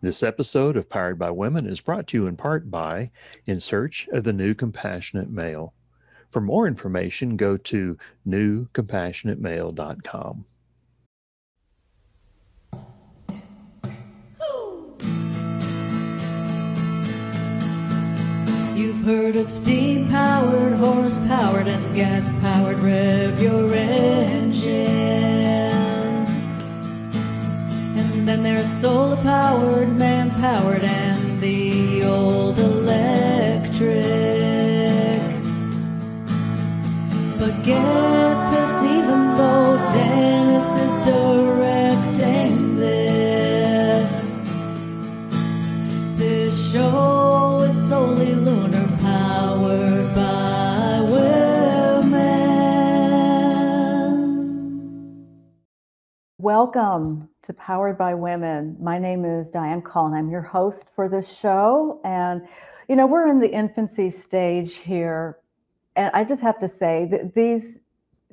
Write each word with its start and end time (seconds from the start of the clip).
This 0.00 0.22
episode 0.22 0.76
of 0.76 0.88
Powered 0.88 1.18
by 1.18 1.32
Women 1.32 1.66
is 1.66 1.80
brought 1.80 2.06
to 2.08 2.16
you 2.16 2.28
in 2.28 2.36
part 2.36 2.70
by 2.70 3.10
In 3.46 3.58
Search 3.58 4.06
of 4.12 4.22
the 4.22 4.32
New 4.32 4.54
Compassionate 4.54 5.28
Male. 5.28 5.74
For 6.30 6.40
more 6.40 6.68
information, 6.68 7.36
go 7.36 7.56
to 7.56 7.98
newcompassionatemale.com. 8.24 10.44
You've 18.76 19.04
heard 19.04 19.34
of 19.34 19.50
steam 19.50 20.08
powered, 20.08 20.74
horse 20.74 21.18
powered, 21.26 21.66
and 21.66 21.96
gas 21.96 22.28
powered. 22.40 22.78
Rev 22.78 23.42
your 23.42 23.74
engine. 23.74 25.27
There's 28.48 28.80
solar 28.80 29.16
powered, 29.16 29.94
man 29.94 30.30
powered, 30.30 30.82
and 30.82 31.38
the 31.40 32.02
old 32.02 32.58
electric. 32.58 34.00
But 37.38 37.62
get 37.62 38.50
this, 38.52 38.82
even 38.96 39.36
though 39.36 39.76
Dennis 39.92 40.68
is 40.86 40.94
directing 41.04 42.76
this, 42.78 44.12
this 46.16 46.72
show 46.72 47.60
is 47.68 47.76
solely 47.88 48.34
lunar 48.34 48.88
powered 49.02 50.14
by 50.14 51.00
women. 51.12 52.38
Welcome 56.38 57.27
to 57.48 57.54
Powered 57.54 57.96
by 57.96 58.12
Women. 58.12 58.76
My 58.78 58.98
name 58.98 59.24
is 59.24 59.50
Diane 59.50 59.80
Cullen. 59.80 60.12
I'm 60.12 60.28
your 60.28 60.42
host 60.42 60.88
for 60.94 61.08
this 61.08 61.26
show. 61.26 61.98
And, 62.04 62.46
you 62.90 62.94
know, 62.94 63.06
we're 63.06 63.26
in 63.26 63.40
the 63.40 63.50
infancy 63.50 64.10
stage 64.10 64.74
here. 64.74 65.38
And 65.96 66.10
I 66.12 66.24
just 66.24 66.42
have 66.42 66.58
to 66.60 66.68
say 66.68 67.08
that 67.10 67.32
these 67.32 67.80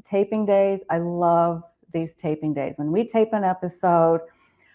taping 0.04 0.46
days, 0.46 0.82
I 0.90 0.98
love 0.98 1.64
these 1.94 2.14
taping 2.14 2.54
days. 2.54 2.74
When 2.76 2.92
we 2.92 3.08
tape 3.08 3.30
an 3.32 3.46
episode, 3.46 4.20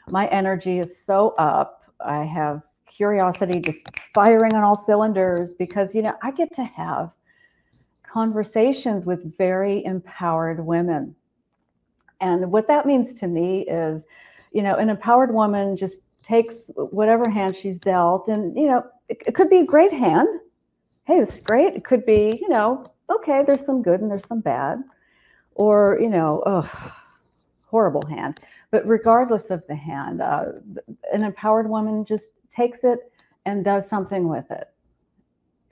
my 0.08 0.26
energy 0.28 0.78
is 0.78 0.98
so 0.98 1.34
up. 1.36 1.82
I 2.02 2.24
have 2.24 2.62
curiosity 2.86 3.60
just 3.60 3.88
firing 4.14 4.54
on 4.54 4.64
all 4.64 4.74
cylinders 4.74 5.52
because, 5.52 5.94
you 5.94 6.00
know, 6.00 6.14
I 6.22 6.30
get 6.30 6.50
to 6.54 6.64
have 6.64 7.10
conversations 8.04 9.04
with 9.04 9.36
very 9.36 9.84
empowered 9.84 10.64
women. 10.64 11.14
And 12.22 12.50
what 12.50 12.66
that 12.68 12.86
means 12.86 13.12
to 13.20 13.26
me 13.26 13.66
is, 13.66 14.06
you 14.52 14.62
know, 14.62 14.74
an 14.76 14.90
empowered 14.90 15.32
woman 15.32 15.76
just 15.76 16.00
takes 16.22 16.70
whatever 16.76 17.28
hand 17.28 17.56
she's 17.56 17.80
dealt, 17.80 18.28
and 18.28 18.56
you 18.56 18.66
know, 18.66 18.84
it, 19.08 19.22
it 19.26 19.34
could 19.34 19.50
be 19.50 19.58
a 19.58 19.64
great 19.64 19.92
hand. 19.92 20.28
Hey, 21.04 21.18
this 21.18 21.36
is 21.36 21.42
great. 21.42 21.74
It 21.74 21.84
could 21.84 22.04
be, 22.04 22.38
you 22.40 22.48
know, 22.48 22.92
okay, 23.10 23.42
there's 23.46 23.64
some 23.64 23.82
good 23.82 24.00
and 24.00 24.10
there's 24.10 24.26
some 24.26 24.40
bad, 24.40 24.82
or 25.54 25.98
you 26.00 26.08
know, 26.08 26.42
oh, 26.46 26.94
horrible 27.66 28.04
hand. 28.06 28.40
But 28.70 28.86
regardless 28.86 29.50
of 29.50 29.66
the 29.66 29.74
hand, 29.74 30.20
uh, 30.20 30.46
an 31.12 31.24
empowered 31.24 31.68
woman 31.68 32.04
just 32.04 32.30
takes 32.54 32.84
it 32.84 33.12
and 33.46 33.64
does 33.64 33.88
something 33.88 34.28
with 34.28 34.50
it. 34.50 34.68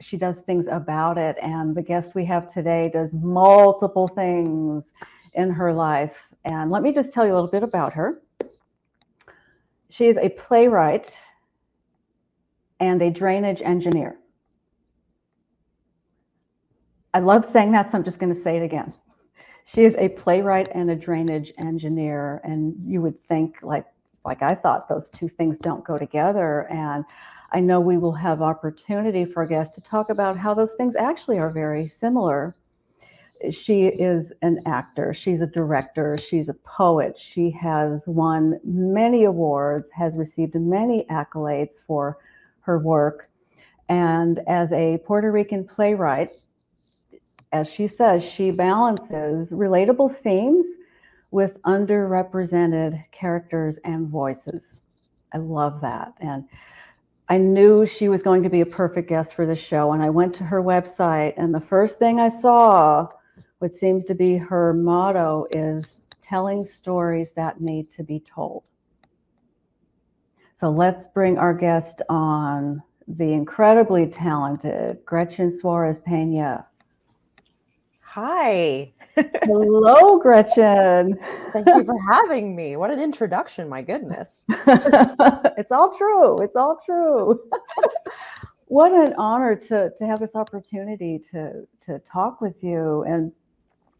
She 0.00 0.16
does 0.16 0.40
things 0.40 0.66
about 0.68 1.18
it, 1.18 1.36
and 1.42 1.74
the 1.74 1.82
guest 1.82 2.14
we 2.14 2.24
have 2.26 2.52
today 2.52 2.90
does 2.92 3.12
multiple 3.12 4.06
things 4.08 4.92
in 5.34 5.50
her 5.50 5.72
life. 5.72 6.26
And 6.44 6.70
let 6.70 6.82
me 6.82 6.92
just 6.92 7.12
tell 7.12 7.26
you 7.26 7.32
a 7.32 7.34
little 7.34 7.50
bit 7.50 7.62
about 7.62 7.92
her. 7.92 8.22
She 9.91 10.06
is 10.06 10.17
a 10.19 10.28
playwright 10.28 11.19
and 12.81 13.00
a 13.03 13.11
drainage 13.11 13.62
engineer. 13.62 14.19
I 17.14 17.20
love 17.20 17.45
saying 17.45 17.73
that, 17.73 17.90
so 17.90 17.98
I'm 17.98 18.05
just 18.05 18.18
going 18.18 18.33
to 18.33 18.39
say 18.39 18.58
it 18.58 18.62
again. 18.62 18.92
She 19.64 19.83
is 19.85 19.95
a 19.96 20.08
playwright 20.11 20.68
and 20.74 20.90
a 20.90 20.95
drainage 20.95 21.52
engineer, 21.58 22.40
and 22.45 22.74
you 22.85 23.02
would 23.02 23.23
think, 23.27 23.62
like, 23.62 23.86
like 24.24 24.42
I 24.42 24.55
thought, 24.55 24.89
those 24.89 25.11
two 25.11 25.29
things 25.29 25.58
don't 25.58 25.85
go 25.85 25.98
together. 25.98 26.68
And 26.70 27.05
I 27.52 27.61
know 27.61 27.80
we 27.80 27.96
will 27.96 28.12
have 28.12 28.42
opportunity 28.42 29.24
for 29.24 29.46
guests 29.46 29.74
to 29.77 29.80
talk 29.80 30.11
about 30.11 30.36
how 30.36 30.55
those 30.55 30.74
things 30.74 30.96
actually 30.96 31.39
are 31.39 31.51
very 31.51 31.89
similar. 31.89 32.57
She 33.50 33.86
is 33.86 34.32
an 34.42 34.60
actor, 34.66 35.14
she's 35.14 35.40
a 35.40 35.46
director, 35.46 36.18
she's 36.18 36.48
a 36.48 36.54
poet. 36.54 37.18
She 37.18 37.50
has 37.50 38.06
won 38.08 38.58
many 38.64 39.24
awards, 39.24 39.90
has 39.90 40.16
received 40.16 40.54
many 40.54 41.06
accolades 41.10 41.74
for 41.86 42.18
her 42.60 42.78
work. 42.78 43.30
And 43.88 44.40
as 44.46 44.72
a 44.72 44.98
Puerto 44.98 45.30
Rican 45.30 45.64
playwright, 45.64 46.32
as 47.52 47.70
she 47.72 47.86
says, 47.86 48.22
she 48.22 48.50
balances 48.50 49.50
relatable 49.50 50.14
themes 50.16 50.66
with 51.30 51.62
underrepresented 51.62 53.05
characters 53.12 53.78
and 53.84 54.08
voices. 54.08 54.80
I 55.32 55.38
love 55.38 55.80
that. 55.80 56.12
And 56.20 56.44
I 57.28 57.38
knew 57.38 57.86
she 57.86 58.08
was 58.08 58.22
going 58.22 58.42
to 58.42 58.48
be 58.48 58.62
a 58.62 58.66
perfect 58.66 59.08
guest 59.08 59.34
for 59.34 59.46
the 59.46 59.55
show. 59.55 59.92
And 59.92 60.02
I 60.02 60.10
went 60.10 60.34
to 60.36 60.44
her 60.44 60.62
website, 60.62 61.34
and 61.36 61.55
the 61.55 61.60
first 61.60 61.98
thing 61.98 62.20
I 62.20 62.28
saw, 62.28 63.08
what 63.58 63.74
seems 63.74 64.05
to 64.05 64.14
be 64.14 64.36
her 64.36 64.73
motto, 64.73 65.46
is 65.51 66.02
telling 66.20 66.64
stories 66.64 67.33
that 67.33 67.61
need 67.61 67.91
to 67.92 68.02
be 68.02 68.20
told. 68.20 68.63
So 70.57 70.70
let's 70.70 71.05
bring 71.14 71.39
our 71.39 71.55
guest 71.55 72.02
on, 72.08 72.83
the 73.07 73.33
incredibly 73.33 74.07
talented 74.07 74.98
Gretchen 75.07 75.51
Suarez 75.51 75.98
Pena. 76.05 76.67
Hi. 78.01 78.92
Hello, 79.17 80.18
Gretchen. 80.18 81.18
Thank 81.52 81.67
you 81.68 81.85
for 81.85 81.97
having 82.11 82.55
me. 82.55 82.77
What 82.77 82.91
an 82.91 83.01
introduction, 83.01 83.68
my 83.68 83.83
goodness. 83.83 84.45
it's 84.48 85.73
all 85.73 85.97
true. 85.97 86.41
It's 86.42 86.57
all 86.57 86.79
true. 86.85 87.41
what 88.67 88.92
an 88.92 89.14
honor 89.17 89.57
to 89.57 89.91
to 89.98 90.07
have 90.07 90.20
this 90.20 90.35
opportunity 90.35 91.18
to 91.30 91.67
to 91.86 91.98
talk 92.01 92.41
with 92.41 92.63
you. 92.63 93.05
And 93.05 93.33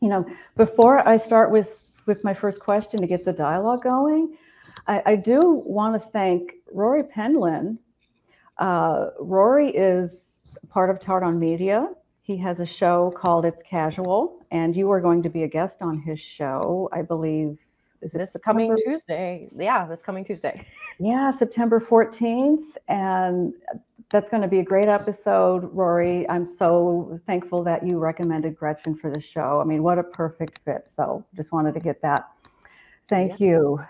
you 0.01 0.09
know, 0.09 0.27
before 0.57 1.07
I 1.07 1.17
start 1.17 1.51
with 1.51 1.79
with 2.07 2.25
my 2.25 2.33
first 2.33 2.61
question 2.61 3.01
to 3.01 3.07
get 3.07 3.25
the 3.25 3.33
dialogue 3.33 3.83
going, 3.83 4.37
I, 4.87 5.03
I 5.05 5.17
do 5.17 5.63
want 5.67 6.01
to 6.01 6.09
thank 6.09 6.55
Rory 6.73 7.03
Penlin. 7.05 7.79
Uh, 8.57 9.11
Rory 9.21 9.71
is 9.71 10.41
part 10.71 10.89
of 10.91 10.99
Tardon 10.99 11.39
Media. 11.39 11.89
He 12.23 12.37
has 12.39 12.61
a 12.61 12.67
show 12.67 13.13
called 13.17 13.45
It's 13.45 13.63
Casual, 13.63 14.45
and 14.51 14.75
you 14.75 14.91
are 14.91 15.01
going 15.01 15.23
to 15.23 15.29
be 15.29 15.45
a 15.45 15.49
guest 15.49 15.83
on 15.83 15.99
his 15.99 16.19
show, 16.19 16.89
I 16.93 17.03
believe. 17.03 17.59
Is 18.01 18.13
this 18.13 18.33
September? 18.33 18.63
coming 18.63 18.77
Tuesday? 18.77 19.49
Yeah, 19.57 19.87
this 19.87 20.03
coming 20.03 20.25
Tuesday. 20.25 20.67
Yeah, 20.99 21.31
September 21.31 21.81
14th. 21.81 22.65
And 22.89 23.53
that's 24.11 24.29
going 24.31 24.43
to 24.43 24.49
be 24.49 24.61
a 24.61 24.65
great 24.65 24.89
episode, 24.89 25.69
Rory. 25.73 26.29
I'm 26.31 26.47
so 26.47 27.21
thankful 27.27 27.63
that 27.65 27.87
you 27.87 27.99
recommended 27.99 28.57
Gretchen 28.57 28.95
for 28.95 29.11
the 29.11 29.21
show. 29.21 29.61
I 29.61 29.65
mean, 29.65 29.83
what 29.83 29.99
a 29.99 30.03
perfect 30.03 30.61
fit. 30.65 30.89
So 30.89 31.25
just 31.37 31.53
wanted 31.53 31.75
to 31.75 31.81
get 31.81 32.01
that. 32.03 32.29
Thank 33.09 33.39
yeah. 33.39 33.47
you. 33.47 33.81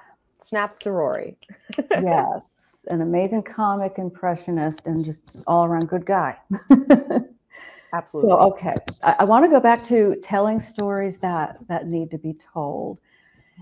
Snaps 0.41 0.79
to 0.81 0.93
Rory. 0.93 1.37
yes, 1.91 2.61
an 2.89 3.03
amazing 3.03 3.43
comic 3.43 3.99
impressionist 3.99 4.87
and 4.87 5.05
just 5.05 5.37
all 5.47 5.65
around 5.65 5.89
good 5.89 6.07
guy. 6.07 6.37
Absolutely. 7.93 8.31
So, 8.31 8.39
okay, 8.51 8.75
I, 9.03 9.17
I 9.21 9.25
want 9.25 9.45
to 9.45 9.51
go 9.51 9.61
back 9.61 9.85
to 9.87 10.17
telling 10.23 10.61
stories 10.61 11.17
that 11.19 11.59
that 11.69 11.87
need 11.87 12.11
to 12.11 12.19
be 12.19 12.37
told, 12.53 12.99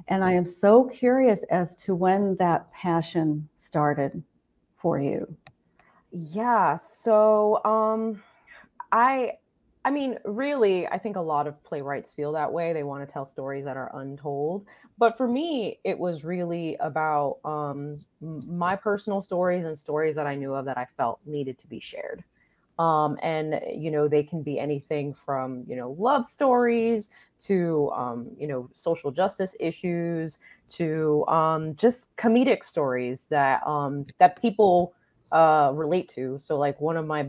and 0.08 0.24
I 0.24 0.32
am 0.32 0.44
so 0.44 0.84
curious 0.84 1.44
as 1.50 1.76
to 1.76 1.94
when 1.94 2.36
that 2.36 2.70
passion 2.72 3.48
started 3.56 4.22
for 4.76 5.00
you. 5.00 5.26
Yeah. 6.18 6.76
So, 6.76 7.62
um, 7.64 8.22
I, 8.92 9.34
I 9.84 9.90
mean, 9.90 10.18
really, 10.24 10.86
I 10.88 10.98
think 10.98 11.16
a 11.16 11.20
lot 11.20 11.46
of 11.46 11.62
playwrights 11.64 12.12
feel 12.12 12.32
that 12.32 12.52
way. 12.52 12.72
They 12.72 12.84
want 12.84 13.08
to 13.08 13.12
tell 13.12 13.26
stories 13.26 13.64
that 13.66 13.76
are 13.76 13.90
untold. 13.98 14.66
But 14.98 15.16
for 15.18 15.28
me, 15.28 15.80
it 15.84 15.98
was 15.98 16.24
really 16.24 16.76
about 16.80 17.38
um, 17.44 18.00
my 18.20 18.76
personal 18.76 19.22
stories 19.22 19.66
and 19.66 19.78
stories 19.78 20.16
that 20.16 20.26
I 20.26 20.36
knew 20.36 20.54
of 20.54 20.66
that 20.66 20.78
I 20.78 20.86
felt 20.96 21.20
needed 21.26 21.58
to 21.60 21.68
be 21.68 21.80
shared 21.80 22.24
um, 22.78 23.18
and 23.22 23.60
you 23.72 23.90
know 23.90 24.08
they 24.08 24.22
can 24.22 24.42
be 24.42 24.58
anything 24.58 25.14
from 25.14 25.64
you 25.66 25.76
know 25.76 25.92
love 25.98 26.26
stories 26.26 27.08
to 27.40 27.90
um, 27.94 28.30
you 28.38 28.46
know 28.46 28.68
social 28.74 29.10
justice 29.10 29.56
issues 29.60 30.38
to 30.68 31.24
um, 31.28 31.74
just 31.76 32.14
comedic 32.16 32.64
stories 32.64 33.26
that 33.28 33.66
um, 33.66 34.06
that 34.18 34.40
people 34.40 34.94
uh, 35.32 35.70
relate 35.74 36.08
to. 36.10 36.38
So 36.38 36.56
like 36.58 36.80
one 36.80 36.96
of 36.96 37.06
my 37.06 37.28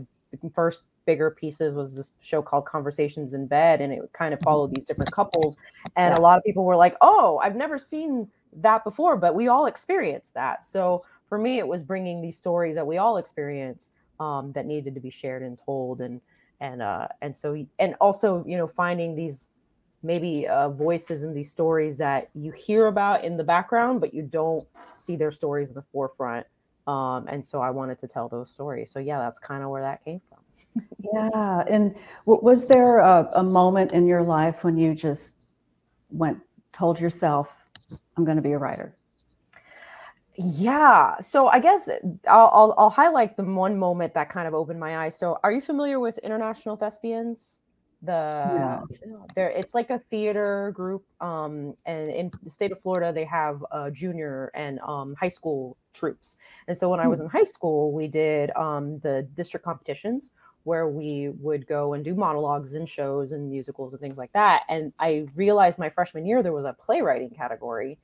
first 0.54 0.84
bigger 1.06 1.30
pieces 1.30 1.74
was 1.74 1.96
this 1.96 2.12
show 2.20 2.42
called 2.42 2.66
conversations 2.66 3.32
in 3.32 3.46
bed 3.46 3.80
and 3.80 3.94
it 3.94 4.00
kind 4.12 4.34
of 4.34 4.40
followed 4.40 4.70
these 4.70 4.84
different 4.84 5.10
couples 5.10 5.56
and 5.96 6.14
a 6.14 6.20
lot 6.20 6.36
of 6.36 6.44
people 6.44 6.66
were 6.66 6.76
like 6.76 6.94
oh 7.00 7.40
i've 7.42 7.56
never 7.56 7.78
seen 7.78 8.28
that 8.52 8.84
before 8.84 9.16
but 9.16 9.34
we 9.34 9.48
all 9.48 9.66
experience 9.66 10.30
that. 10.34 10.64
So 10.64 11.04
for 11.28 11.38
me, 11.38 11.58
it 11.58 11.66
was 11.66 11.84
bringing 11.84 12.20
these 12.20 12.38
stories 12.38 12.74
that 12.76 12.86
we 12.86 12.98
all 12.98 13.18
experience 13.18 13.92
um, 14.20 14.52
that 14.52 14.66
needed 14.66 14.94
to 14.94 15.00
be 15.00 15.10
shared 15.10 15.42
and 15.42 15.58
told, 15.64 16.00
and 16.00 16.20
and 16.60 16.82
uh, 16.82 17.08
and 17.22 17.36
so 17.36 17.64
and 17.78 17.94
also 18.00 18.44
you 18.46 18.56
know 18.56 18.66
finding 18.66 19.14
these 19.14 19.48
maybe 20.02 20.46
uh, 20.46 20.68
voices 20.70 21.22
in 21.22 21.34
these 21.34 21.50
stories 21.50 21.98
that 21.98 22.28
you 22.34 22.52
hear 22.52 22.86
about 22.86 23.24
in 23.24 23.36
the 23.36 23.44
background, 23.44 24.00
but 24.00 24.14
you 24.14 24.22
don't 24.22 24.66
see 24.94 25.16
their 25.16 25.32
stories 25.32 25.68
in 25.68 25.74
the 25.74 25.84
forefront. 25.92 26.46
Um, 26.88 27.28
and 27.28 27.44
so 27.44 27.60
I 27.60 27.68
wanted 27.68 27.98
to 27.98 28.08
tell 28.08 28.28
those 28.28 28.50
stories. 28.50 28.90
So 28.90 28.98
yeah, 28.98 29.18
that's 29.18 29.38
kind 29.38 29.62
of 29.62 29.68
where 29.68 29.82
that 29.82 30.02
came 30.04 30.22
from. 30.28 30.84
yeah. 31.12 31.64
And 31.68 31.94
w- 32.26 32.42
was 32.42 32.66
there 32.66 32.98
a, 33.00 33.28
a 33.34 33.42
moment 33.42 33.92
in 33.92 34.06
your 34.06 34.22
life 34.22 34.64
when 34.64 34.78
you 34.78 34.94
just 34.94 35.36
went, 36.10 36.38
told 36.72 36.98
yourself, 36.98 37.50
I'm 38.16 38.24
going 38.24 38.38
to 38.38 38.42
be 38.42 38.52
a 38.52 38.58
writer? 38.58 38.96
Yeah. 40.34 41.20
So 41.20 41.48
I 41.48 41.60
guess 41.60 41.90
I'll, 42.26 42.50
I'll, 42.54 42.74
I'll 42.78 42.90
highlight 42.90 43.36
the 43.36 43.44
one 43.44 43.76
moment 43.76 44.14
that 44.14 44.30
kind 44.30 44.48
of 44.48 44.54
opened 44.54 44.80
my 44.80 45.04
eyes. 45.04 45.18
So 45.18 45.38
are 45.44 45.52
you 45.52 45.60
familiar 45.60 46.00
with 46.00 46.16
International 46.18 46.74
Thespians? 46.74 47.60
the 48.02 48.12
yeah. 48.12 48.80
there 49.34 49.50
it's 49.50 49.74
like 49.74 49.90
a 49.90 49.98
theater 50.10 50.70
group 50.72 51.04
um 51.20 51.74
and 51.84 52.10
in 52.12 52.30
the 52.44 52.50
state 52.50 52.70
of 52.70 52.80
florida 52.80 53.12
they 53.12 53.24
have 53.24 53.64
uh 53.72 53.90
junior 53.90 54.52
and 54.54 54.78
um 54.86 55.16
high 55.18 55.28
school 55.28 55.76
troupes 55.98 56.38
and 56.66 56.76
so 56.76 56.88
when 56.88 57.00
i 57.00 57.06
was 57.06 57.18
hmm. 57.18 57.24
in 57.24 57.30
high 57.30 57.44
school 57.44 57.92
we 57.92 58.06
did 58.06 58.54
um 58.56 58.98
the 59.00 59.26
district 59.34 59.64
competitions 59.64 60.32
where 60.64 60.88
we 60.88 61.30
would 61.40 61.66
go 61.66 61.94
and 61.94 62.04
do 62.04 62.14
monologues 62.14 62.74
and 62.74 62.88
shows 62.88 63.32
and 63.32 63.48
musicals 63.48 63.92
and 63.92 64.00
things 64.00 64.16
like 64.16 64.32
that 64.32 64.62
and 64.68 64.92
i 64.98 65.26
realized 65.34 65.78
my 65.78 65.90
freshman 65.90 66.26
year 66.26 66.42
there 66.42 66.52
was 66.52 66.64
a 66.64 66.72
playwriting 66.72 67.30
category 67.30 67.98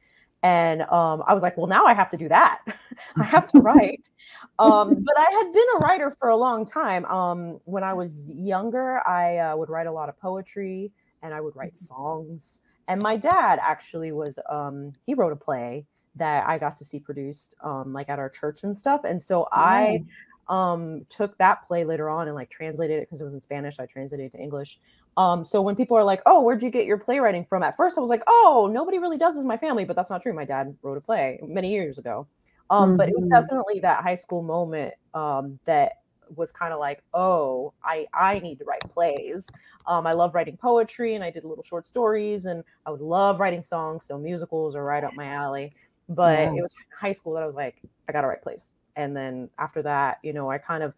and 0.44 0.82
um, 0.82 1.22
I 1.26 1.32
was 1.32 1.42
like, 1.42 1.56
well, 1.56 1.66
now 1.66 1.86
I 1.86 1.94
have 1.94 2.10
to 2.10 2.18
do 2.18 2.28
that. 2.28 2.60
I 3.16 3.24
have 3.24 3.48
to 3.48 3.58
write. 3.58 4.08
Um, 4.60 5.02
but 5.02 5.14
I 5.18 5.26
had 5.32 5.52
been 5.52 5.64
a 5.74 5.78
writer 5.78 6.12
for 6.12 6.28
a 6.28 6.36
long 6.36 6.64
time. 6.64 7.04
Um, 7.06 7.58
when 7.64 7.82
I 7.82 7.92
was 7.92 8.28
younger, 8.28 9.04
I 9.04 9.38
uh, 9.38 9.56
would 9.56 9.68
write 9.68 9.88
a 9.88 9.92
lot 9.92 10.08
of 10.08 10.16
poetry 10.20 10.92
and 11.22 11.34
I 11.34 11.40
would 11.40 11.56
write 11.56 11.72
mm-hmm. 11.72 11.86
songs. 11.86 12.60
And 12.86 13.00
my 13.00 13.16
dad 13.16 13.58
actually 13.60 14.12
was, 14.12 14.38
um, 14.48 14.92
he 15.06 15.14
wrote 15.14 15.32
a 15.32 15.36
play 15.36 15.86
that 16.16 16.46
I 16.48 16.58
got 16.58 16.76
to 16.78 16.84
see 16.84 17.00
produced 17.00 17.54
um, 17.62 17.92
like 17.92 18.08
at 18.08 18.18
our 18.18 18.28
church 18.28 18.64
and 18.64 18.76
stuff. 18.76 19.02
And 19.04 19.20
so 19.20 19.48
I 19.52 20.04
um, 20.48 21.04
took 21.08 21.36
that 21.38 21.66
play 21.66 21.84
later 21.84 22.08
on 22.08 22.28
and 22.28 22.34
like 22.34 22.50
translated 22.50 22.98
it 22.98 23.08
because 23.08 23.20
it 23.20 23.24
was 23.24 23.34
in 23.34 23.40
Spanish. 23.40 23.78
I 23.78 23.86
translated 23.86 24.26
it 24.26 24.32
to 24.32 24.42
English. 24.42 24.78
Um, 25.16 25.44
so 25.44 25.62
when 25.62 25.76
people 25.76 25.96
are 25.96 26.04
like, 26.04 26.22
"Oh, 26.26 26.42
where'd 26.42 26.62
you 26.62 26.70
get 26.70 26.86
your 26.86 26.98
playwriting 26.98 27.44
from?" 27.44 27.62
At 27.62 27.76
first, 27.76 27.96
I 27.96 28.00
was 28.00 28.10
like, 28.10 28.22
"Oh, 28.26 28.68
nobody 28.72 28.98
really 28.98 29.16
does 29.16 29.36
this 29.36 29.42
in 29.42 29.48
my 29.48 29.56
family," 29.56 29.84
but 29.84 29.96
that's 29.96 30.10
not 30.10 30.22
true. 30.22 30.32
My 30.32 30.44
dad 30.44 30.76
wrote 30.82 30.98
a 30.98 31.00
play 31.00 31.38
many 31.42 31.70
years 31.70 31.98
ago. 31.98 32.26
Um, 32.70 32.90
mm-hmm. 32.90 32.96
But 32.96 33.08
it 33.08 33.14
was 33.14 33.26
mm-hmm. 33.26 33.40
definitely 33.40 33.80
that 33.80 34.02
high 34.02 34.14
school 34.16 34.42
moment 34.42 34.94
um, 35.12 35.58
that 35.66 36.00
was 36.34 36.50
kind 36.50 36.72
of 36.72 36.80
like, 36.80 37.02
"Oh, 37.12 37.72
I 37.84 38.06
I 38.12 38.40
need 38.40 38.58
to 38.58 38.64
write 38.64 38.88
plays." 38.90 39.48
Um, 39.86 40.06
I 40.06 40.12
love 40.12 40.34
writing 40.34 40.56
poetry, 40.56 41.14
and 41.14 41.22
I 41.22 41.30
did 41.30 41.44
little 41.44 41.64
short 41.64 41.86
stories, 41.86 42.46
and 42.46 42.64
I 42.86 42.90
would 42.90 43.00
love 43.02 43.38
writing 43.38 43.62
songs. 43.62 44.06
So 44.06 44.18
musicals 44.18 44.74
are 44.74 44.84
right 44.84 45.04
up 45.04 45.14
my 45.14 45.26
alley. 45.26 45.72
But 46.08 46.38
yeah. 46.38 46.54
it 46.54 46.62
was 46.62 46.74
high 46.98 47.12
school 47.12 47.34
that 47.34 47.42
I 47.42 47.46
was 47.46 47.54
like, 47.54 47.76
"I 48.08 48.12
got 48.12 48.24
a 48.24 48.26
right 48.26 48.42
place. 48.42 48.72
And 48.96 49.16
then 49.16 49.48
after 49.58 49.82
that, 49.82 50.18
you 50.22 50.32
know, 50.32 50.50
I 50.50 50.58
kind 50.58 50.82
of 50.82 50.94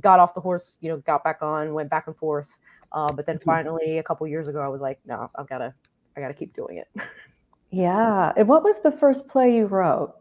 got 0.00 0.20
off 0.20 0.34
the 0.34 0.40
horse, 0.40 0.78
you 0.80 0.90
know, 0.90 0.98
got 0.98 1.24
back 1.24 1.42
on, 1.42 1.72
went 1.74 1.90
back 1.90 2.06
and 2.06 2.16
forth. 2.16 2.58
Uh, 2.92 3.12
but 3.12 3.26
then 3.26 3.36
mm-hmm. 3.36 3.44
finally, 3.44 3.98
a 3.98 4.02
couple 4.02 4.26
years 4.26 4.48
ago, 4.48 4.60
I 4.60 4.68
was 4.68 4.80
like, 4.80 4.98
no, 5.06 5.30
I've 5.34 5.48
got 5.48 5.58
to, 5.58 5.74
I 6.16 6.20
got 6.20 6.28
to 6.28 6.34
keep 6.34 6.54
doing 6.54 6.78
it. 6.78 6.88
yeah. 7.70 8.32
And 8.36 8.48
what 8.48 8.62
was 8.62 8.76
the 8.82 8.92
first 8.92 9.26
play 9.26 9.54
you 9.54 9.66
wrote? 9.66 10.14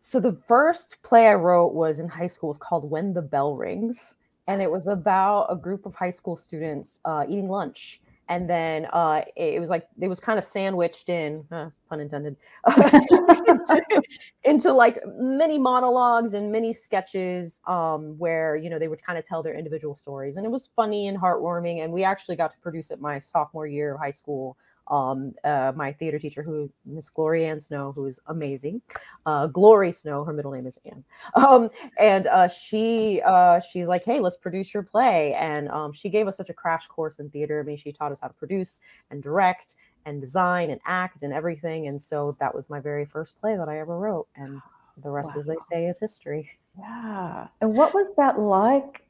So 0.00 0.20
the 0.20 0.32
first 0.32 1.02
play 1.02 1.28
I 1.28 1.34
wrote 1.34 1.72
was 1.72 1.98
in 1.98 2.08
high 2.08 2.26
school. 2.26 2.50
It's 2.50 2.58
called 2.58 2.90
When 2.90 3.14
the 3.14 3.22
Bell 3.22 3.56
Rings, 3.56 4.18
and 4.46 4.60
it 4.60 4.70
was 4.70 4.86
about 4.86 5.46
a 5.48 5.56
group 5.56 5.86
of 5.86 5.94
high 5.94 6.10
school 6.10 6.36
students 6.36 7.00
uh, 7.06 7.24
eating 7.26 7.48
lunch 7.48 8.02
and 8.28 8.48
then 8.48 8.86
uh, 8.92 9.22
it, 9.36 9.60
was 9.60 9.70
like 9.70 9.86
it 10.00 10.08
was 10.08 10.20
kind 10.20 10.38
of 10.38 10.44
sandwiched 10.44 11.08
in 11.08 11.44
uh, 11.52 11.68
pun 11.88 12.00
intended 12.00 12.36
into, 12.66 13.82
into, 14.44 14.72
like 14.72 14.98
many 15.18 15.58
monologues 15.58 16.34
and 16.34 16.50
many 16.50 16.72
sketches 16.72 17.60
um, 17.66 18.18
where 18.18 18.56
you 18.56 18.70
know 18.70 18.78
they 18.78 18.88
would 18.88 19.04
kind 19.04 19.18
of 19.18 19.26
tell 19.26 19.42
their 19.42 19.54
individual 19.54 19.94
stories. 19.94 20.36
And 20.36 20.46
it 20.46 20.50
was 20.50 20.70
funny 20.74 21.08
and 21.08 21.18
heartwarming 21.18 21.84
and 21.84 21.92
we 21.92 22.04
actually 22.04 22.36
got 22.36 22.50
to 22.52 22.58
produce 22.58 22.90
it 22.90 23.00
my 23.00 23.18
sophomore 23.18 23.66
year 23.66 23.94
of 23.94 24.00
high 24.00 24.10
school 24.10 24.56
um, 24.88 25.34
uh, 25.44 25.72
my 25.74 25.92
theater 25.92 26.18
teacher, 26.18 26.42
who 26.42 26.70
Miss 26.84 27.10
Gloria 27.10 27.50
Ann 27.50 27.60
Snow, 27.60 27.92
who 27.92 28.06
is 28.06 28.20
amazing, 28.26 28.82
uh, 29.26 29.46
Glory 29.46 29.92
Snow, 29.92 30.24
her 30.24 30.32
middle 30.32 30.52
name 30.52 30.66
is 30.66 30.78
Ann, 30.84 31.04
um, 31.34 31.70
and 31.98 32.26
uh, 32.26 32.48
she 32.48 33.22
uh, 33.24 33.60
she's 33.60 33.88
like, 33.88 34.04
hey, 34.04 34.20
let's 34.20 34.36
produce 34.36 34.74
your 34.74 34.82
play, 34.82 35.34
and 35.34 35.68
um, 35.68 35.92
she 35.92 36.08
gave 36.08 36.28
us 36.28 36.36
such 36.36 36.50
a 36.50 36.54
crash 36.54 36.86
course 36.86 37.18
in 37.18 37.30
theater. 37.30 37.60
I 37.60 37.62
mean, 37.62 37.76
she 37.76 37.92
taught 37.92 38.12
us 38.12 38.20
how 38.20 38.28
to 38.28 38.34
produce 38.34 38.80
and 39.10 39.22
direct 39.22 39.76
and 40.06 40.20
design 40.20 40.70
and 40.70 40.80
act 40.86 41.22
and 41.22 41.32
everything, 41.32 41.88
and 41.88 42.00
so 42.00 42.36
that 42.40 42.54
was 42.54 42.68
my 42.68 42.80
very 42.80 43.04
first 43.04 43.40
play 43.40 43.56
that 43.56 43.68
I 43.68 43.78
ever 43.80 43.98
wrote, 43.98 44.28
and 44.36 44.60
the 45.02 45.10
rest, 45.10 45.30
wow. 45.34 45.40
as 45.40 45.46
they 45.46 45.56
say, 45.70 45.86
is 45.86 45.98
history. 45.98 46.50
Yeah, 46.78 47.46
and 47.60 47.74
what 47.74 47.94
was 47.94 48.08
that 48.16 48.38
like 48.38 49.06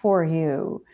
for 0.00 0.24
you? 0.24 0.84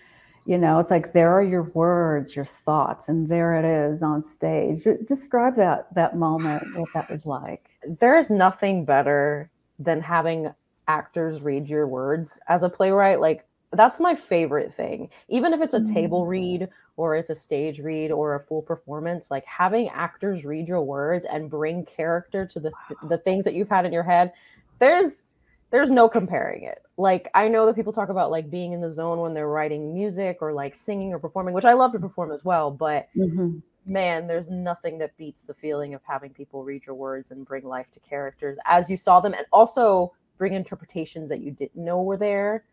You 0.47 0.57
know 0.57 0.79
it's 0.79 0.91
like 0.91 1.13
there 1.13 1.33
are 1.33 1.43
your 1.43 1.65
words 1.75 2.37
your 2.37 2.45
thoughts 2.45 3.09
and 3.09 3.29
there 3.29 3.55
it 3.59 3.65
is 3.65 4.03
on 4.03 4.23
stage. 4.23 4.87
Describe 5.07 5.57
that 5.57 5.93
that 5.95 6.17
moment 6.17 6.77
what 6.77 6.89
that 6.95 7.11
was 7.11 7.27
like. 7.27 7.71
There 7.87 8.17
is 8.17 8.31
nothing 8.31 8.85
better 8.85 9.51
than 9.79 10.01
having 10.01 10.55
actors 10.89 11.43
read 11.43 11.69
your 11.69 11.87
words 11.87 12.41
as 12.49 12.63
a 12.63 12.69
playwright. 12.69 13.21
Like 13.21 13.45
that's 13.73 14.01
my 14.01 14.15
favorite 14.15 14.73
thing. 14.73 15.11
Even 15.29 15.53
if 15.53 15.61
it's 15.61 15.75
a 15.75 15.85
table 15.85 16.25
mm. 16.25 16.29
read 16.29 16.69
or 16.97 17.17
it's 17.17 17.31
a 17.31 17.35
stage 17.35 17.81
read 17.81 18.11
or 18.11 18.35
a 18.35 18.41
full 18.41 18.63
performance 18.63 19.31
like 19.31 19.45
having 19.45 19.89
actors 19.91 20.45
read 20.45 20.69
your 20.69 20.83
words 20.83 21.27
and 21.27 21.51
bring 21.51 21.85
character 21.85 22.47
to 22.47 22.61
the 22.61 22.73
the 23.09 23.19
things 23.19 23.45
that 23.45 23.55
you've 23.55 23.69
had 23.69 23.85
in 23.85 23.93
your 23.93 24.03
head 24.03 24.33
there's 24.79 25.25
there's 25.71 25.91
no 25.91 26.09
comparing 26.09 26.63
it. 26.63 26.79
Like 26.97 27.29
I 27.35 27.49
know 27.49 27.67
that 27.67 27.75
people 27.75 27.93
talk 27.93 28.09
about 28.09 28.31
like 28.31 28.51
being 28.51 28.73
in 28.73 28.81
the 28.81 28.91
zone 28.91 29.21
when 29.21 29.35
they're 29.35 29.49
writing 29.49 29.93
music 29.93 30.39
or 30.41 30.53
like 30.53 30.75
singing 30.75 31.13
or 31.13 31.19
performing, 31.19 31.55
which 31.55 31.65
I 31.65 31.73
love 31.73 31.93
to 31.93 31.99
perform 31.99 32.33
as 32.33 32.45
well, 32.45 32.71
but 32.71 33.09
mm-hmm. 33.17 33.59
man, 33.85 34.27
there's 34.27 34.51
nothing 34.51 34.99
that 34.99 35.17
beats 35.17 35.45
the 35.45 35.55
feeling 35.55 35.95
of 35.95 36.03
having 36.07 36.31
people 36.31 36.65
read 36.65 36.87
your 36.87 36.95
words 36.95 37.31
and 37.31 37.45
bring 37.45 37.65
life 37.65 37.91
to 37.93 38.01
characters 38.01 38.59
as 38.67 38.89
you 38.89 38.97
saw 38.97 39.21
them 39.21 39.35
and 39.35 39.47
also 39.53 40.13
bring 40.39 40.53
interpretations 40.53 41.29
that 41.29 41.41
you 41.41 41.51
didn't 41.51 41.83
know 41.83 42.03
were 42.03 42.17
there. 42.17 42.65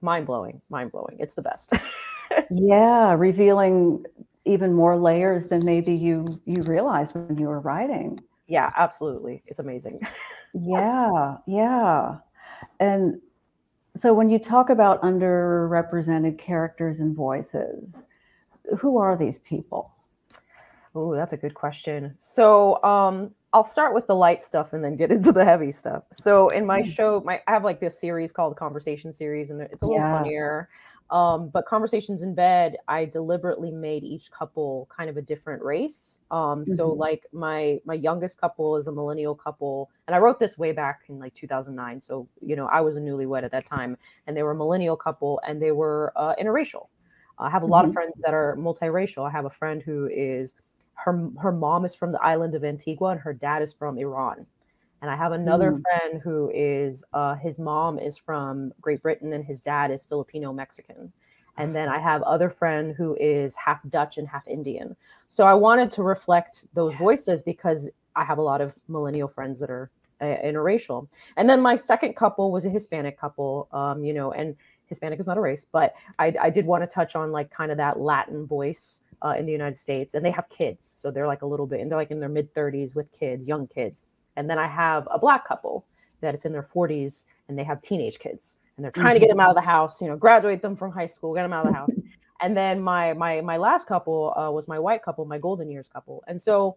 Mind 0.00 0.26
blowing, 0.26 0.60
mind 0.68 0.92
blowing. 0.92 1.16
It's 1.18 1.34
the 1.34 1.42
best. 1.42 1.72
yeah, 2.50 3.14
revealing 3.14 4.04
even 4.44 4.72
more 4.72 4.96
layers 4.96 5.46
than 5.46 5.64
maybe 5.64 5.92
you 5.92 6.40
you 6.44 6.62
realized 6.62 7.14
when 7.14 7.36
you 7.36 7.48
were 7.48 7.60
writing. 7.60 8.20
Yeah, 8.46 8.72
absolutely. 8.76 9.42
It's 9.46 9.58
amazing. 9.58 10.00
yeah, 10.54 11.36
yeah. 11.46 12.16
And 12.80 13.20
so 13.96 14.12
when 14.12 14.28
you 14.28 14.38
talk 14.38 14.70
about 14.70 15.02
underrepresented 15.02 16.38
characters 16.38 17.00
and 17.00 17.16
voices, 17.16 18.06
who 18.78 18.98
are 18.98 19.16
these 19.16 19.38
people? 19.40 19.92
Oh, 20.94 21.14
that's 21.14 21.32
a 21.32 21.36
good 21.36 21.54
question. 21.54 22.14
So 22.18 22.82
um, 22.82 23.30
I'll 23.52 23.64
start 23.64 23.94
with 23.94 24.06
the 24.06 24.14
light 24.14 24.42
stuff 24.42 24.72
and 24.72 24.82
then 24.82 24.96
get 24.96 25.10
into 25.12 25.32
the 25.32 25.44
heavy 25.44 25.72
stuff. 25.72 26.04
So 26.12 26.48
in 26.48 26.66
my 26.66 26.82
show, 26.82 27.22
my 27.24 27.40
I 27.46 27.52
have 27.52 27.64
like 27.64 27.80
this 27.80 28.00
series 28.00 28.32
called 28.32 28.56
Conversation 28.56 29.12
Series, 29.12 29.50
and 29.50 29.60
it's 29.60 29.82
a 29.82 29.86
little 29.86 30.02
yes. 30.02 30.18
funnier. 30.18 30.68
Um, 31.10 31.50
but 31.50 31.66
conversations 31.66 32.22
in 32.22 32.34
bed, 32.34 32.76
I 32.88 33.04
deliberately 33.04 33.70
made 33.70 34.02
each 34.02 34.30
couple 34.30 34.88
kind 34.90 35.08
of 35.08 35.16
a 35.16 35.22
different 35.22 35.62
race. 35.62 36.18
Um, 36.30 36.62
mm-hmm. 36.62 36.72
So 36.72 36.88
like 36.88 37.26
my 37.32 37.80
my 37.84 37.94
youngest 37.94 38.40
couple 38.40 38.76
is 38.76 38.88
a 38.88 38.92
millennial 38.92 39.34
couple, 39.34 39.90
and 40.06 40.16
I 40.16 40.18
wrote 40.18 40.40
this 40.40 40.58
way 40.58 40.72
back 40.72 41.02
in 41.08 41.18
like 41.18 41.34
2009. 41.34 42.00
So 42.00 42.28
you 42.40 42.56
know 42.56 42.66
I 42.66 42.80
was 42.80 42.96
a 42.96 43.00
newlywed 43.00 43.44
at 43.44 43.52
that 43.52 43.66
time, 43.66 43.96
and 44.26 44.36
they 44.36 44.42
were 44.42 44.50
a 44.50 44.56
millennial 44.56 44.96
couple, 44.96 45.40
and 45.46 45.62
they 45.62 45.72
were 45.72 46.12
uh, 46.16 46.34
interracial. 46.40 46.88
I 47.38 47.50
have 47.50 47.62
a 47.62 47.66
lot 47.66 47.82
mm-hmm. 47.82 47.90
of 47.90 47.94
friends 47.94 48.20
that 48.24 48.34
are 48.34 48.56
multiracial. 48.56 49.28
I 49.28 49.30
have 49.30 49.44
a 49.44 49.50
friend 49.50 49.82
who 49.82 50.08
is 50.10 50.54
her 50.94 51.30
her 51.40 51.52
mom 51.52 51.84
is 51.84 51.94
from 51.94 52.10
the 52.10 52.22
island 52.22 52.56
of 52.56 52.64
Antigua, 52.64 53.10
and 53.10 53.20
her 53.20 53.32
dad 53.32 53.62
is 53.62 53.72
from 53.72 53.96
Iran. 53.96 54.46
And 55.02 55.10
I 55.10 55.16
have 55.16 55.32
another 55.32 55.72
mm. 55.72 55.82
friend 55.82 56.20
who 56.22 56.50
is 56.54 57.04
uh, 57.12 57.34
his 57.34 57.58
mom 57.58 57.98
is 57.98 58.16
from 58.16 58.72
Great 58.80 59.02
Britain 59.02 59.32
and 59.32 59.44
his 59.44 59.60
dad 59.60 59.90
is 59.90 60.04
Filipino 60.04 60.52
Mexican. 60.52 61.12
And 61.58 61.74
then 61.74 61.88
I 61.88 61.98
have 61.98 62.22
other 62.22 62.50
friend 62.50 62.94
who 62.96 63.16
is 63.18 63.56
half 63.56 63.80
Dutch 63.88 64.18
and 64.18 64.28
half 64.28 64.46
Indian. 64.46 64.94
So 65.28 65.46
I 65.46 65.54
wanted 65.54 65.90
to 65.92 66.02
reflect 66.02 66.66
those 66.74 66.94
voices 66.96 67.42
because 67.42 67.90
I 68.14 68.24
have 68.24 68.38
a 68.38 68.42
lot 68.42 68.60
of 68.60 68.74
millennial 68.88 69.28
friends 69.28 69.60
that 69.60 69.70
are 69.70 69.90
uh, 70.20 70.36
interracial. 70.44 71.08
And 71.36 71.48
then 71.48 71.60
my 71.60 71.76
second 71.76 72.14
couple 72.14 72.52
was 72.52 72.66
a 72.66 72.70
Hispanic 72.70 73.18
couple, 73.18 73.68
um, 73.72 74.04
you 74.04 74.12
know, 74.12 74.32
and 74.32 74.54
Hispanic 74.86 75.18
is 75.18 75.26
not 75.26 75.38
a 75.38 75.40
race, 75.40 75.66
but 75.70 75.94
I, 76.18 76.34
I 76.40 76.50
did 76.50 76.66
want 76.66 76.82
to 76.82 76.86
touch 76.86 77.16
on 77.16 77.32
like 77.32 77.50
kind 77.50 77.70
of 77.70 77.78
that 77.78 77.98
Latin 77.98 78.46
voice 78.46 79.02
uh, 79.22 79.34
in 79.38 79.46
the 79.46 79.52
United 79.52 79.76
States. 79.76 80.14
And 80.14 80.24
they 80.24 80.30
have 80.30 80.48
kids, 80.48 80.86
so 80.86 81.10
they're 81.10 81.26
like 81.26 81.42
a 81.42 81.46
little 81.46 81.66
bit, 81.66 81.80
and 81.80 81.90
they're 81.90 81.98
like 81.98 82.10
in 82.10 82.20
their 82.20 82.28
mid 82.28 82.54
30s 82.54 82.94
with 82.94 83.10
kids, 83.12 83.48
young 83.48 83.66
kids 83.66 84.04
and 84.36 84.48
then 84.48 84.58
I 84.58 84.66
have 84.66 85.08
a 85.10 85.18
black 85.18 85.46
couple, 85.46 85.84
that 86.20 86.34
it's 86.34 86.44
in 86.44 86.52
their 86.52 86.62
40s 86.62 87.26
and 87.48 87.58
they 87.58 87.64
have 87.64 87.80
teenage 87.80 88.18
kids 88.18 88.58
and 88.76 88.84
they're 88.84 88.92
trying 88.92 89.14
to 89.14 89.20
get 89.20 89.28
them 89.28 89.40
out 89.40 89.50
of 89.50 89.54
the 89.54 89.60
house, 89.60 90.00
you 90.00 90.08
know, 90.08 90.16
graduate 90.16 90.62
them 90.62 90.76
from 90.76 90.90
high 90.92 91.06
school, 91.06 91.34
get 91.34 91.42
them 91.42 91.52
out 91.52 91.66
of 91.66 91.72
the 91.72 91.78
house. 91.78 91.90
and 92.40 92.56
then 92.56 92.80
my 92.80 93.12
my 93.14 93.40
my 93.40 93.56
last 93.56 93.86
couple 93.86 94.34
uh, 94.36 94.50
was 94.50 94.68
my 94.68 94.78
white 94.78 95.02
couple, 95.02 95.24
my 95.24 95.38
golden 95.38 95.70
years 95.70 95.88
couple. 95.88 96.22
And 96.26 96.40
so 96.40 96.76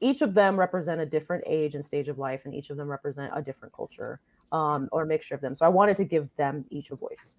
each 0.00 0.22
of 0.22 0.34
them 0.34 0.58
represent 0.58 1.00
a 1.00 1.06
different 1.06 1.44
age 1.46 1.74
and 1.74 1.84
stage 1.84 2.08
of 2.08 2.18
life 2.18 2.44
and 2.44 2.54
each 2.54 2.70
of 2.70 2.76
them 2.76 2.88
represent 2.88 3.32
a 3.34 3.42
different 3.42 3.74
culture 3.74 4.20
um, 4.52 4.88
or 4.92 5.02
a 5.02 5.06
mixture 5.06 5.34
of 5.34 5.40
them. 5.40 5.54
So 5.54 5.64
I 5.64 5.68
wanted 5.68 5.96
to 5.98 6.04
give 6.04 6.28
them 6.36 6.64
each 6.70 6.90
a 6.90 6.96
voice. 6.96 7.36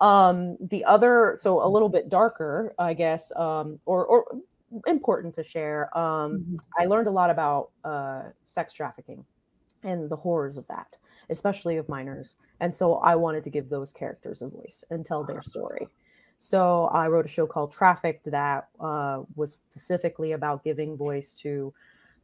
Um, 0.00 0.56
the 0.60 0.84
other, 0.84 1.36
so 1.38 1.64
a 1.64 1.68
little 1.68 1.88
bit 1.88 2.08
darker, 2.08 2.74
I 2.78 2.94
guess, 2.94 3.32
um, 3.36 3.80
or, 3.84 4.06
or 4.06 4.38
important 4.86 5.34
to 5.34 5.42
share. 5.42 5.96
Um, 5.96 6.40
mm-hmm. 6.40 6.56
I 6.78 6.86
learned 6.86 7.06
a 7.06 7.10
lot 7.12 7.30
about 7.30 7.70
uh, 7.84 8.22
sex 8.44 8.72
trafficking 8.72 9.24
and 9.82 10.10
the 10.10 10.16
horrors 10.16 10.58
of 10.58 10.66
that, 10.68 10.96
especially 11.30 11.76
of 11.76 11.88
minors. 11.88 12.36
And 12.60 12.72
so 12.72 12.96
I 12.96 13.14
wanted 13.14 13.44
to 13.44 13.50
give 13.50 13.68
those 13.68 13.92
characters 13.92 14.42
a 14.42 14.48
voice 14.48 14.84
and 14.90 15.04
tell 15.04 15.24
their 15.24 15.42
story. 15.42 15.88
So 16.38 16.84
I 16.86 17.08
wrote 17.08 17.24
a 17.24 17.28
show 17.28 17.46
called 17.46 17.72
Trafficked 17.72 18.30
that 18.30 18.68
uh, 18.80 19.22
was 19.34 19.58
specifically 19.70 20.32
about 20.32 20.64
giving 20.64 20.96
voice 20.96 21.34
to 21.34 21.72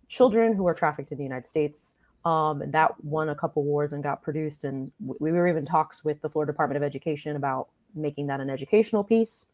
children 0.09 0.55
who 0.55 0.67
are 0.69 0.75
trafficked 0.75 1.11
in 1.11 1.19
the 1.19 1.25
United 1.25 1.47
States. 1.47 1.97
Um, 2.25 2.63
and 2.63 2.73
that 2.73 2.93
won 3.05 3.29
a 3.29 3.35
couple 3.35 3.63
awards 3.63 3.93
and 3.93 4.03
got 4.03 4.23
produced. 4.23 4.65
And 4.65 4.91
we 5.01 5.33
were 5.33 5.47
even 5.47 5.65
talks 5.65 6.05
with 6.05 6.23
the 6.23 6.31
Florida 6.31 6.53
Department 6.53 6.77
of 6.77 6.83
Education 6.83 7.37
about 7.37 7.69
making 7.95 8.29
that 8.29 8.41
an 8.41 8.51
educational 8.51 9.05
piece. 9.05 9.47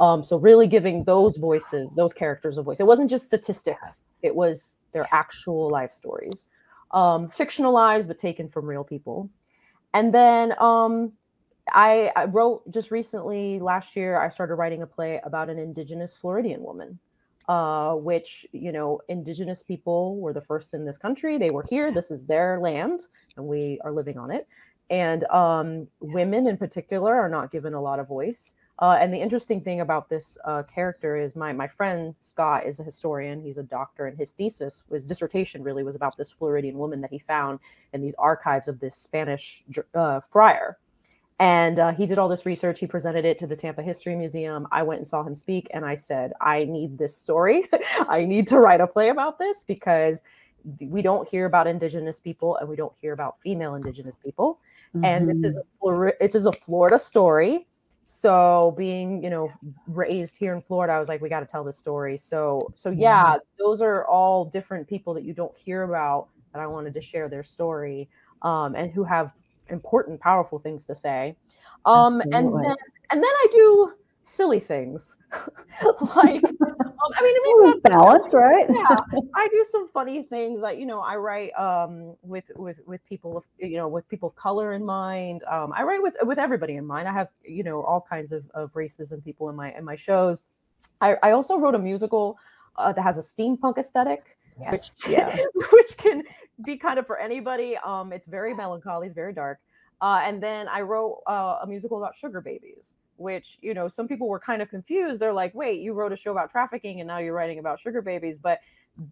Um, 0.00 0.24
so 0.24 0.38
really 0.38 0.66
giving 0.66 1.04
those 1.04 1.36
voices, 1.36 1.94
those 1.94 2.12
characters 2.12 2.58
a 2.58 2.62
voice. 2.62 2.80
It 2.80 2.86
wasn't 2.86 3.10
just 3.10 3.26
statistics; 3.26 4.02
it 4.22 4.34
was 4.34 4.78
their 4.92 5.06
actual 5.12 5.70
life 5.70 5.90
stories, 5.90 6.48
um, 6.90 7.28
fictionalized 7.28 8.08
but 8.08 8.18
taken 8.18 8.48
from 8.48 8.66
real 8.66 8.84
people. 8.84 9.30
And 9.94 10.12
then 10.12 10.54
um, 10.60 11.12
I, 11.72 12.10
I 12.16 12.24
wrote 12.24 12.68
just 12.72 12.90
recently 12.90 13.60
last 13.60 13.94
year. 13.94 14.18
I 14.20 14.30
started 14.30 14.54
writing 14.56 14.82
a 14.82 14.86
play 14.86 15.20
about 15.24 15.50
an 15.50 15.58
Indigenous 15.58 16.16
Floridian 16.16 16.62
woman 16.62 16.98
uh, 17.50 17.94
which 17.94 18.46
you 18.52 18.70
know 18.70 19.00
indigenous 19.08 19.60
people 19.64 20.16
were 20.20 20.32
the 20.32 20.40
first 20.40 20.72
in 20.72 20.84
this 20.84 20.96
country. 20.96 21.36
They 21.36 21.50
were 21.50 21.64
here. 21.68 21.90
This 21.90 22.12
is 22.12 22.24
their 22.24 22.60
land 22.60 23.08
and 23.36 23.44
we 23.44 23.80
are 23.82 23.92
living 23.92 24.18
on 24.18 24.30
it. 24.30 24.46
And 24.88 25.24
um, 25.24 25.88
women 25.98 26.46
in 26.46 26.56
particular 26.56 27.12
are 27.16 27.28
not 27.28 27.50
given 27.50 27.74
a 27.74 27.80
lot 27.80 27.98
of 27.98 28.06
voice 28.06 28.54
uh, 28.80 28.96
and 29.00 29.12
the 29.12 29.18
interesting 29.18 29.60
thing 29.60 29.80
about 29.80 30.08
this 30.08 30.38
uh, 30.44 30.62
character 30.62 31.16
is 31.16 31.36
my 31.36 31.52
my 31.52 31.68
friend 31.68 32.14
Scott 32.18 32.66
is 32.66 32.80
a 32.80 32.82
historian. 32.82 33.42
He's 33.42 33.58
a 33.58 33.62
doctor, 33.62 34.06
and 34.06 34.16
his 34.16 34.32
thesis, 34.32 34.84
his 34.90 35.04
dissertation, 35.04 35.62
really 35.62 35.84
was 35.84 35.96
about 35.96 36.16
this 36.16 36.32
Floridian 36.32 36.78
woman 36.78 37.00
that 37.02 37.10
he 37.10 37.18
found 37.18 37.58
in 37.92 38.00
these 38.00 38.14
archives 38.18 38.68
of 38.68 38.80
this 38.80 38.96
Spanish 38.96 39.62
uh, 39.94 40.20
friar. 40.20 40.78
And 41.40 41.78
uh, 41.78 41.92
he 41.92 42.04
did 42.04 42.18
all 42.18 42.28
this 42.28 42.44
research. 42.44 42.80
He 42.80 42.86
presented 42.86 43.24
it 43.24 43.38
to 43.38 43.46
the 43.46 43.56
Tampa 43.56 43.82
History 43.82 44.14
Museum. 44.14 44.68
I 44.72 44.82
went 44.82 44.98
and 44.98 45.08
saw 45.08 45.22
him 45.22 45.34
speak, 45.34 45.68
and 45.72 45.84
I 45.86 45.96
said, 45.96 46.32
I 46.40 46.64
need 46.64 46.98
this 46.98 47.16
story. 47.16 47.66
I 48.08 48.24
need 48.24 48.46
to 48.48 48.60
write 48.60 48.82
a 48.82 48.86
play 48.86 49.08
about 49.08 49.38
this 49.38 49.62
because 49.62 50.22
we 50.80 51.00
don't 51.00 51.26
hear 51.28 51.46
about 51.46 51.66
Indigenous 51.66 52.20
people 52.20 52.56
and 52.56 52.68
we 52.68 52.76
don't 52.76 52.92
hear 53.00 53.14
about 53.14 53.36
female 53.42 53.74
Indigenous 53.74 54.18
people. 54.18 54.60
Mm-hmm. 54.94 55.04
And 55.04 55.28
this 55.28 55.38
is 55.38 55.54
mm-hmm. 55.54 56.08
a, 56.08 56.12
it 56.20 56.34
is 56.34 56.44
a 56.44 56.52
Florida 56.52 56.98
story. 56.98 57.66
So 58.02 58.74
being, 58.76 59.22
you 59.22 59.30
know, 59.30 59.52
raised 59.86 60.36
here 60.36 60.54
in 60.54 60.62
Florida, 60.62 60.92
I 60.92 60.98
was 60.98 61.08
like, 61.08 61.20
we 61.20 61.28
got 61.28 61.40
to 61.40 61.46
tell 61.46 61.64
this 61.64 61.78
story. 61.78 62.16
So, 62.16 62.72
so 62.74 62.90
yeah, 62.90 63.24
mm-hmm. 63.24 63.38
those 63.58 63.82
are 63.82 64.06
all 64.06 64.44
different 64.44 64.88
people 64.88 65.14
that 65.14 65.24
you 65.24 65.32
don't 65.32 65.56
hear 65.56 65.82
about 65.82 66.28
that 66.52 66.60
I 66.60 66.66
wanted 66.66 66.94
to 66.94 67.00
share 67.00 67.28
their 67.28 67.42
story 67.42 68.08
um, 68.42 68.74
and 68.74 68.90
who 68.90 69.04
have 69.04 69.34
important, 69.68 70.20
powerful 70.20 70.58
things 70.58 70.86
to 70.86 70.94
say. 70.94 71.36
Um, 71.84 72.20
and 72.20 72.32
then 72.32 72.76
and 73.10 73.22
then 73.22 73.24
I 73.24 73.46
do 73.50 73.92
silly 74.30 74.60
things 74.60 75.16
like 76.16 76.42
um, 77.02 77.12
I 77.16 77.22
mean, 77.22 77.34
I 77.36 77.70
mean 77.72 77.80
balance, 77.80 78.34
right? 78.34 78.66
yeah, 78.68 78.96
I 79.34 79.48
do 79.48 79.64
some 79.68 79.88
funny 79.88 80.22
things. 80.22 80.60
Like 80.60 80.78
you 80.78 80.86
know, 80.86 81.00
I 81.00 81.16
write 81.16 81.52
um, 81.58 82.14
with 82.22 82.44
with 82.56 82.80
with 82.86 83.04
people 83.06 83.38
of 83.38 83.44
you 83.58 83.76
know 83.76 83.88
with 83.88 84.08
people 84.08 84.28
of 84.28 84.36
color 84.36 84.74
in 84.74 84.84
mind. 84.84 85.42
Um, 85.44 85.72
I 85.74 85.82
write 85.82 86.02
with 86.02 86.14
with 86.22 86.38
everybody 86.38 86.76
in 86.76 86.86
mind. 86.86 87.08
I 87.08 87.12
have 87.12 87.28
you 87.44 87.62
know 87.62 87.82
all 87.82 88.00
kinds 88.00 88.32
of, 88.32 88.44
of 88.54 88.70
races 88.74 89.12
and 89.12 89.24
people 89.24 89.48
in 89.48 89.56
my 89.56 89.72
in 89.72 89.84
my 89.84 89.96
shows. 89.96 90.42
I, 91.00 91.16
I 91.22 91.30
also 91.32 91.58
wrote 91.58 91.74
a 91.74 91.78
musical 91.78 92.38
uh, 92.76 92.92
that 92.92 93.02
has 93.02 93.18
a 93.18 93.22
steampunk 93.22 93.78
aesthetic. 93.78 94.36
Yes. 94.60 94.94
Which, 95.02 95.08
yeah. 95.10 95.36
which 95.72 95.96
can 95.96 96.22
be 96.64 96.76
kind 96.76 96.98
of 96.98 97.06
for 97.06 97.18
anybody. 97.18 97.76
Um, 97.78 98.12
it's 98.12 98.26
very 98.26 98.54
melancholy, 98.54 99.06
it's 99.06 99.14
very 99.14 99.32
dark. 99.32 99.58
Uh, 100.02 100.20
and 100.24 100.42
then 100.42 100.68
I 100.68 100.80
wrote 100.80 101.22
uh, 101.26 101.58
a 101.62 101.66
musical 101.66 101.98
about 101.98 102.14
sugar 102.14 102.40
babies, 102.40 102.94
which, 103.20 103.58
you 103.60 103.74
know, 103.74 103.86
some 103.86 104.08
people 104.08 104.28
were 104.28 104.40
kind 104.40 104.62
of 104.62 104.70
confused. 104.70 105.20
They're 105.20 105.32
like, 105.32 105.54
wait, 105.54 105.80
you 105.80 105.92
wrote 105.92 106.12
a 106.12 106.16
show 106.16 106.32
about 106.32 106.50
trafficking 106.50 107.00
and 107.00 107.06
now 107.06 107.18
you're 107.18 107.34
writing 107.34 107.58
about 107.58 107.78
sugar 107.78 108.00
babies. 108.00 108.38
But 108.38 108.60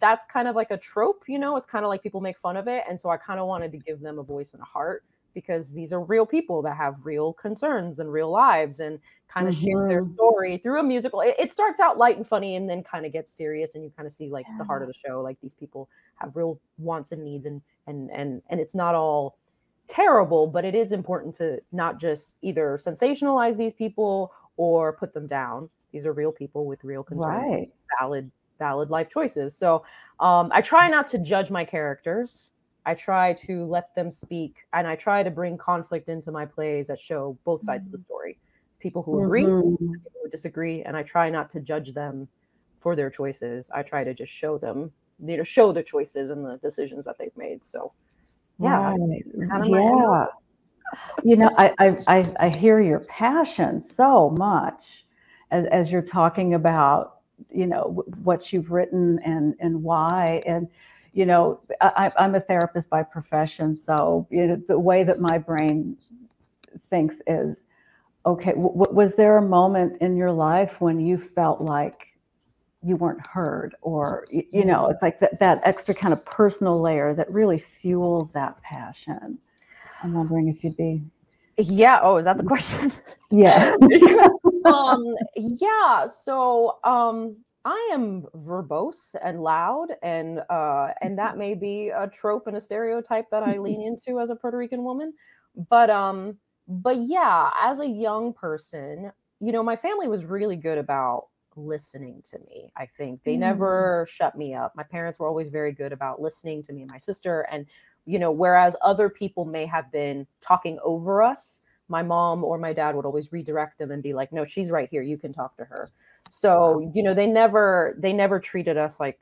that's 0.01 0.27
kind 0.27 0.49
of 0.49 0.57
like 0.57 0.71
a 0.71 0.77
trope, 0.77 1.25
you 1.29 1.39
know, 1.39 1.57
it's 1.57 1.67
kind 1.67 1.85
of 1.85 1.89
like 1.91 2.03
people 2.03 2.21
make 2.21 2.39
fun 2.39 2.57
of 2.57 2.69
it. 2.69 2.85
And 2.89 2.99
so 3.01 3.11
I 3.11 3.17
kind 3.19 3.39
of 3.39 3.47
wanted 3.47 3.71
to 3.73 3.79
give 3.79 4.01
them 4.01 4.19
a 4.19 4.23
voice 4.23 4.55
and 4.55 4.63
a 4.63 4.67
heart 4.67 5.05
because 5.35 5.75
these 5.75 5.93
are 5.93 6.01
real 6.01 6.27
people 6.27 6.63
that 6.63 6.77
have 6.77 7.05
real 7.05 7.33
concerns 7.35 7.99
and 7.99 8.13
real 8.13 8.31
lives 8.31 8.81
and 8.81 8.99
kind 9.29 9.47
of 9.47 9.55
mm-hmm. 9.55 9.65
share 9.67 9.89
their 9.89 10.05
mm-hmm. 10.05 10.15
story 10.15 10.57
through 10.57 10.81
a 10.81 10.83
musical. 10.83 11.21
It, 11.21 11.37
it, 11.39 11.53
starts 11.53 11.79
out 11.79 11.99
light 11.99 12.17
and 12.17 12.27
funny 12.27 12.57
and 12.57 12.69
then 12.69 12.83
kind 12.83 13.07
of 13.07 13.13
gets 13.13 13.33
serious 13.33 13.75
and 13.75 13.85
you 13.85 13.93
kind 13.95 14.07
of 14.07 14.13
see 14.13 14.31
like 14.31 14.47
yeah. 14.49 14.57
the 14.59 14.65
heart 14.65 14.83
of 14.83 14.89
the 14.89 14.95
show. 14.95 15.21
Like 15.21 15.39
these 15.41 15.55
people 15.55 15.89
have 16.17 16.35
real 16.35 16.59
wants 16.79 17.13
and 17.13 17.23
needs 17.23 17.47
and 17.47 17.61
and 17.87 18.11
and 18.11 18.43
and 18.49 18.59
it's 18.59 18.75
not 18.75 18.95
all 18.95 19.37
terrible, 19.89 20.47
but 20.47 20.65
it 20.65 20.75
is 20.75 20.93
important 20.93 21.35
to 21.37 21.61
not 21.73 21.99
just 21.99 22.37
either 22.43 22.79
sensationalize 22.81 23.57
these 23.57 23.73
people 23.73 24.33
or 24.57 24.93
put 24.93 25.13
them 25.13 25.27
down. 25.27 25.69
These 25.93 26.07
are 26.07 26.13
real 26.13 26.33
people 26.33 26.67
with 26.67 26.85
real 26.85 27.03
concerns, 27.03 27.51
right. 27.51 27.73
valid, 27.99 28.31
valid 28.59 28.91
life 28.91 29.09
choices. 29.09 29.57
So 29.57 29.85
um, 30.21 30.51
I 30.53 30.61
try 30.61 30.89
not 30.89 31.09
to 31.09 31.19
judge 31.19 31.51
my 31.51 31.65
characters. 31.65 32.53
I 32.85 32.95
try 32.95 33.33
to 33.35 33.65
let 33.65 33.95
them 33.95 34.11
speak, 34.11 34.65
and 34.73 34.87
I 34.87 34.97
try 34.97 35.23
to 35.23 35.31
bring 35.31 35.59
conflict 35.59 36.09
into 36.09 36.31
my 36.31 36.47
plays 36.47 36.87
that 36.89 36.99
show 36.99 37.37
both 37.45 37.63
sides 37.63 37.87
mm-hmm. 37.87 37.89
of 37.89 37.93
the 37.93 37.99
mm-hmm. 37.99 38.05
story. 38.05 38.39
People 38.81 39.03
who 39.03 39.25
agree, 39.25 39.45
mm-hmm. 39.45 39.93
people 39.93 40.13
who 40.23 40.31
disagree, 40.31 40.83
and 40.83 40.97
I 40.97 41.03
try 41.03 41.29
not 41.29 41.51
to 41.51 41.61
judge 41.61 41.93
them 41.93 42.29
for 42.81 42.95
their 42.95 43.11
choices. 43.11 43.69
I 43.75 43.83
try 43.83 44.05
to 44.05 44.15
just 44.15 44.33
show 44.33 44.57
them, 44.57 44.91
you 45.25 45.37
know, 45.37 45.43
show 45.43 45.73
the 45.73 45.83
choices 45.83 46.31
and 46.31 46.45
the 46.45 46.59
decisions 46.59 47.05
that 47.07 47.19
they've 47.19 47.37
made. 47.37 47.65
So 47.65 47.93
yeah 48.59 48.79
right. 48.81 49.25
yeah 49.65 50.27
you 51.25 51.37
know 51.37 51.51
I, 51.59 51.73
I 52.09 52.35
i 52.41 52.49
hear 52.49 52.81
your 52.81 53.01
passion 53.01 53.81
so 53.81 54.31
much 54.31 55.07
as 55.51 55.67
as 55.67 55.91
you're 55.93 56.03
talking 56.03 56.55
about 56.55 57.21
you 57.51 57.67
know 57.67 58.05
what 58.23 58.53
you've 58.53 58.71
written 58.71 59.21
and 59.25 59.55
and 59.61 59.83
why 59.83 60.43
and 60.47 60.69
you 61.13 61.27
know 61.27 61.61
I, 61.81 62.13
i'm 62.19 62.35
a 62.35 62.41
therapist 62.41 62.91
by 62.91 63.03
profession 63.03 63.75
so 63.75 64.27
you 64.31 64.47
know 64.47 64.63
the 64.69 64.79
way 64.79 65.05
that 65.05 65.21
my 65.21 65.39
brain 65.39 65.97
thinks 66.91 67.23
is 67.27 67.65
okay 68.27 68.53
w- 68.53 68.73
was 68.93 69.17
there 69.17 69.39
a 69.39 69.43
moment 69.43 70.01
in 70.03 70.17
your 70.17 70.33
life 70.33 70.81
when 70.81 71.01
you 71.01 71.19
felt 71.19 71.61
like 71.61 72.08
you 72.83 72.97
weren't 72.97 73.25
heard 73.27 73.75
or 73.83 74.27
you, 74.31 74.65
know 74.65 74.87
it's 74.87 75.03
like 75.03 75.19
that, 75.21 75.39
that 75.41 75.61
extra 75.65 75.95
kind 75.95 76.13
of 76.13 76.25
personal 76.25 76.81
layer 76.81 77.15
that 77.15 77.31
really 77.31 77.59
fuels 77.81 78.31
that 78.33 78.61
passion. 78.63 79.39
I'm 80.03 80.15
wondering 80.15 80.49
if 80.49 80.63
you'd 80.63 80.77
be 80.77 81.03
yeah. 81.57 81.99
Oh 82.03 82.19
is 82.19 82.25
that 82.25 82.39
the 82.39 82.45
question? 82.45 82.93
Yeah. 83.31 83.75
Um 84.65 85.15
yeah. 85.37 86.07
So 86.07 86.79
um 86.85 87.37
i 87.65 87.91
am 87.93 88.25
verbose 88.37 89.15
and 89.23 89.43
loud 89.43 89.89
and 90.03 90.41
uh 90.49 90.93
and 91.03 91.19
that 91.19 91.37
may 91.37 91.55
be 91.55 91.91
a 91.91 92.09
trope 92.09 92.47
and 92.47 92.57
a 92.57 92.61
stereotype 92.61 93.29
that 93.31 93.43
i 93.43 93.59
lean 93.59 93.83
into 93.83 94.21
as 94.21 94.31
a 94.31 94.37
puerto 94.37 94.57
rican 94.57 94.83
woman. 94.85 95.13
But 95.69 95.91
um 95.91 96.39
but 96.67 96.97
yeah 96.99 97.51
as 97.61 97.81
a 97.81 97.87
young 97.87 98.33
person 98.33 99.13
you 99.41 99.53
know 99.53 99.63
my 99.63 99.77
family 99.77 100.09
was 100.09 100.25
really 100.25 100.57
good 100.57 100.79
about 100.79 101.29
listening 101.59 102.23
to 102.31 102.39
me. 102.49 102.71
I 102.77 102.87
think 102.87 103.23
they 103.25 103.37
mm. 103.37 103.41
never 103.41 104.07
shut 104.11 104.37
me 104.37 104.55
up. 104.55 104.75
My 104.77 104.83
parents 104.83 105.19
were 105.19 105.29
always 105.29 105.49
very 105.49 105.73
good 105.73 105.93
about 105.93 106.21
listening 106.21 106.63
to 106.65 106.73
me 106.73 106.83
and 106.83 106.91
my 106.91 106.99
sister. 106.99 107.47
And, 107.51 107.67
you 108.07 108.19
know, 108.19 108.31
whereas 108.31 108.77
other 108.83 109.09
people 109.09 109.45
may 109.45 109.67
have 109.67 109.91
been 109.93 110.27
talking 110.41 110.79
over 110.83 111.23
us, 111.23 111.65
my 111.89 112.03
mom 112.03 112.45
or 112.45 112.59
my 112.59 112.73
dad 112.73 112.95
would 112.95 113.07
always 113.07 113.33
redirect 113.33 113.79
them 113.79 113.91
and 113.91 114.03
be 114.03 114.13
like, 114.13 114.33
no, 114.33 114.45
she's 114.45 114.71
right 114.71 114.89
here. 114.91 115.03
You 115.03 115.19
can 115.19 115.33
talk 115.33 115.57
to 115.57 115.65
her. 115.65 115.91
So, 116.31 116.91
you 116.95 117.03
know, 117.03 117.15
they 117.15 117.27
never, 117.27 117.97
they 117.99 118.13
never 118.13 118.39
treated 118.39 118.77
us 118.77 119.01
like 119.01 119.19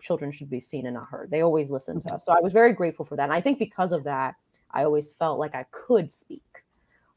children 0.00 0.30
should 0.30 0.50
be 0.50 0.60
seen 0.60 0.86
and 0.86 0.94
not 0.94 1.08
heard. 1.08 1.30
They 1.30 1.42
always 1.42 1.70
listened 1.70 2.02
to 2.02 2.14
us. 2.14 2.24
So 2.24 2.32
I 2.32 2.40
was 2.40 2.52
very 2.52 2.72
grateful 2.72 3.04
for 3.04 3.16
that. 3.16 3.24
And 3.24 3.32
I 3.32 3.40
think 3.40 3.58
because 3.58 3.92
of 3.92 4.04
that, 4.04 4.34
I 4.72 4.84
always 4.84 5.12
felt 5.12 5.38
like 5.38 5.54
I 5.54 5.64
could 5.70 6.12
speak 6.12 6.42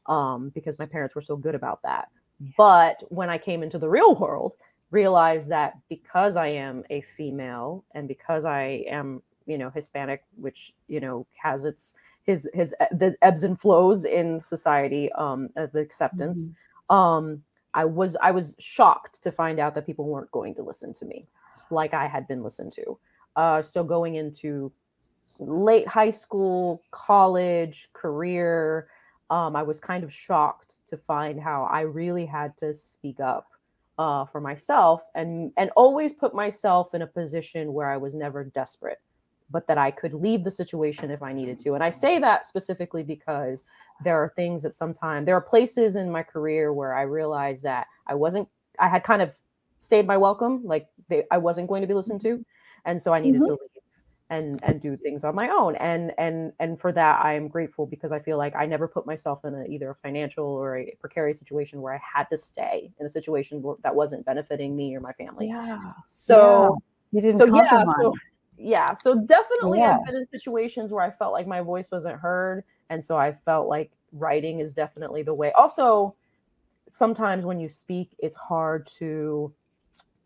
um, 0.06 0.50
because 0.54 0.78
my 0.78 0.86
parents 0.86 1.14
were 1.14 1.20
so 1.20 1.36
good 1.36 1.54
about 1.54 1.82
that. 1.82 2.08
But 2.56 3.02
when 3.08 3.30
I 3.30 3.38
came 3.38 3.62
into 3.62 3.78
the 3.78 3.88
real 3.88 4.14
world, 4.14 4.52
realized 4.90 5.48
that 5.50 5.78
because 5.88 6.36
I 6.36 6.48
am 6.48 6.84
a 6.90 7.00
female 7.00 7.84
and 7.94 8.06
because 8.06 8.44
I 8.44 8.84
am, 8.88 9.22
you 9.46 9.56
know, 9.58 9.70
Hispanic, 9.70 10.22
which, 10.36 10.72
you 10.88 11.00
know, 11.00 11.26
has 11.42 11.64
its 11.64 11.96
his 12.24 12.48
his 12.54 12.74
the 12.92 13.16
ebbs 13.22 13.42
and 13.42 13.60
flows 13.60 14.04
in 14.04 14.40
society 14.42 15.10
um 15.12 15.48
of 15.56 15.74
acceptance 15.74 16.50
um 16.90 17.42
i 17.74 17.84
was 17.84 18.16
i 18.22 18.30
was 18.30 18.54
shocked 18.58 19.22
to 19.22 19.32
find 19.32 19.58
out 19.58 19.74
that 19.74 19.86
people 19.86 20.04
weren't 20.04 20.30
going 20.30 20.54
to 20.54 20.62
listen 20.62 20.92
to 20.92 21.04
me 21.04 21.26
like 21.70 21.94
i 21.94 22.06
had 22.06 22.28
been 22.28 22.42
listened 22.42 22.72
to. 22.72 22.98
Uh 23.36 23.62
so 23.62 23.82
going 23.82 24.16
into 24.16 24.70
late 25.38 25.88
high 25.88 26.10
school 26.10 26.82
college 26.90 27.88
career 27.92 28.88
um 29.32 29.56
i 29.56 29.62
was 29.62 29.80
kind 29.80 30.04
of 30.04 30.12
shocked 30.12 30.72
to 30.86 30.96
find 30.96 31.40
how 31.40 31.64
i 31.64 31.80
really 31.80 32.26
had 32.26 32.56
to 32.56 32.72
speak 32.72 33.18
up 33.20 33.46
uh 33.98 34.24
for 34.26 34.40
myself 34.40 35.02
and 35.14 35.52
and 35.56 35.70
always 35.76 36.12
put 36.12 36.32
myself 36.34 36.94
in 36.94 37.02
a 37.02 37.06
position 37.20 37.72
where 37.72 37.90
i 37.90 37.96
was 37.96 38.14
never 38.14 38.44
desperate 38.44 39.00
but 39.52 39.66
that 39.66 39.76
I 39.76 39.90
could 39.90 40.14
leave 40.14 40.44
the 40.44 40.50
situation 40.50 41.10
if 41.10 41.22
I 41.22 41.32
needed 41.34 41.58
to. 41.58 41.74
And 41.74 41.84
I 41.84 41.90
say 41.90 42.18
that 42.18 42.46
specifically 42.46 43.02
because 43.02 43.66
there 44.02 44.16
are 44.16 44.32
things 44.34 44.62
that 44.62 44.74
sometimes 44.74 45.26
there 45.26 45.36
are 45.36 45.42
places 45.42 45.94
in 45.94 46.10
my 46.10 46.22
career 46.22 46.72
where 46.72 46.94
I 46.94 47.02
realized 47.02 47.62
that 47.64 47.86
I 48.06 48.14
wasn't, 48.14 48.48
I 48.78 48.88
had 48.88 49.04
kind 49.04 49.20
of 49.20 49.36
stayed 49.80 50.06
my 50.06 50.16
welcome, 50.16 50.62
like 50.64 50.88
they, 51.08 51.24
I 51.30 51.36
wasn't 51.36 51.68
going 51.68 51.82
to 51.82 51.86
be 51.86 51.92
listened 51.92 52.22
to, 52.22 52.42
and 52.86 53.00
so 53.02 53.12
I 53.12 53.20
needed 53.20 53.42
Mhm. 53.42 53.46
to 53.46 53.50
leave 53.52 53.71
and 54.32 54.60
and 54.64 54.80
do 54.80 54.96
things 54.96 55.24
on 55.24 55.34
my 55.34 55.48
own. 55.50 55.76
And 55.76 56.12
and 56.16 56.52
and 56.58 56.80
for 56.80 56.90
that, 56.92 57.24
I 57.24 57.34
am 57.34 57.48
grateful 57.48 57.86
because 57.86 58.12
I 58.12 58.18
feel 58.18 58.38
like 58.38 58.56
I 58.56 58.64
never 58.64 58.88
put 58.88 59.06
myself 59.06 59.44
in 59.44 59.54
a, 59.54 59.64
either 59.66 59.90
a 59.90 59.94
financial 59.96 60.46
or 60.46 60.78
a 60.78 60.96
precarious 61.00 61.38
situation 61.38 61.82
where 61.82 61.94
I 61.94 62.00
had 62.02 62.28
to 62.30 62.36
stay 62.38 62.90
in 62.98 63.06
a 63.06 63.10
situation 63.10 63.62
that 63.82 63.94
wasn't 63.94 64.24
benefiting 64.24 64.74
me 64.74 64.96
or 64.96 65.00
my 65.00 65.12
family. 65.12 65.48
Yeah. 65.48 65.92
So 66.06 66.80
You 67.12 67.20
didn't 67.20 67.38
so 67.38 67.44
yeah 67.54 67.84
so 68.00 68.14
yeah 68.58 68.92
so 68.92 69.24
definitely 69.24 69.80
Yeah. 69.80 69.96
i've 69.96 70.04
been 70.04 70.14
in 70.14 70.24
situations 70.26 70.92
where 70.92 71.02
i 71.02 71.10
felt 71.10 71.32
like 71.32 71.46
my 71.46 71.62
voice 71.62 71.90
wasn't 71.90 72.20
heard 72.20 72.62
and 72.90 73.02
so 73.02 73.16
i 73.16 73.32
felt 73.32 73.66
like 73.66 73.90
writing 74.12 74.60
is 74.60 74.74
definitely 74.74 75.22
the 75.22 75.34
way 75.34 75.50
also 75.52 76.14
sometimes 76.90 77.44
when 77.44 77.58
you 77.58 77.68
speak 77.68 78.14
it's 78.18 78.36
hard 78.36 78.86
to 78.86 79.52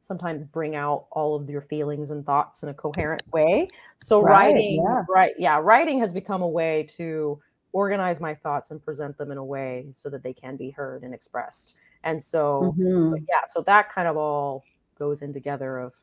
sometimes 0.06 0.44
bring 0.44 0.76
out 0.76 1.06
all 1.10 1.34
of 1.34 1.48
your 1.50 1.60
feelings 1.60 2.10
and 2.10 2.25
thoughts 2.25 2.62
in 2.62 2.68
a 2.68 2.75
coherent 2.75 3.22
way 3.32 3.68
so 3.98 4.20
Right, 4.20 4.56
writing 4.56 4.82
yeah. 4.84 5.02
right 5.08 5.34
yeah 5.38 5.58
writing 5.60 5.98
has 6.00 6.12
become 6.12 6.42
a 6.42 6.48
way 6.48 6.86
to 6.96 7.40
organize 7.72 8.20
my 8.20 8.34
thoughts 8.34 8.70
and 8.70 8.82
present 8.82 9.16
them 9.18 9.30
in 9.30 9.38
a 9.38 9.44
way 9.44 9.88
so 9.92 10.08
that 10.08 10.22
they 10.22 10.32
can 10.32 10.56
be 10.56 10.70
heard 10.70 11.02
and 11.02 11.12
expressed 11.12 11.75
and 12.04 12.22
so 12.22 12.76
so 12.98 13.16
Mhm. 13.16 13.25
yeah 13.28 13.40
so 13.48 13.60
that 13.62 13.90
kind 13.90 14.08
of 14.08 14.16
all 14.16 14.64
goes 14.98 15.22
in 15.22 15.32
together 15.32 15.78
of 15.78 15.94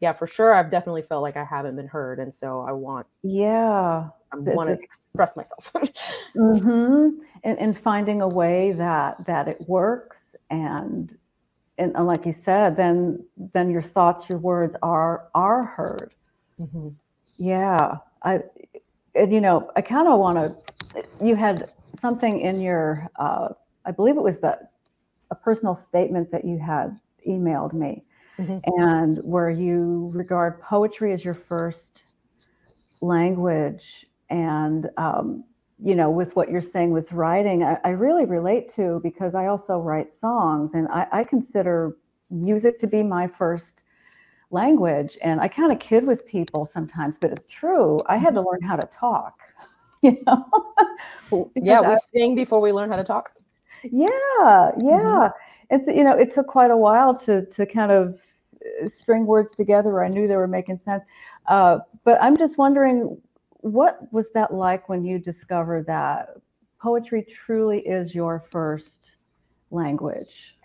yeah 0.00 0.12
for 0.12 0.26
sure 0.26 0.54
i've 0.54 0.70
definitely 0.70 1.02
felt 1.02 1.22
like 1.22 1.36
i 1.36 1.44
haven't 1.44 1.76
been 1.76 1.86
heard 1.86 2.18
and 2.18 2.32
so 2.32 2.60
i 2.60 2.72
want 2.72 3.06
Yeah. 3.22 4.08
i 4.32 4.36
want 4.36 4.68
to 4.70 4.74
express 4.82 5.36
myself 5.36 5.72
hmm 6.34 7.08
And, 7.44 7.58
and 7.58 7.78
finding 7.78 8.22
a 8.22 8.28
way 8.28 8.72
that 8.72 9.24
that 9.26 9.48
it 9.48 9.60
works 9.68 10.34
and 10.50 11.16
and 11.80 11.96
and 11.96 12.06
like 12.06 12.26
you 12.26 12.32
said, 12.32 12.76
then 12.76 13.24
then 13.54 13.70
your 13.70 13.82
thoughts, 13.82 14.28
your 14.28 14.38
words 14.38 14.76
are 14.82 15.28
are 15.34 15.64
heard. 15.64 16.14
Mhm. 16.60 16.94
Yeah. 17.38 17.98
I 18.22 18.42
and 19.14 19.32
you 19.32 19.40
know, 19.40 19.70
I 19.76 19.80
kind 19.82 20.06
of 20.08 20.20
want 20.20 20.38
to 20.38 21.04
you 21.24 21.34
had 21.34 21.72
something 21.98 22.40
in 22.40 22.60
your 22.60 23.08
uh 23.18 23.48
I 23.84 23.90
believe 23.90 24.16
it 24.16 24.22
was 24.22 24.38
the 24.40 24.58
a 25.30 25.34
personal 25.34 25.74
statement 25.74 26.30
that 26.32 26.44
you 26.44 26.58
had 26.58 26.98
emailed 27.26 27.72
me 27.72 28.04
Mhm. 28.38 28.62
and 28.78 29.18
where 29.24 29.50
you 29.50 30.10
regard 30.14 30.60
poetry 30.60 31.12
as 31.12 31.24
your 31.24 31.34
first 31.34 32.04
language 33.00 34.06
and 34.28 34.90
um, 34.96 35.44
you 35.82 35.94
know 35.94 36.10
with 36.10 36.36
what 36.36 36.50
you're 36.50 36.60
saying 36.60 36.90
with 36.90 37.10
writing 37.12 37.62
I, 37.62 37.78
I 37.84 37.90
really 37.90 38.24
relate 38.26 38.68
to 38.74 39.00
because 39.02 39.34
i 39.34 39.46
also 39.46 39.78
write 39.78 40.12
songs 40.12 40.74
and 40.74 40.88
I, 40.88 41.06
I 41.12 41.24
consider 41.24 41.96
music 42.30 42.78
to 42.80 42.86
be 42.86 43.02
my 43.02 43.26
first 43.26 43.82
language 44.50 45.16
and 45.22 45.40
i 45.40 45.48
kind 45.48 45.72
of 45.72 45.78
kid 45.78 46.06
with 46.06 46.26
people 46.26 46.66
sometimes 46.66 47.16
but 47.18 47.30
it's 47.30 47.46
true 47.46 48.02
i 48.06 48.16
had 48.16 48.34
to 48.34 48.40
learn 48.40 48.62
how 48.62 48.76
to 48.76 48.86
talk 48.86 49.40
you 50.02 50.18
know 50.26 51.50
yeah 51.56 51.80
I- 51.80 51.90
we 51.90 51.96
sing 51.96 52.34
before 52.34 52.60
we 52.60 52.72
learn 52.72 52.90
how 52.90 52.96
to 52.96 53.04
talk 53.04 53.30
yeah, 53.84 54.72
yeah. 54.78 55.30
It's 55.70 55.86
you 55.86 56.04
know, 56.04 56.16
it 56.16 56.32
took 56.32 56.46
quite 56.46 56.70
a 56.70 56.76
while 56.76 57.14
to 57.18 57.46
to 57.46 57.66
kind 57.66 57.92
of 57.92 58.20
uh, 58.82 58.88
string 58.88 59.26
words 59.26 59.54
together. 59.54 60.02
I 60.02 60.08
knew 60.08 60.26
they 60.26 60.36
were 60.36 60.48
making 60.48 60.78
sense, 60.78 61.04
uh, 61.46 61.78
but 62.04 62.20
I'm 62.22 62.36
just 62.36 62.58
wondering, 62.58 63.20
what 63.62 64.00
was 64.12 64.30
that 64.32 64.52
like 64.52 64.88
when 64.88 65.04
you 65.04 65.18
discovered 65.18 65.86
that 65.86 66.30
poetry 66.80 67.22
truly 67.22 67.80
is 67.80 68.14
your 68.14 68.44
first 68.50 69.16
language? 69.70 70.56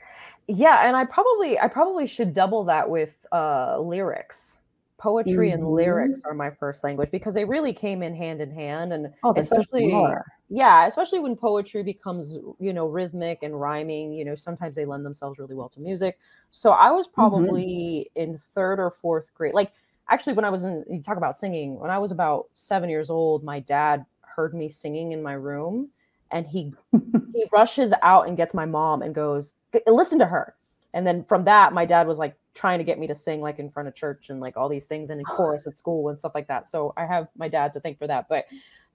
yeah 0.48 0.88
and 0.88 0.96
i 0.96 1.04
probably 1.04 1.60
i 1.60 1.68
probably 1.68 2.06
should 2.06 2.32
double 2.34 2.64
that 2.64 2.88
with 2.90 3.26
uh 3.32 3.80
lyrics 3.80 4.60
poetry 4.98 5.52
and 5.52 5.64
Mhm. 5.64 5.74
lyrics 5.74 6.22
are 6.24 6.34
my 6.34 6.52
first 6.52 6.84
language 6.84 7.10
because 7.12 7.34
they 7.34 7.44
really 7.46 7.74
came 7.74 8.04
in 8.04 8.16
hand 8.16 8.42
in 8.42 8.52
hand 8.52 8.94
and 8.94 9.12
Oh, 9.24 9.34
especially 9.36 9.92
yeah 10.50 10.86
especially 10.86 11.20
when 11.20 11.36
poetry 11.36 11.82
becomes 11.84 12.38
you 12.60 12.72
know 12.74 12.86
rhythmic 12.86 13.40
and 13.42 13.60
rhyming 13.60 14.14
you 14.14 14.24
know 14.24 14.36
sometimes 14.36 14.76
they 14.76 14.86
lend 14.86 15.04
themselves 15.04 15.40
really 15.40 15.56
well 15.56 15.68
to 15.70 15.80
music 15.80 16.20
so 16.52 16.72
i 16.72 16.92
was 16.92 17.08
probably 17.08 18.10
in 18.16 18.38
third 18.38 18.80
or 18.80 18.92
fourth 18.92 19.34
grade 19.34 19.54
like 19.56 19.74
actually 20.10 20.34
when 20.34 20.46
i 20.46 20.50
was 20.50 20.64
in 20.64 20.84
you 20.90 21.02
talk 21.02 21.18
about 21.18 21.36
singing 21.36 21.80
when 21.80 21.90
i 21.90 21.98
was 21.98 22.12
about 22.12 22.48
seven 22.54 22.90
years 22.90 23.10
old 23.10 23.44
my 23.44 23.60
dad 23.60 24.06
heard 24.22 24.54
me 24.54 24.68
singing 24.68 25.12
in 25.12 25.22
my 25.22 25.34
room 25.34 25.90
and 26.32 26.46
he 26.48 26.74
he 27.34 27.46
rushes 27.52 27.94
out 28.02 28.28
and 28.28 28.38
gets 28.38 28.54
my 28.54 28.66
mom 28.66 29.02
and 29.02 29.16
goes 29.16 29.54
listen 29.88 30.20
to 30.20 30.26
her 30.26 30.56
and 30.94 31.06
then 31.06 31.24
from 31.26 31.44
that 31.44 31.74
my 31.74 31.86
dad 31.86 32.08
was 32.08 32.18
like 32.18 32.36
trying 32.54 32.78
to 32.78 32.86
get 32.86 32.98
me 32.98 33.08
to 33.08 33.16
sing 33.16 33.42
like 33.42 33.60
in 33.60 33.70
front 33.70 33.88
of 33.88 33.94
church 33.96 34.30
and 34.30 34.40
like 34.40 34.56
all 34.56 34.70
these 34.70 34.88
things 34.88 35.10
and 35.10 35.20
in 35.20 35.26
chorus 35.36 35.68
at 35.68 35.76
school 35.76 36.10
and 36.10 36.18
stuff 36.18 36.34
like 36.36 36.48
that 36.48 36.68
so 36.68 36.94
i 36.98 37.06
have 37.06 37.28
my 37.38 37.48
dad 37.48 37.74
to 37.74 37.80
thank 37.80 37.98
for 37.98 38.08
that 38.08 38.28
but 38.30 38.46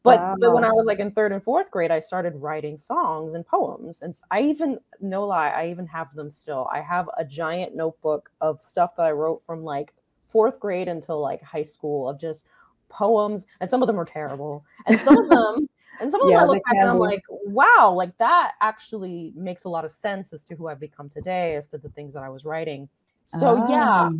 but, 0.03 0.37
but 0.40 0.55
when 0.55 0.64
I 0.64 0.73
was 0.73 0.87
like 0.87 0.99
in 0.99 1.11
third 1.11 1.33
and 1.33 1.42
fourth 1.42 1.70
grade, 1.70 1.90
I 1.90 2.01
started 2.01 2.35
writing 2.37 2.79
songs 2.79 3.35
and 3.35 3.46
poems. 3.46 4.01
And 4.01 4.16
i 4.31 4.40
even, 4.40 4.79
no 5.01 5.27
lie, 5.27 5.51
I 5.51 5.68
even 5.68 5.87
have 5.88 6.14
them 6.14 6.31
still. 6.31 6.68
I 6.73 6.81
have 6.81 7.11
a 7.18 7.25
giant 7.25 7.77
notebook 7.77 8.31
of 8.40 8.62
stuff 8.62 8.96
that 8.96 9.03
I 9.05 9.11
wrote 9.11 9.42
from 9.42 9.62
like 9.62 9.92
fourth 10.30 10.60
grade 10.60 10.88
until 10.88 11.20
like 11.20 11.42
high 11.42 11.62
school 11.62 12.08
of 12.08 12.18
just 12.18 12.46
poems. 12.88 13.46
And 13.60 13.68
some 13.70 13.82
of 13.82 13.86
them 13.86 13.98
are 13.98 14.04
terrible. 14.04 14.64
And 14.86 14.98
some 14.98 15.16
of 15.16 15.28
them, 15.28 15.68
and 16.00 16.10
some 16.10 16.20
of 16.20 16.26
them 16.28 16.36
Yeah, 16.36 16.42
I 16.42 16.46
look 16.46 16.64
back 16.64 16.76
and 16.76 16.88
I'm 16.88 16.96
be. 16.96 17.00
like, 17.00 17.22
wow, 17.28 17.92
like 17.94 18.16
that 18.18 18.52
actually 18.60 19.32
makes 19.36 19.64
a 19.64 19.68
lot 19.68 19.84
of 19.84 19.90
sense 19.90 20.32
as 20.32 20.44
to 20.44 20.54
who 20.54 20.68
I've 20.68 20.80
become 20.80 21.08
today, 21.08 21.54
as 21.56 21.68
to 21.68 21.78
the 21.78 21.88
things 21.90 22.14
that 22.14 22.22
I 22.22 22.28
was 22.28 22.44
writing. 22.44 22.88
So 23.26 23.56
yeah, 23.68 24.08
Ah, 24.08 24.10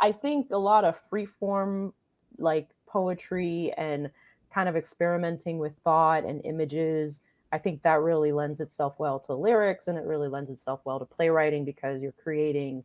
I 0.00 0.12
think 0.12 0.50
a 0.50 0.58
lot 0.58 0.84
of 0.84 1.00
free 1.08 1.26
form 1.26 1.92
like 2.38 2.68
poetry 2.86 3.72
and 3.76 4.10
kind 4.52 4.68
of 4.68 4.76
experimenting 4.76 5.58
with 5.58 5.72
thought 5.84 6.24
and 6.24 6.40
images. 6.44 7.20
I 7.52 7.58
think 7.58 7.82
that 7.82 8.00
really 8.00 8.32
lends 8.32 8.60
itself 8.60 8.98
well 8.98 9.20
to 9.20 9.34
lyrics 9.34 9.88
and 9.88 9.96
it 9.96 10.04
really 10.04 10.28
lends 10.28 10.50
itself 10.50 10.80
well 10.84 10.98
to 10.98 11.04
playwriting 11.04 11.64
because 11.64 12.02
you're 12.02 12.12
creating 12.12 12.82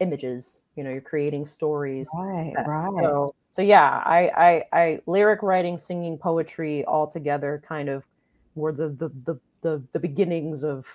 images, 0.00 0.62
you 0.76 0.84
know, 0.84 0.90
you're 0.90 1.00
creating 1.00 1.44
stories. 1.46 2.08
right, 2.16 2.52
that- 2.56 2.66
right. 2.66 2.88
So 3.02 3.34
so 3.50 3.62
yeah, 3.62 4.02
I, 4.04 4.30
I 4.36 4.64
I 4.80 5.00
lyric 5.06 5.42
writing, 5.42 5.78
singing, 5.78 6.18
poetry 6.18 6.84
all 6.84 7.06
together 7.06 7.62
kind 7.66 7.88
of 7.88 8.06
were 8.54 8.72
the 8.72 8.88
the 8.88 9.08
the 9.24 9.40
the, 9.62 9.82
the 9.92 9.98
beginnings 10.00 10.64
of 10.64 10.86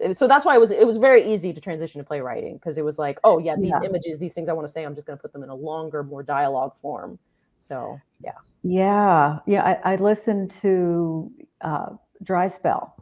eh, 0.00 0.12
so 0.14 0.28
that's 0.28 0.44
why 0.46 0.54
it 0.54 0.60
was 0.60 0.70
it 0.70 0.86
was 0.86 0.96
very 0.98 1.24
easy 1.24 1.52
to 1.52 1.60
transition 1.60 2.00
to 2.00 2.04
playwriting 2.06 2.54
because 2.54 2.78
it 2.78 2.84
was 2.84 2.98
like 2.98 3.18
oh 3.24 3.38
yeah 3.38 3.56
these 3.56 3.72
Yeah. 3.72 3.88
images 3.88 4.18
these 4.20 4.32
things 4.32 4.48
i 4.48 4.52
want 4.52 4.66
to 4.66 4.72
say 4.72 4.84
i'm 4.84 4.94
just 4.94 5.06
going 5.06 5.18
to 5.18 5.22
put 5.22 5.32
them 5.32 5.42
in 5.42 5.48
a 5.48 5.54
longer 5.54 6.04
more 6.04 6.22
dialogue 6.22 6.72
form 6.80 7.18
so 7.58 7.98
yeah 8.24 8.32
Yeah, 8.62 9.38
yeah. 9.46 9.64
I, 9.84 9.94
I 9.94 9.96
listened 9.96 10.52
to 10.62 11.30
uh, 11.62 11.86
Dry 12.22 12.46
Spell. 12.46 12.94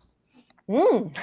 Mm. 0.70 1.14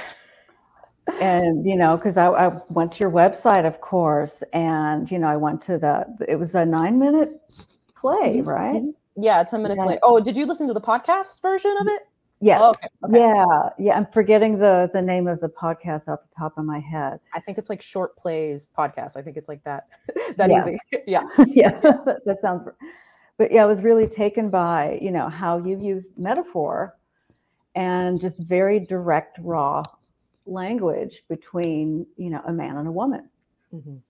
And 1.22 1.65
you 1.65 1.76
know 1.76 1.96
because 1.98 2.17
I, 2.17 2.28
I 2.28 2.62
went 2.70 2.91
to 2.93 3.00
your 3.00 3.12
website 3.12 3.65
of 3.65 3.80
course 3.82 4.43
and 4.54 5.10
you 5.10 5.20
know 5.20 5.28
i 5.28 5.36
went 5.38 5.62
to 5.63 5.78
the 5.78 6.06
it 6.28 6.36
was 6.36 6.54
a 6.56 6.65
nine 6.65 7.00
minute 7.00 7.39
play 7.96 8.38
Mhm, 8.41 8.46
right? 8.46 8.82
Mhm. 8.84 8.93
yeah 9.15 9.43
10 9.43 9.62
minute 9.63 9.78
Yeah. 9.78 9.86
play. 9.86 10.00
Oh 10.04 10.20
did 10.20 10.36
you 10.38 10.46
listen 10.46 10.67
to 10.67 10.74
the 10.74 10.82
podcast 10.82 11.41
version 11.41 11.76
of 11.82 11.88
it? 11.88 12.02
Yes. 12.39 12.62
Okay, 12.62 12.88
okay. 13.06 13.17
yeah. 13.20 13.70
Yeah 13.80 13.98
i'm 13.98 14.06
forgetting 14.08 14.60
the 14.60 14.89
the 14.93 15.02
name 15.02 15.28
of 15.28 15.39
the 15.39 15.50
podcast 15.50 16.08
off 16.08 16.20
the 16.22 16.36
top 16.38 16.58
of 16.58 16.65
my 16.65 16.80
head. 16.80 17.20
I 17.34 17.39
think 17.39 17.58
it's 17.58 17.70
like 17.70 17.82
short 17.82 18.15
plays 18.15 18.67
podcast. 18.78 19.15
I 19.17 19.22
think 19.24 19.38
it's 19.38 19.50
like 19.50 19.63
that 19.63 19.88
that 20.38 20.50
Yeah. 20.50 20.62
easy. 20.62 20.78
Yeah. 21.08 21.24
Yeah 21.48 21.80
that, 22.26 22.38
sounds 22.41 22.63
but 23.39 23.52
yeah 23.52 23.63
i 23.63 23.65
was 23.65 23.82
really 23.82 24.08
taken 24.08 24.50
by 24.50 25.00
you 25.02 25.12
know 25.12 25.30
how 25.30 25.58
you 25.58 25.80
used 25.80 26.10
metaphor 26.17 26.96
and 27.76 28.20
just 28.20 28.38
very 28.39 28.80
direct 28.80 29.38
raw 29.41 29.84
language 30.48 31.24
between 31.30 32.06
you 32.18 32.30
know 32.30 32.42
a 32.48 32.54
man 32.54 32.78
and 32.78 32.88
a 32.88 32.92
woman 32.92 33.30
Mhm. 33.74 34.02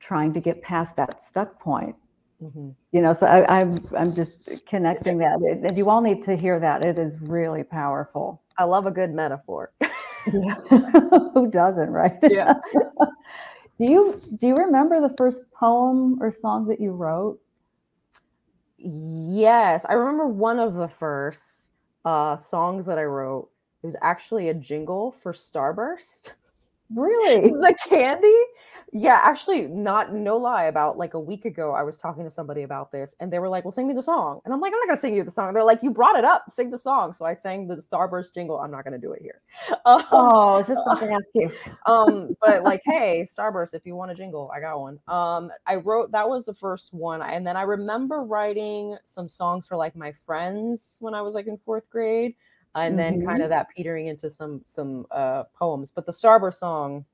trying 0.00 0.32
to 0.34 0.40
get 0.40 0.62
past 0.62 0.96
that 0.96 1.20
stuck 1.22 1.60
point 1.60 1.96
Mhm. 2.42 2.74
You 2.92 3.02
know, 3.02 3.12
so 3.12 3.26
I, 3.26 3.60
I'm 3.60 3.86
I'm 3.96 4.14
just 4.14 4.34
connecting 4.66 5.18
that, 5.18 5.38
and 5.42 5.76
you 5.78 5.90
all 5.90 6.00
need 6.00 6.22
to 6.24 6.36
hear 6.36 6.58
that. 6.58 6.82
It 6.82 6.98
is 6.98 7.20
really 7.20 7.62
powerful. 7.62 8.42
I 8.58 8.64
love 8.64 8.86
a 8.86 8.90
good 8.90 9.12
metaphor. 9.12 9.72
Yeah. 10.32 10.54
Who 11.34 11.50
doesn't, 11.50 11.90
right? 11.90 12.18
Yeah. 12.22 12.54
do 13.78 13.84
you 13.84 14.22
do 14.38 14.48
you 14.48 14.56
remember 14.56 15.00
the 15.00 15.14
first 15.16 15.42
poem 15.52 16.18
or 16.22 16.32
song 16.32 16.66
that 16.68 16.80
you 16.80 16.92
wrote? 16.92 17.38
Yes, 18.78 19.84
I 19.88 19.92
remember 19.94 20.26
one 20.26 20.58
of 20.58 20.74
the 20.74 20.88
first 20.88 21.72
uh, 22.04 22.36
songs 22.36 22.86
that 22.86 22.98
I 22.98 23.04
wrote. 23.04 23.50
It 23.82 23.86
was 23.86 23.96
actually 24.02 24.48
a 24.48 24.54
jingle 24.54 25.10
for 25.10 25.32
Starburst. 25.32 26.32
Really? 26.94 27.50
the 27.50 27.74
candy? 27.88 28.36
Yeah 28.92 29.20
actually 29.22 29.68
not 29.68 30.12
no 30.12 30.36
lie 30.36 30.64
about 30.64 30.98
like 30.98 31.14
a 31.14 31.20
week 31.20 31.44
ago 31.44 31.70
i 31.72 31.82
was 31.84 31.96
talking 31.96 32.24
to 32.24 32.30
somebody 32.30 32.62
about 32.62 32.90
this 32.90 33.14
and 33.20 33.32
they 33.32 33.38
were 33.38 33.48
like 33.48 33.64
well 33.64 33.70
sing 33.70 33.86
me 33.86 33.94
the 33.94 34.02
song. 34.02 34.40
And 34.44 34.52
i'm 34.52 34.60
like 34.60 34.72
i'm 34.72 34.80
not 34.80 34.88
gonna 34.88 35.00
sing 35.00 35.14
you 35.14 35.22
the 35.22 35.30
song. 35.30 35.54
They're 35.54 35.62
like 35.62 35.80
you 35.84 35.92
brought 35.92 36.16
it 36.16 36.24
up. 36.24 36.46
Sing 36.50 36.70
the 36.70 36.78
song. 36.78 37.14
So 37.14 37.24
i 37.24 37.36
sang 37.36 37.68
the 37.68 37.76
starburst 37.76 38.34
jingle. 38.34 38.58
I'm 38.58 38.72
not 38.72 38.82
gonna 38.82 38.98
do 38.98 39.12
it 39.12 39.22
here. 39.22 39.40
Um, 39.86 40.04
Oh, 40.10 40.54
I 40.54 40.58
was 40.58 40.66
just 40.66 40.80
about 40.84 40.98
to 41.00 41.12
ask 41.12 41.26
you. 41.34 41.52
um 41.86 42.34
but 42.40 42.64
like 42.64 42.82
hey 42.84 43.24
starburst 43.30 43.74
if 43.74 43.86
you 43.86 43.94
want 43.94 44.10
a 44.10 44.14
jingle 44.14 44.50
i 44.52 44.58
got 44.58 44.80
one. 44.80 44.98
Um 45.06 45.52
i 45.68 45.76
wrote 45.76 46.10
that 46.10 46.28
was 46.28 46.44
the 46.46 46.54
first 46.54 46.92
one 46.92 47.22
and 47.22 47.46
then 47.46 47.56
i 47.56 47.62
remember 47.62 48.22
writing 48.22 48.96
some 49.04 49.28
songs 49.28 49.68
for 49.68 49.76
like 49.76 49.94
my 49.94 50.10
friends 50.26 50.96
when 51.00 51.14
i 51.14 51.22
was 51.22 51.36
like 51.36 51.46
in 51.46 51.56
fourth 51.58 51.88
grade 51.90 52.34
and 52.74 52.98
then 52.98 53.24
kind 53.24 53.42
of 53.42 53.48
that 53.48 53.66
petering 53.76 54.06
into 54.06 54.30
some 54.30 54.62
some 54.64 55.06
uh 55.10 55.44
poems 55.54 55.90
but 55.90 56.06
the 56.06 56.12
starburst 56.12 56.56
song 56.56 57.04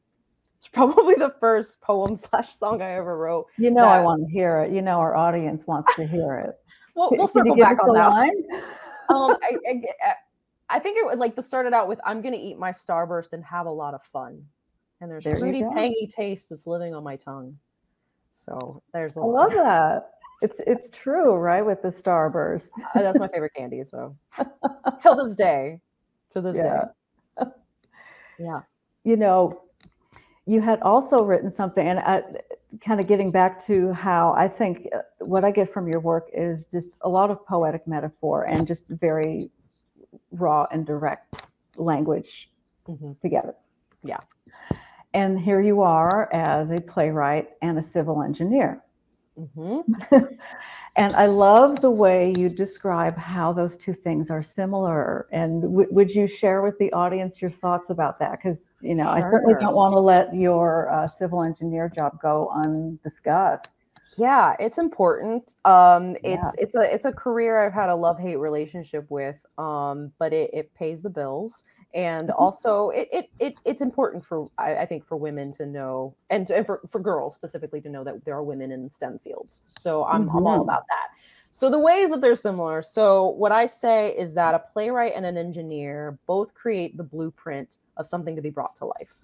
is 0.60 0.68
probably 0.72 1.14
the 1.14 1.34
first 1.40 1.80
poem 1.80 2.16
slash 2.16 2.54
song 2.54 2.82
i 2.82 2.92
ever 2.92 3.16
wrote 3.16 3.46
You 3.58 3.70
know, 3.70 3.88
I 3.88 4.00
want 4.00 4.26
to 4.26 4.30
hear 4.30 4.60
it. 4.60 4.72
You 4.72 4.82
know, 4.82 4.98
our 4.98 5.16
audience 5.16 5.66
wants 5.66 5.94
to 5.96 6.06
hear 6.06 6.38
it. 6.38 6.56
we'll, 6.96 7.10
we'll 7.10 7.28
can 7.28 7.44
circle 7.44 7.56
back 7.56 7.78
on 7.82 7.94
that 7.94 8.08
line? 8.08 8.30
um 9.08 9.36
I, 9.42 9.58
I 9.66 10.14
I 10.68 10.78
think 10.78 10.98
it 10.98 11.06
was 11.06 11.18
like 11.18 11.36
the 11.36 11.42
started 11.42 11.72
out 11.72 11.88
with 11.88 12.00
i'm 12.04 12.22
gonna 12.22 12.36
eat 12.36 12.58
my 12.58 12.72
starburst 12.72 13.32
and 13.32 13.44
have 13.44 13.66
a 13.66 13.70
lot 13.70 13.94
of 13.94 14.02
fun 14.02 14.42
and 15.00 15.10
there's 15.10 15.24
There 15.24 15.38
fruity 15.38 15.62
tangy 15.74 16.06
taste 16.06 16.48
that's 16.50 16.66
living 16.66 16.94
on 16.94 17.04
my 17.04 17.16
tongue 17.16 17.56
so 18.36 18.82
there's 18.92 19.16
a 19.16 19.20
I 19.20 19.24
love 19.24 19.52
that. 19.52 20.10
It's 20.42 20.60
it's 20.66 20.90
true, 20.90 21.34
right? 21.34 21.64
With 21.64 21.82
the 21.82 21.88
starburst. 21.88 22.70
Uh, 22.94 23.02
that's 23.02 23.18
my 23.18 23.28
favorite 23.28 23.52
candy. 23.54 23.82
So 23.84 24.16
till 25.00 25.14
this 25.16 25.34
day, 25.36 25.80
to 26.30 26.40
this 26.40 26.56
Yeah. 26.56 26.84
day, 27.38 27.44
yeah. 28.38 28.60
you 29.04 29.16
know, 29.16 29.62
you 30.46 30.60
had 30.60 30.80
also 30.82 31.22
written 31.22 31.50
something, 31.50 31.86
and 31.86 31.98
I, 32.00 32.22
kind 32.80 33.00
of 33.00 33.06
getting 33.06 33.30
back 33.30 33.64
to 33.66 33.92
how 33.92 34.34
I 34.36 34.48
think 34.48 34.88
uh, 34.94 34.98
what 35.20 35.44
I 35.44 35.50
get 35.50 35.70
from 35.70 35.88
your 35.88 36.00
work 36.00 36.28
is 36.32 36.66
just 36.66 36.98
a 37.02 37.08
lot 37.08 37.30
of 37.30 37.44
poetic 37.46 37.86
metaphor 37.86 38.44
and 38.44 38.66
just 38.66 38.84
very 38.88 39.50
raw 40.30 40.66
and 40.70 40.86
direct 40.86 41.46
language 41.76 42.50
Mhm. 42.88 43.18
together. 43.20 43.54
Yeah. 44.02 44.20
And 45.14 45.40
here 45.40 45.60
you 45.60 45.80
are 45.82 46.32
as 46.32 46.70
a 46.70 46.80
playwright 46.80 47.50
and 47.62 47.78
a 47.78 47.82
civil 47.82 48.22
engineer. 48.22 48.82
Hmm 49.36 49.80
And 50.96 51.14
I 51.14 51.26
love 51.26 51.80
the 51.82 51.90
way 51.90 52.34
you 52.36 52.48
describe 52.48 53.16
how 53.18 53.52
those 53.52 53.76
two 53.76 53.92
things 53.94 54.30
are 54.30 54.42
similar. 54.42 55.26
And 55.32 55.62
w- 55.62 55.88
would 55.90 56.10
you 56.10 56.26
share 56.26 56.62
with 56.62 56.78
the 56.78 56.92
audience 56.92 57.40
your 57.42 57.50
thoughts 57.50 57.90
about 57.90 58.18
that? 58.20 58.32
Because, 58.32 58.70
you 58.80 58.94
know, 58.94 59.08
I 59.10 59.20
certainly 59.20 59.54
don't 59.60 59.74
want 59.74 59.92
to 59.92 60.00
let 60.00 60.34
your 60.34 60.90
uh, 60.90 61.06
civil 61.08 61.42
engineer 61.42 61.90
job 61.94 62.18
go 62.22 62.50
undiscussed. 62.54 63.74
Yeah, 64.18 64.56
it's 64.58 64.78
important. 64.78 65.54
Um, 65.64 66.16
Yeah. 66.22 66.50
it's 66.50 66.54
it's 66.58 66.74
a 66.74 66.92
it's 66.94 67.04
a 67.04 67.12
career 67.12 67.58
I've 67.58 67.74
had 67.74 67.90
a 67.90 67.94
love 67.96 68.18
hate 68.18 68.36
relationship 68.36 69.06
with. 69.10 69.44
Um, 69.58 70.12
but 70.18 70.32
it, 70.32 70.50
it 70.54 70.74
pays 70.74 71.02
the 71.02 71.10
bills, 71.10 71.64
and 71.94 72.28
Mhm. 72.28 72.34
also 72.36 72.90
it, 72.90 73.08
it 73.12 73.30
it 73.38 73.54
it's 73.64 73.80
important 73.80 74.24
for 74.24 74.50
I, 74.58 74.76
I 74.76 74.86
think 74.86 75.06
for 75.06 75.16
women 75.16 75.52
to 75.52 75.66
know, 75.66 76.14
and, 76.30 76.48
and 76.50 76.66
for 76.66 76.80
for 76.88 77.00
girls 77.00 77.34
specifically 77.34 77.80
to 77.82 77.88
know 77.88 78.04
that 78.04 78.24
there 78.24 78.34
are 78.34 78.42
women 78.42 78.72
in 78.72 78.90
STEM 78.90 79.18
fields. 79.20 79.62
So 79.78 80.04
I'm 80.04 80.28
I'm 80.30 80.46
all 80.46 80.62
about 80.62 80.84
that. 80.88 81.08
So 81.52 81.70
the 81.70 81.78
ways 81.78 82.10
that 82.10 82.20
they're 82.20 82.36
similar. 82.36 82.82
So 82.82 83.28
what 83.28 83.50
I 83.50 83.66
say 83.66 84.10
is 84.16 84.34
that 84.34 84.54
a 84.54 84.58
playwright 84.72 85.12
and 85.16 85.24
an 85.24 85.38
engineer 85.38 86.18
both 86.26 86.52
create 86.54 86.96
the 86.96 87.04
blueprint 87.04 87.78
of 87.96 88.06
something 88.06 88.36
to 88.36 88.42
be 88.42 88.50
brought 88.50 88.76
to 88.76 88.84
life, 88.86 89.22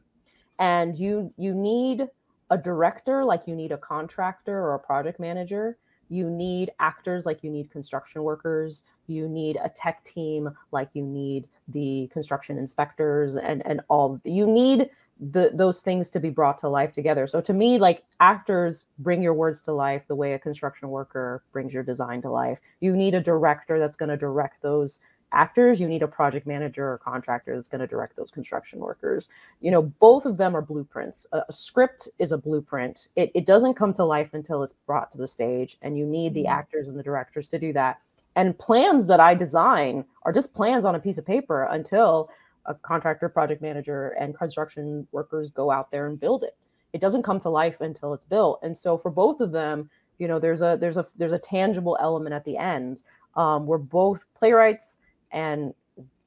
and 0.58 0.96
you 0.96 1.32
you 1.36 1.54
need 1.54 2.08
a 2.50 2.58
director 2.58 3.24
like 3.24 3.46
you 3.46 3.54
need 3.54 3.72
a 3.72 3.78
contractor 3.78 4.58
or 4.58 4.74
a 4.74 4.78
project 4.78 5.18
manager 5.18 5.78
you 6.12 6.28
need 6.28 6.70
actors 6.78 7.24
like 7.24 7.42
you 7.42 7.50
need 7.50 7.70
construction 7.70 8.22
workers 8.22 8.84
you 9.06 9.28
need 9.28 9.58
a 9.62 9.68
tech 9.68 10.04
team 10.04 10.50
like 10.72 10.90
you 10.94 11.04
need 11.04 11.48
the 11.68 12.08
construction 12.12 12.58
inspectors 12.58 13.36
and 13.36 13.64
and 13.66 13.80
all 13.88 14.20
you 14.24 14.46
need 14.46 14.90
the 15.20 15.50
those 15.54 15.80
things 15.82 16.10
to 16.10 16.20
be 16.20 16.30
brought 16.30 16.58
to 16.58 16.68
life 16.68 16.92
together. 16.92 17.26
So 17.26 17.40
to 17.42 17.52
me 17.52 17.78
like 17.78 18.04
actors 18.20 18.86
bring 18.98 19.22
your 19.22 19.34
words 19.34 19.62
to 19.62 19.72
life 19.72 20.06
the 20.08 20.16
way 20.16 20.32
a 20.34 20.38
construction 20.38 20.88
worker 20.88 21.44
brings 21.52 21.72
your 21.74 21.84
design 21.84 22.22
to 22.22 22.30
life. 22.30 22.58
You 22.80 22.96
need 22.96 23.14
a 23.14 23.20
director 23.20 23.78
that's 23.78 23.96
going 23.96 24.08
to 24.08 24.16
direct 24.16 24.62
those 24.62 24.98
actors. 25.32 25.80
You 25.80 25.88
need 25.88 26.02
a 26.02 26.08
project 26.08 26.46
manager 26.46 26.88
or 26.88 26.98
contractor 26.98 27.54
that's 27.54 27.68
going 27.68 27.80
to 27.80 27.86
direct 27.86 28.16
those 28.16 28.30
construction 28.32 28.80
workers. 28.80 29.28
You 29.60 29.70
know 29.70 29.82
both 29.82 30.26
of 30.26 30.36
them 30.38 30.56
are 30.56 30.62
blueprints. 30.62 31.26
A, 31.32 31.42
a 31.48 31.52
script 31.52 32.08
is 32.18 32.32
a 32.32 32.38
blueprint. 32.38 33.08
It, 33.16 33.30
it 33.34 33.46
doesn't 33.46 33.74
come 33.74 33.92
to 33.94 34.04
life 34.04 34.30
until 34.34 34.62
it's 34.62 34.74
brought 34.86 35.10
to 35.12 35.18
the 35.18 35.28
stage 35.28 35.78
and 35.82 35.96
you 35.96 36.06
need 36.06 36.34
the 36.34 36.44
Mhm. 36.44 36.50
actors 36.50 36.88
and 36.88 36.98
the 36.98 37.02
directors 37.02 37.48
to 37.48 37.58
do 37.58 37.72
that 37.74 38.00
and 38.36 38.58
plans 38.58 39.06
that 39.06 39.20
i 39.20 39.34
design 39.34 40.04
are 40.24 40.32
just 40.32 40.54
plans 40.54 40.84
on 40.84 40.94
a 40.94 41.00
piece 41.00 41.18
of 41.18 41.26
paper 41.26 41.64
until 41.70 42.30
a 42.66 42.74
contractor 42.74 43.28
project 43.28 43.62
manager 43.62 44.10
and 44.20 44.36
construction 44.36 45.06
workers 45.12 45.50
go 45.50 45.70
out 45.70 45.90
there 45.90 46.06
and 46.06 46.20
build 46.20 46.44
it. 46.44 46.56
It 46.92 47.00
doesn't 47.00 47.22
come 47.22 47.40
to 47.40 47.48
life 47.48 47.80
until 47.80 48.12
it's 48.14 48.24
built. 48.24 48.60
And 48.62 48.76
so 48.76 48.96
for 48.96 49.10
both 49.10 49.40
of 49.40 49.52
them 49.52 49.90
you 50.18 50.28
know 50.28 50.38
there's 50.38 50.62
a 50.62 50.76
there's 50.80 50.98
a 50.98 51.06
there's 51.16 51.32
a 51.32 51.38
tangible 51.38 51.96
element 52.00 52.34
at 52.34 52.44
the 52.44 52.56
end 52.56 53.02
um, 53.34 53.66
where 53.66 53.78
both 53.78 54.26
playwrights 54.34 55.00
and 55.32 55.74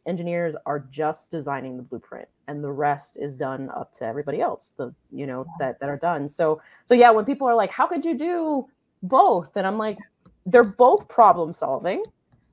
engineers 0.06 0.56
are 0.66 0.80
just 0.90 1.32
designing 1.32 1.78
the 1.78 1.84
blueprint 1.84 2.28
and 2.48 2.64
the 2.64 2.72
rest 2.72 3.16
is 3.18 3.36
done 3.36 3.70
up 3.70 3.92
to 3.94 4.06
everybody 4.06 4.42
else 4.42 4.74
the 4.78 4.94
you 5.12 5.26
know 5.26 5.46
that 5.60 5.80
that 5.80 5.88
are 5.88 5.98
done. 5.98 6.28
So 6.28 6.62
so 6.86 6.94
yeah 6.94 7.12
when 7.12 7.24
people 7.26 7.48
are 7.48 7.56
like 7.56 7.70
how 7.70 7.88
could 7.88 8.04
you 8.04 8.18
do 8.18 8.68
both? 9.04 9.56
And 9.56 9.66
i'm 9.68 9.78
like 9.78 9.98
they're 10.46 10.64
both 10.64 11.08
problem 11.08 11.52
solving. 11.52 12.04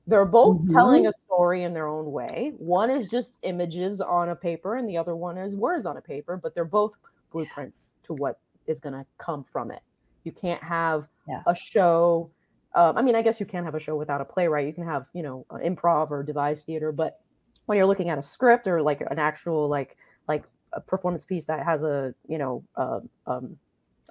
They're 0.05 0.25
both 0.25 0.67
telling 0.69 1.07
a 1.07 1.13
story 1.13 1.63
in 1.63 1.73
their 1.73 1.87
own 1.87 2.11
way. 2.11 2.51
One 2.57 2.89
is 2.89 3.07
just 3.07 3.37
images 3.43 4.01
on 4.01 4.29
a 4.29 4.35
paper 4.35 4.75
and 4.75 4.87
the 4.87 4.97
other 4.97 5.15
one 5.15 5.37
is 5.37 5.55
words 5.55 5.85
on 5.85 5.95
a 5.95 6.01
paper 6.01 6.35
but 6.35 6.53
they're 6.53 6.65
both 6.65 6.93
blueprints 7.31 7.93
to 8.03 8.13
what 8.13 8.39
is 8.67 8.81
going 8.81 8.93
to 8.93 9.05
come 9.17 9.45
from 9.45 9.71
it. 9.71 9.81
You 10.25 10.31
can't 10.33 10.61
have 10.61 11.07
Yeah. 11.27 11.41
a 11.47 11.55
show 11.55 12.29
um, 12.75 12.97
I 12.97 13.01
mean, 13.01 13.15
I 13.15 13.21
guess 13.21 13.39
you 13.39 13.45
can 13.45 13.63
have 13.63 13.75
a 13.75 13.79
show 13.79 13.95
without 13.95 14.21
a 14.21 14.25
playwright. 14.25 14.65
You 14.65 14.73
can 14.73 14.85
have, 14.85 15.07
you 15.13 15.21
know, 15.21 15.45
improv 15.51 16.09
or 16.09 16.23
devised 16.23 16.65
theater, 16.65 16.91
but 16.91 17.19
when 17.65 17.77
you're 17.77 17.87
looking 17.87 18.09
at 18.09 18.17
a 18.17 18.21
script 18.21 18.67
or 18.67 18.81
like 18.81 19.01
an 19.01 19.19
actual 19.19 19.67
like 19.67 19.97
like 20.27 20.43
a 20.73 20.81
performance 20.81 21.23
piece 21.23 21.45
that 21.45 21.63
has 21.63 21.83
a, 21.83 22.13
you 22.27 22.37
know, 22.37 22.63
uh, 22.75 22.99
um, 23.27 23.57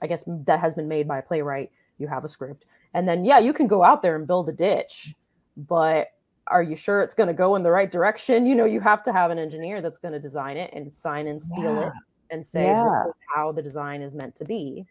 I 0.01 0.07
guess 0.07 0.25
that 0.27 0.61
has 0.61 0.75
been 0.75 0.89
made 0.89 1.09
by 1.09 1.19
a 1.19 1.23
playwright, 1.23 1.73
you 1.99 2.07
have 2.07 2.25
a 2.25 2.29
script, 2.29 2.67
and 2.95 3.09
then 3.09 3.25
yeah, 3.25 3.39
you 3.39 3.53
can 3.53 3.67
go 3.67 3.83
out 3.83 4.03
there 4.03 4.17
and 4.17 4.27
build 4.27 4.49
a 4.49 4.53
ditch, 4.53 5.15
but 5.57 6.09
are 6.49 6.63
you 6.63 6.75
sure 6.75 7.01
it's 7.03 7.15
going 7.15 7.29
to 7.29 7.33
go 7.35 7.55
in 7.57 7.63
the 7.63 7.71
right 7.71 7.91
direction? 7.91 8.47
You 8.47 8.55
know, 8.55 8.65
you 8.65 8.81
have 8.81 9.03
to 9.05 9.13
have 9.13 9.31
an 9.31 9.39
engineer 9.39 9.81
that's 9.81 9.99
going 9.99 10.13
to 10.13 10.19
design 10.21 10.57
it 10.57 10.71
and 10.75 10.93
sign 10.93 11.27
and 11.29 11.41
seal 11.41 11.81
it 11.81 11.93
and 12.31 12.45
say 12.45 12.65
this 12.65 12.75
Yeah. 12.75 13.07
is 13.07 13.13
how 13.35 13.53
the 13.53 13.63
design 13.63 14.03
is 14.03 14.15
meant 14.15 14.35
to 14.37 14.45
be. 14.45 14.85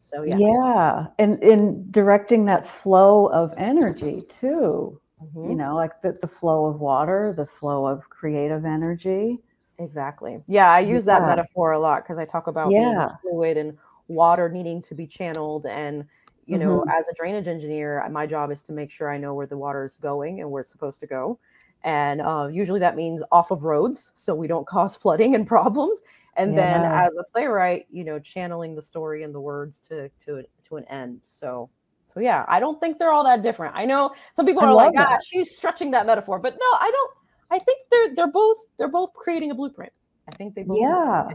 So 0.00 0.22
yeah. 0.22 0.36
Yeah. 0.38 1.06
And 1.18 1.42
in 1.42 1.90
directing 1.90 2.44
that 2.46 2.68
flow 2.68 3.26
of 3.26 3.52
energy 3.56 4.22
too, 4.28 5.00
Mhm. 5.22 5.48
you 5.48 5.54
know, 5.54 5.74
like 5.74 6.00
the, 6.02 6.12
the 6.20 6.28
flow 6.28 6.66
of 6.66 6.80
water, 6.80 7.34
the 7.36 7.46
flow 7.46 7.86
of 7.86 8.08
creative 8.08 8.64
energy. 8.64 9.40
Exactly. 9.78 10.42
Yeah, 10.46 10.70
I 10.70 10.80
use 10.80 11.04
that 11.06 11.26
metaphor 11.26 11.72
a 11.72 11.78
lot 11.78 12.02
because 12.02 12.18
I 12.18 12.24
talk 12.24 12.46
about 12.46 12.70
Yeah. 12.70 13.08
fluid 13.22 13.56
and 13.56 13.76
water 14.08 14.48
needing 14.48 14.80
to 14.82 14.94
be 14.94 15.06
channeled. 15.06 15.66
And, 15.66 16.06
you 16.46 16.58
know, 16.58 16.80
Mm-hmm. 16.80 16.90
as 16.90 17.08
a 17.08 17.14
drainage 17.14 17.48
engineer, 17.48 18.06
my 18.10 18.26
job 18.26 18.50
is 18.50 18.62
to 18.64 18.72
make 18.72 18.90
sure 18.90 19.12
I 19.12 19.18
know 19.18 19.34
where 19.34 19.46
the 19.46 19.58
water 19.58 19.84
is 19.84 19.96
going 19.98 20.40
and 20.40 20.50
where 20.50 20.60
it's 20.60 20.70
supposed 20.70 21.00
to 21.00 21.06
go. 21.06 21.38
And 21.82 22.20
uh, 22.20 22.48
usually 22.50 22.80
that 22.80 22.96
means 22.96 23.22
off 23.30 23.50
of 23.50 23.64
roads 23.64 24.12
so 24.14 24.34
we 24.34 24.46
don't 24.46 24.66
cause 24.74 24.96
flooding 24.96 25.34
and 25.34 25.46
problems. 25.46 26.02
And 26.36 26.56
then 26.56 26.82
as 26.82 27.16
a 27.16 27.24
playwright, 27.32 27.86
you 27.90 28.04
know, 28.04 28.18
channeling 28.18 28.74
the 28.74 28.82
story 28.82 29.22
and 29.22 29.34
the 29.34 29.40
words 29.40 29.80
to 29.88 30.10
to 30.26 30.42
to 30.64 30.76
an 30.76 30.84
end. 30.84 31.20
So 31.24 31.70
so 32.04 32.20
yeah, 32.20 32.44
I 32.48 32.60
don't 32.60 32.78
think 32.78 32.98
they're 32.98 33.10
all 33.10 33.24
that 33.24 33.42
different. 33.42 33.74
I 33.74 33.84
know 33.84 34.14
some 34.34 34.44
people 34.46 34.62
I 34.62 34.66
are 34.66 34.74
like, 34.74 34.92
ah, 34.98 35.18
she's 35.26 35.56
stretching 35.56 35.90
that 35.92 36.06
metaphor, 36.06 36.38
but 36.38 36.52
no, 36.52 36.66
I 36.78 36.90
don't. 36.90 37.10
I 37.50 37.58
think 37.58 37.80
they're 37.90 38.14
they're 38.14 38.32
both 38.32 38.58
they're 38.78 38.88
both 38.88 39.12
creating 39.14 39.50
a 39.50 39.54
blueprint. 39.54 39.92
I 40.30 40.34
think 40.36 40.54
they 40.54 40.62
both. 40.62 40.78
Yeah. 40.80 41.28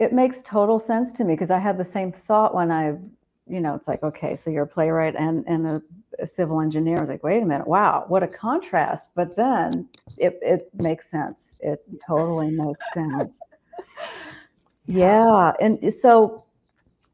It 0.00 0.12
makes 0.12 0.42
total 0.44 0.80
sense 0.80 1.12
to 1.12 1.24
me 1.24 1.34
because 1.34 1.50
I 1.52 1.58
had 1.58 1.78
the 1.78 1.84
same 1.84 2.10
thought 2.10 2.54
when 2.54 2.72
I 2.72 2.94
you 3.46 3.60
know, 3.60 3.74
it's 3.74 3.88
like, 3.88 4.02
okay, 4.02 4.34
so 4.34 4.50
you're 4.50 4.64
a 4.64 4.66
playwright 4.66 5.14
and, 5.16 5.44
and 5.46 5.66
a, 5.66 5.82
a 6.20 6.26
civil 6.26 6.60
engineer. 6.60 6.96
I 6.98 7.00
was 7.00 7.08
like, 7.10 7.22
wait 7.22 7.42
a 7.42 7.46
minute, 7.46 7.66
wow, 7.66 8.04
what 8.08 8.22
a 8.22 8.28
contrast. 8.28 9.06
But 9.14 9.36
then 9.36 9.88
it, 10.16 10.38
it 10.42 10.70
makes 10.74 11.10
sense. 11.10 11.56
It 11.60 11.84
totally 12.06 12.50
makes 12.50 12.84
sense. 12.92 13.38
Yeah. 14.86 15.52
And 15.60 15.92
so 15.94 16.44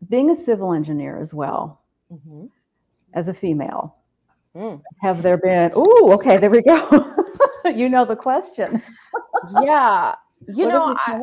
being 0.08 0.30
a 0.30 0.34
civil 0.34 0.72
engineer 0.72 1.18
as 1.20 1.32
well, 1.32 1.80
Mhm. 2.12 2.50
as 3.14 3.28
a 3.28 3.34
female, 3.34 3.94
Mm. 4.56 4.82
have 5.00 5.22
there 5.22 5.36
been, 5.36 5.70
oh, 5.76 6.12
okay, 6.14 6.36
there 6.36 6.50
we 6.50 6.62
go. 6.62 7.14
you 7.72 7.88
know 7.88 8.04
the 8.04 8.16
question. 8.16 8.82
Yeah. 9.62 10.16
You 10.48 10.64
what 10.64 10.72
know, 10.72 10.96
I? 11.06 11.20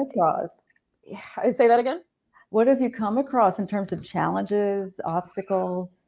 I 1.37 1.51
say 1.59 1.67
that 1.67 1.79
again. 1.79 2.01
What 2.49 2.67
have 2.67 2.81
you 2.81 2.89
come 2.91 3.17
across 3.17 3.57
in 3.57 3.67
terms 3.67 3.93
of 3.93 4.03
challenges, 4.03 4.99
obstacles? 5.05 6.01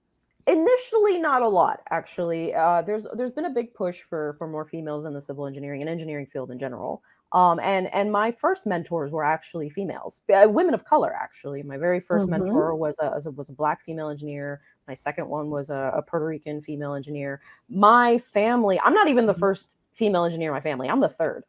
initially 0.48 1.20
not 1.20 1.42
a 1.42 1.48
lot 1.48 1.82
actually. 1.92 2.54
Uh, 2.56 2.82
there's 2.82 3.06
there's 3.16 3.32
been 3.32 3.46
a 3.46 3.50
big 3.50 3.74
push 3.74 4.02
for 4.02 4.34
for 4.38 4.48
more 4.48 4.66
females 4.66 5.06
in 5.06 5.14
the 5.14 5.22
civil 5.22 5.46
engineering 5.46 5.82
and 5.82 5.90
engineering 5.90 6.26
field 6.26 6.50
in 6.52 6.58
general. 6.60 7.04
Um, 7.32 7.60
and 7.60 7.94
and 7.94 8.12
my 8.12 8.32
first 8.32 8.66
mentors 8.66 9.12
were 9.12 9.24
actually 9.24 9.70
females 9.70 10.22
uh, 10.34 10.48
women 10.50 10.74
of 10.74 10.86
color 10.86 11.14
actually. 11.16 11.62
My 11.64 11.78
very 11.78 12.00
1st 12.00 12.28
Mhm. 12.28 12.30
mentor 12.30 12.76
was 12.76 12.98
a, 13.00 13.30
was 13.32 13.50
a 13.50 13.54
black 13.54 13.82
female 13.84 14.10
engineer. 14.10 14.62
My 14.88 14.96
second 14.96 15.30
one 15.30 15.50
was 15.52 15.70
a, 15.70 15.92
a 15.96 16.02
puerto 16.02 16.26
rican 16.26 16.62
female 16.62 16.94
engineer. 16.96 17.42
My 17.70 18.18
family 18.20 18.80
i'm 18.84 18.94
not 18.94 19.08
even 19.08 19.28
the 19.28 19.36
Mhm. 19.36 19.44
first 19.46 19.78
female 19.94 20.24
engineer 20.24 20.50
in 20.50 20.54
my 20.56 20.62
family. 20.62 20.90
I'm 20.90 21.02
the 21.02 21.10
third 21.10 21.44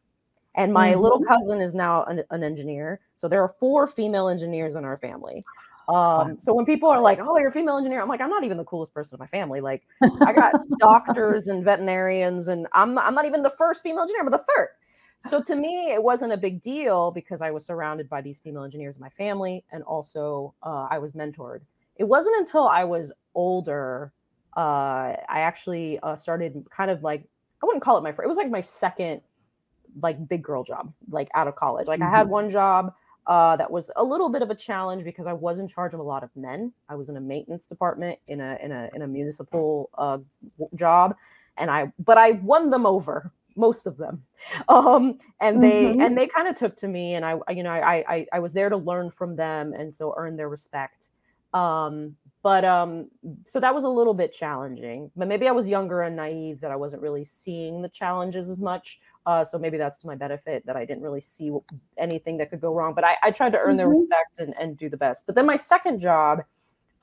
and 0.55 0.73
my 0.73 0.95
little 0.95 1.19
Mhm. 1.19 1.27
cousin 1.27 1.61
is 1.61 1.75
now 1.75 2.03
an, 2.05 2.23
an 2.31 2.43
engineer 2.43 2.99
so 3.15 3.27
there 3.27 3.41
are 3.41 3.49
four 3.59 3.87
female 3.87 4.27
engineers 4.27 4.75
in 4.75 4.85
our 4.85 4.97
family 4.97 5.45
um, 5.87 6.39
so 6.39 6.53
when 6.53 6.65
people 6.65 6.89
are 6.89 7.01
like, 7.01 7.19
"Oh, 7.19 7.37
you're 7.37 7.49
a 7.49 7.51
female 7.51 7.75
engineer," 7.77 8.01
I'm 8.01 8.07
like, 8.07 8.21
"I'm 8.21 8.29
not 8.29 8.43
even 8.43 8.55
the 8.57 8.63
coolest 8.63 8.93
person 8.93 9.15
in 9.15 9.19
my 9.19 9.27
family. 9.27 9.59
Like, 9.61 9.83
I 10.23 10.31
got 10.33 10.55
doctors 10.79 11.47
and 11.47 11.65
veterinarians, 11.65 12.47
and 12.47 12.67
I'm 12.73 12.93
not, 12.93 13.05
I'm 13.05 13.15
not 13.15 13.25
even 13.25 13.41
the 13.43 13.49
first 13.49 13.83
female 13.83 14.03
engineer, 14.03 14.23
but 14.23 14.31
the 14.31 14.45
third. 14.55 14.69
So 15.19 15.41
to 15.43 15.55
me, 15.55 15.91
it 15.91 16.01
wasn't 16.01 16.33
a 16.33 16.37
big 16.37 16.61
deal 16.61 17.11
because 17.11 17.41
I 17.41 17.51
was 17.51 17.65
surrounded 17.65 18.09
by 18.09 18.21
these 18.21 18.39
female 18.39 18.63
engineers 18.63 18.95
in 18.95 19.01
my 19.01 19.09
family, 19.09 19.65
and 19.71 19.83
also 19.83 20.53
uh, 20.63 20.87
I 20.89 20.99
was 20.99 21.11
mentored. 21.13 21.61
It 21.97 22.05
wasn't 22.05 22.37
until 22.39 22.67
I 22.67 22.83
was 22.83 23.11
older, 23.35 24.13
uh, 24.57 24.59
I 25.29 25.41
actually 25.41 25.99
uh, 25.99 26.15
started 26.15 26.65
kind 26.75 26.89
of 26.91 27.03
like 27.03 27.23
I 27.61 27.65
wouldn't 27.65 27.83
call 27.83 27.97
it 27.97 28.03
my 28.03 28.11
first. 28.11 28.25
It 28.25 28.29
was 28.29 28.37
like 28.37 28.49
my 28.49 28.61
second, 28.61 29.21
like 30.01 30.27
big 30.27 30.43
girl 30.43 30.63
job, 30.63 30.93
like 31.09 31.29
out 31.35 31.47
of 31.47 31.55
college. 31.55 31.87
Like 31.87 32.01
I 32.01 32.09
had 32.09 32.27
Mhm. 32.27 32.29
one 32.29 32.49
job 32.49 32.93
uh, 33.27 33.55
that 33.57 33.69
was 33.69 33.91
a 33.95 34.03
little 34.03 34.29
bit 34.29 34.41
of 34.41 34.49
a 34.49 34.55
challenge 34.55 35.03
because 35.03 35.27
I 35.27 35.33
was 35.33 35.59
in 35.59 35.67
charge 35.67 35.93
of 35.93 35.99
a 35.99 36.03
lot 36.03 36.23
of 36.23 36.29
men. 36.35 36.73
I 36.89 36.95
was 36.95 37.09
in 37.09 37.17
a 37.17 37.21
maintenance 37.21 37.67
department 37.67 38.19
in 38.27 38.41
a 38.41 38.57
in 38.61 38.71
a 38.71 38.89
in 38.93 39.01
a 39.03 39.07
municipal 39.07 39.89
uh, 39.97 40.19
job, 40.75 41.15
and 41.57 41.69
I 41.69 41.91
but 41.99 42.17
I 42.17 42.31
won 42.31 42.69
them 42.69 42.85
over 42.85 43.31
most 43.55 43.85
of 43.85 43.97
them, 43.97 44.23
um, 44.69 45.17
and 45.39 45.63
they 45.63 45.95
Mhm. 45.95 45.99
and 45.99 46.17
they 46.17 46.27
kind 46.27 46.47
of 46.47 46.55
took 46.55 46.75
to 46.77 46.87
me, 46.87 47.15
and 47.15 47.25
I 47.25 47.35
I- 47.47 47.51
you 47.51 47.63
know 47.63 47.71
I, 47.71 48.03
I 48.07 48.27
I 48.33 48.39
was 48.39 48.53
there 48.53 48.69
to 48.69 48.77
learn 48.77 49.11
from 49.11 49.35
them, 49.35 49.73
and 49.73 49.93
so 49.93 50.13
earn 50.17 50.35
their 50.35 50.49
respect. 50.49 51.09
Um, 51.53 52.15
but 52.43 52.63
um, 52.63 53.09
so 53.45 53.59
that 53.59 53.75
was 53.75 53.83
a 53.83 53.89
little 53.89 54.13
bit 54.13 54.31
challenging. 54.33 55.11
But 55.15 55.27
maybe 55.27 55.47
I 55.47 55.51
was 55.51 55.67
younger 55.67 56.01
and 56.01 56.15
naive 56.15 56.61
that 56.61 56.71
I 56.71 56.75
wasn't 56.77 57.01
really 57.03 57.25
seeing 57.25 57.81
the 57.81 57.89
challenges 57.89 58.49
as 58.49 58.57
much. 58.59 58.99
Uh, 59.25 59.43
so 59.45 59.59
maybe 59.59 59.77
that's 59.77 59.97
to 59.99 60.07
my 60.07 60.15
benefit 60.15 60.65
that 60.65 60.75
I 60.75 60.83
didn't 60.85 61.03
really 61.03 61.21
see 61.21 61.51
anything 61.97 62.37
that 62.37 62.49
could 62.49 62.61
go 62.61 62.73
wrong. 62.73 62.93
But 62.93 63.03
I, 63.03 63.17
I 63.21 63.31
tried 63.31 63.51
to 63.53 63.59
earn 63.59 63.77
their 63.77 63.87
Mhm. 63.87 63.97
respect 63.97 64.39
and, 64.39 64.55
and 64.59 64.75
do 64.75 64.89
the 64.89 64.97
best. 64.97 65.25
But 65.25 65.35
then 65.35 65.45
my 65.45 65.57
second 65.57 65.99
job, 65.99 66.43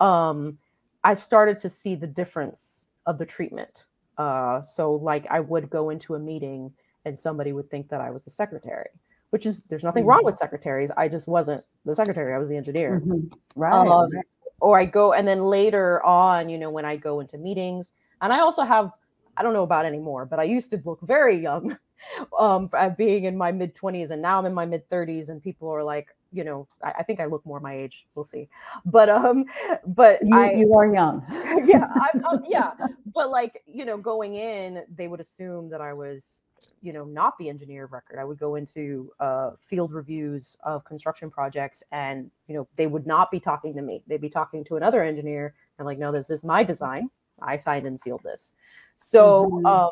um, 0.00 0.58
I 1.04 1.14
started 1.14 1.58
to 1.58 1.68
see 1.68 1.94
the 1.94 2.06
difference 2.08 2.88
of 3.06 3.18
the 3.18 3.26
treatment. 3.26 3.86
Uh, 4.16 4.60
so 4.62 4.94
like 4.94 5.26
I 5.30 5.38
would 5.40 5.70
go 5.70 5.90
into 5.90 6.16
a 6.16 6.18
meeting 6.18 6.72
and 7.04 7.16
somebody 7.16 7.52
would 7.52 7.70
think 7.70 7.88
that 7.90 8.00
I 8.00 8.10
was 8.10 8.24
the 8.24 8.30
secretary, 8.30 8.90
which 9.30 9.46
is 9.46 9.62
there's 9.64 9.84
nothing 9.84 10.04
wrong 10.04 10.22
Mhm. 10.22 10.24
with 10.26 10.36
secretaries. 10.36 10.90
I 10.96 11.06
just 11.08 11.28
wasn't 11.28 11.64
the 11.84 11.94
secretary. 11.94 12.34
I 12.34 12.38
was 12.38 12.48
the 12.48 12.56
engineer. 12.56 13.00
Mhm. 13.04 13.32
Right. 13.54 13.72
Um, 13.72 14.10
right. 14.10 14.24
or 14.60 14.76
I 14.76 14.86
go 14.86 15.12
and 15.12 15.26
then 15.26 15.44
later 15.44 16.04
on, 16.04 16.48
you 16.48 16.58
know, 16.58 16.68
when 16.68 16.84
I 16.84 16.96
go 16.96 17.20
into 17.20 17.38
meetings, 17.38 17.92
and 18.20 18.32
I 18.32 18.40
also 18.40 18.62
have, 18.62 18.90
I 19.38 19.42
don't 19.42 19.52
know 19.52 19.62
about 19.62 19.86
anymore, 19.86 20.26
but 20.26 20.40
I 20.40 20.44
used 20.44 20.70
to 20.72 20.82
look 20.84 21.00
very 21.02 21.38
young, 21.38 21.78
um, 22.38 22.70
being 22.96 23.24
in 23.24 23.36
my 23.36 23.52
mid 23.52 23.74
twenties, 23.74 24.10
and 24.10 24.20
now 24.20 24.38
I'm 24.38 24.46
in 24.46 24.54
my 24.54 24.66
mid 24.66 24.88
thirties, 24.90 25.28
and 25.28 25.42
people 25.42 25.68
are 25.68 25.84
like, 25.84 26.08
you 26.32 26.44
know, 26.44 26.66
I, 26.82 26.92
I 26.98 27.02
think 27.04 27.20
I 27.20 27.26
look 27.26 27.44
more 27.46 27.60
my 27.60 27.74
age. 27.74 28.06
We'll 28.14 28.24
see, 28.24 28.48
but 28.84 29.08
um, 29.08 29.44
but 29.86 30.20
You, 30.22 30.36
I, 30.36 30.50
you 30.52 30.74
are 30.74 30.92
young. 30.92 31.24
yeah, 31.64 31.86
I'm, 31.94 32.24
I'm, 32.26 32.42
yeah, 32.46 32.72
but 33.14 33.30
like 33.30 33.62
you 33.66 33.84
know, 33.84 33.96
going 33.96 34.34
in, 34.34 34.84
they 34.94 35.08
would 35.08 35.20
assume 35.20 35.70
that 35.70 35.80
I 35.80 35.92
was, 35.92 36.42
you 36.82 36.92
know, 36.92 37.04
not 37.04 37.38
the 37.38 37.48
engineer 37.48 37.84
of 37.84 37.92
record. 37.92 38.18
I 38.18 38.24
would 38.24 38.38
go 38.38 38.56
into 38.56 39.12
uh, 39.20 39.52
field 39.60 39.92
reviews 39.92 40.56
of 40.64 40.84
construction 40.84 41.30
projects, 41.30 41.82
and 41.92 42.30
you 42.48 42.54
know, 42.56 42.68
they 42.76 42.86
would 42.88 43.06
not 43.06 43.30
be 43.30 43.40
talking 43.40 43.74
to 43.74 43.82
me. 43.82 44.02
They'd 44.08 44.20
be 44.20 44.28
talking 44.30 44.64
to 44.64 44.76
another 44.76 45.02
engineer. 45.04 45.54
I'm 45.78 45.86
like, 45.86 45.98
no, 45.98 46.10
this 46.10 46.28
is 46.30 46.42
my 46.42 46.64
design. 46.64 47.08
I 47.42 47.56
signed 47.56 47.86
and 47.86 47.98
sealed 48.00 48.22
this. 48.24 48.54
So, 48.96 49.46
Mhm. 49.46 49.64
um, 49.64 49.90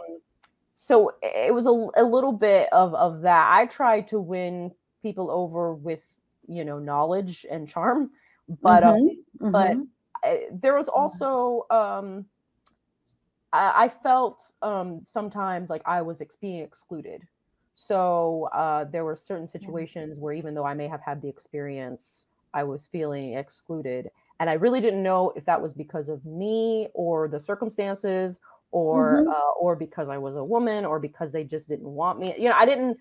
so 0.74 1.12
it 1.22 1.54
was 1.54 1.66
a, 1.66 1.70
a 1.96 2.04
little 2.04 2.32
bit 2.32 2.68
of 2.72 2.94
of 2.94 3.22
that. 3.22 3.50
I 3.52 3.66
tried 3.66 4.06
to 4.08 4.20
win 4.20 4.72
people 5.02 5.30
over 5.30 5.74
with 5.74 6.06
you 6.48 6.64
know 6.64 6.78
knowledge 6.78 7.46
and 7.50 7.68
charm, 7.68 8.10
but 8.62 8.84
um, 8.84 8.94
Mhm, 8.94 9.24
but 9.52 9.76
mhm. 9.76 9.88
I- 10.24 10.48
there 10.52 10.74
was 10.74 10.88
also 10.88 11.64
um 11.70 12.26
I, 13.52 13.84
I 13.84 13.88
felt 13.88 14.42
um 14.62 15.02
sometimes 15.04 15.70
like 15.70 15.82
I 15.86 16.02
was 16.02 16.20
ex- 16.20 16.36
being 16.36 16.60
excluded. 16.62 17.22
So 17.74 18.48
uh, 18.54 18.84
there 18.84 19.04
were 19.04 19.16
certain 19.16 19.46
situations 19.46 20.18
where 20.18 20.32
even 20.32 20.54
though 20.54 20.64
I 20.64 20.74
may 20.74 20.88
have 20.88 21.02
had 21.02 21.20
the 21.20 21.28
experience, 21.28 22.28
I 22.54 22.64
was 22.64 22.88
feeling 22.88 23.34
excluded, 23.34 24.08
and 24.40 24.50
I 24.50 24.54
really 24.54 24.80
didn't 24.80 25.02
know 25.02 25.32
if 25.36 25.44
that 25.46 25.60
was 25.60 25.72
because 25.74 26.08
of 26.08 26.24
me 26.24 26.88
or 26.94 27.28
the 27.28 27.40
circumstances, 27.40 28.40
or 28.72 29.22
Mhm. 29.22 29.32
uh, 29.32 29.50
or 29.60 29.76
because 29.76 30.08
I 30.08 30.18
was 30.18 30.36
a 30.36 30.44
woman, 30.44 30.84
or 30.84 30.98
because 31.00 31.32
they 31.32 31.44
just 31.44 31.68
didn't 31.68 31.88
want 31.88 32.18
me. 32.18 32.34
You 32.38 32.48
know, 32.50 32.56
I 32.56 32.66
didn't 32.66 32.98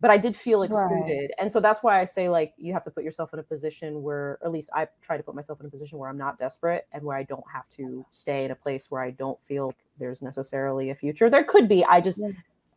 but 0.00 0.10
I 0.10 0.18
did 0.18 0.36
feel 0.36 0.62
Right. 0.62 0.70
excluded. 0.70 1.32
And 1.38 1.50
so 1.50 1.60
that's 1.60 1.82
why 1.82 1.98
I 1.98 2.04
say 2.04 2.28
like 2.28 2.52
you 2.58 2.74
have 2.74 2.82
to 2.84 2.90
put 2.90 3.04
yourself 3.04 3.32
in 3.32 3.38
a 3.38 3.42
position 3.42 4.02
where 4.02 4.38
at 4.44 4.50
least 4.50 4.68
I 4.74 4.86
try 5.00 5.16
to 5.16 5.22
put 5.22 5.34
myself 5.34 5.60
in 5.60 5.66
a 5.66 5.70
position 5.70 5.98
where 5.98 6.10
I'm 6.10 6.18
not 6.18 6.38
desperate 6.38 6.86
and 6.92 7.02
where 7.02 7.16
I 7.16 7.22
don't 7.22 7.44
have 7.50 7.66
to 7.70 8.04
stay 8.10 8.44
in 8.44 8.50
a 8.50 8.54
place 8.54 8.90
where 8.90 9.00
I 9.00 9.12
don't 9.12 9.38
feel 9.44 9.68
like 9.68 9.76
there's 9.98 10.20
necessarily 10.20 10.90
a 10.90 10.94
future. 10.94 11.30
There 11.30 11.44
could 11.44 11.68
be. 11.68 11.84
I 11.84 12.00
just. 12.02 12.20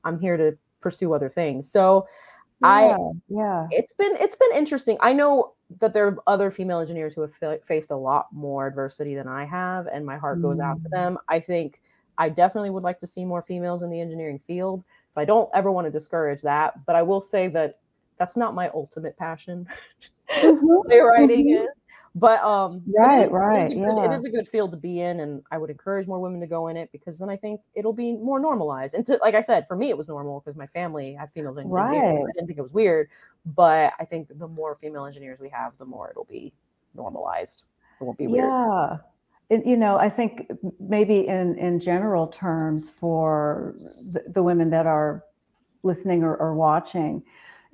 I'm 0.04 0.20
here 0.20 0.38
to 0.38 0.58
pursue 0.80 1.12
other 1.14 1.28
things. 1.28 1.70
So 1.70 2.08
I 2.64 2.84
Yeah, 2.86 3.12
yeah. 3.28 3.68
it's 3.72 3.92
been 3.94 4.16
it's 4.22 4.36
been 4.38 4.54
interesting. 4.56 4.98
I 5.02 5.12
know 5.12 5.54
that 5.80 5.94
there 5.94 6.08
are 6.08 6.18
other 6.28 6.50
female 6.50 6.80
engineers 6.80 7.14
who 7.14 7.22
have 7.22 7.34
fa- 7.34 7.60
faced 7.64 7.92
a 7.92 7.96
lot 7.96 8.28
more 8.32 8.68
adversity 8.68 9.16
than 9.16 9.28
I 9.28 9.44
have 9.46 9.88
and 9.88 10.06
my 10.06 10.18
heart 10.18 10.42
goes 10.42 10.60
out 10.60 10.80
to 10.80 10.88
Mm. 10.88 10.92
them. 10.92 11.18
I 11.28 11.40
think 11.40 11.82
I 12.18 12.30
definitely 12.30 12.70
would 12.70 12.84
like 12.84 13.00
to 13.00 13.08
see 13.08 13.26
more 13.26 13.42
females 13.42 13.84
in 13.84 13.90
the 13.90 14.00
engineering 14.02 14.40
field. 14.40 14.84
So 15.12 15.22
I 15.22 15.26
don't 15.26 15.50
ever 15.54 15.72
want 15.72 15.86
to 15.86 15.92
discourage 15.92 16.42
that, 16.44 16.86
but 16.86 16.96
I 16.96 17.02
will 17.04 17.22
say 17.22 17.48
that 17.50 17.80
that's 18.18 18.38
not 18.38 18.56
my 18.56 18.70
ultimate 18.70 19.18
passion. 19.18 19.68
Mhm, 20.42 20.86
Playwriting 20.86 21.46
mhm. 21.48 21.64
is, 21.64 21.70
but 22.20 22.42
um, 22.44 22.82
it 22.88 23.00
Right, 23.00 23.20
it 23.20 23.26
is 23.28 23.32
right, 23.32 23.72
a 23.72 23.76
good- 23.76 24.04
it 24.04 24.12
yeah. 24.12 24.18
is 24.18 24.26
a 24.26 24.30
good 24.30 24.48
field 24.48 24.72
to 24.72 24.78
be 24.78 25.02
in, 25.02 25.20
and 25.20 25.44
I 25.52 25.58
would 25.58 25.70
encourage 25.70 26.08
more 26.08 26.20
women 26.20 26.40
to 26.42 26.48
go 26.48 26.68
in 26.68 26.78
it 26.78 26.92
because 26.92 27.20
then 27.20 27.30
I 27.30 27.38
think 27.38 27.62
it'll 27.76 27.94
be 27.94 28.18
more 28.18 28.40
normalized. 28.40 28.94
And 28.94 29.06
to, 29.06 29.18
like 29.22 29.36
I 29.36 29.42
said, 29.42 29.68
for 29.68 29.76
me, 29.76 29.90
it 29.90 29.98
was 29.98 30.08
normal 30.08 30.40
because 30.40 30.56
my 30.56 30.68
family 30.68 31.14
had 31.14 31.32
females 31.34 31.58
engineers. 31.58 31.92
Right. 31.92 31.98
I 31.98 32.32
didn't 32.34 32.48
think 32.48 32.58
it 32.60 32.64
was 32.64 32.74
weird, 32.74 33.10
but 33.46 33.94
I 34.00 34.06
think 34.06 34.30
the 34.38 34.48
more 34.48 34.76
female 34.76 35.06
engineers 35.06 35.40
we 35.40 35.50
have, 35.50 35.74
the 35.78 35.86
more 35.86 36.10
it'll 36.10 36.26
be 36.26 36.54
normalized. 36.96 37.64
It 38.02 38.04
won't 38.04 38.18
be 38.18 38.28
weird. 38.28 38.46
Yeah. 38.46 38.98
And, 39.50 39.66
you 39.66 39.78
know, 39.78 39.98
I 39.98 40.10
think 40.10 40.52
maybe 40.80 41.28
in, 41.28 41.58
in 41.58 41.80
general 41.80 42.28
terms 42.28 42.90
for 42.90 43.76
the, 44.12 44.24
the 44.28 44.44
women 44.44 44.70
that 44.72 44.86
are 44.86 45.24
listening 45.84 46.24
or, 46.24 46.36
or 46.36 46.54
watching, 46.54 47.24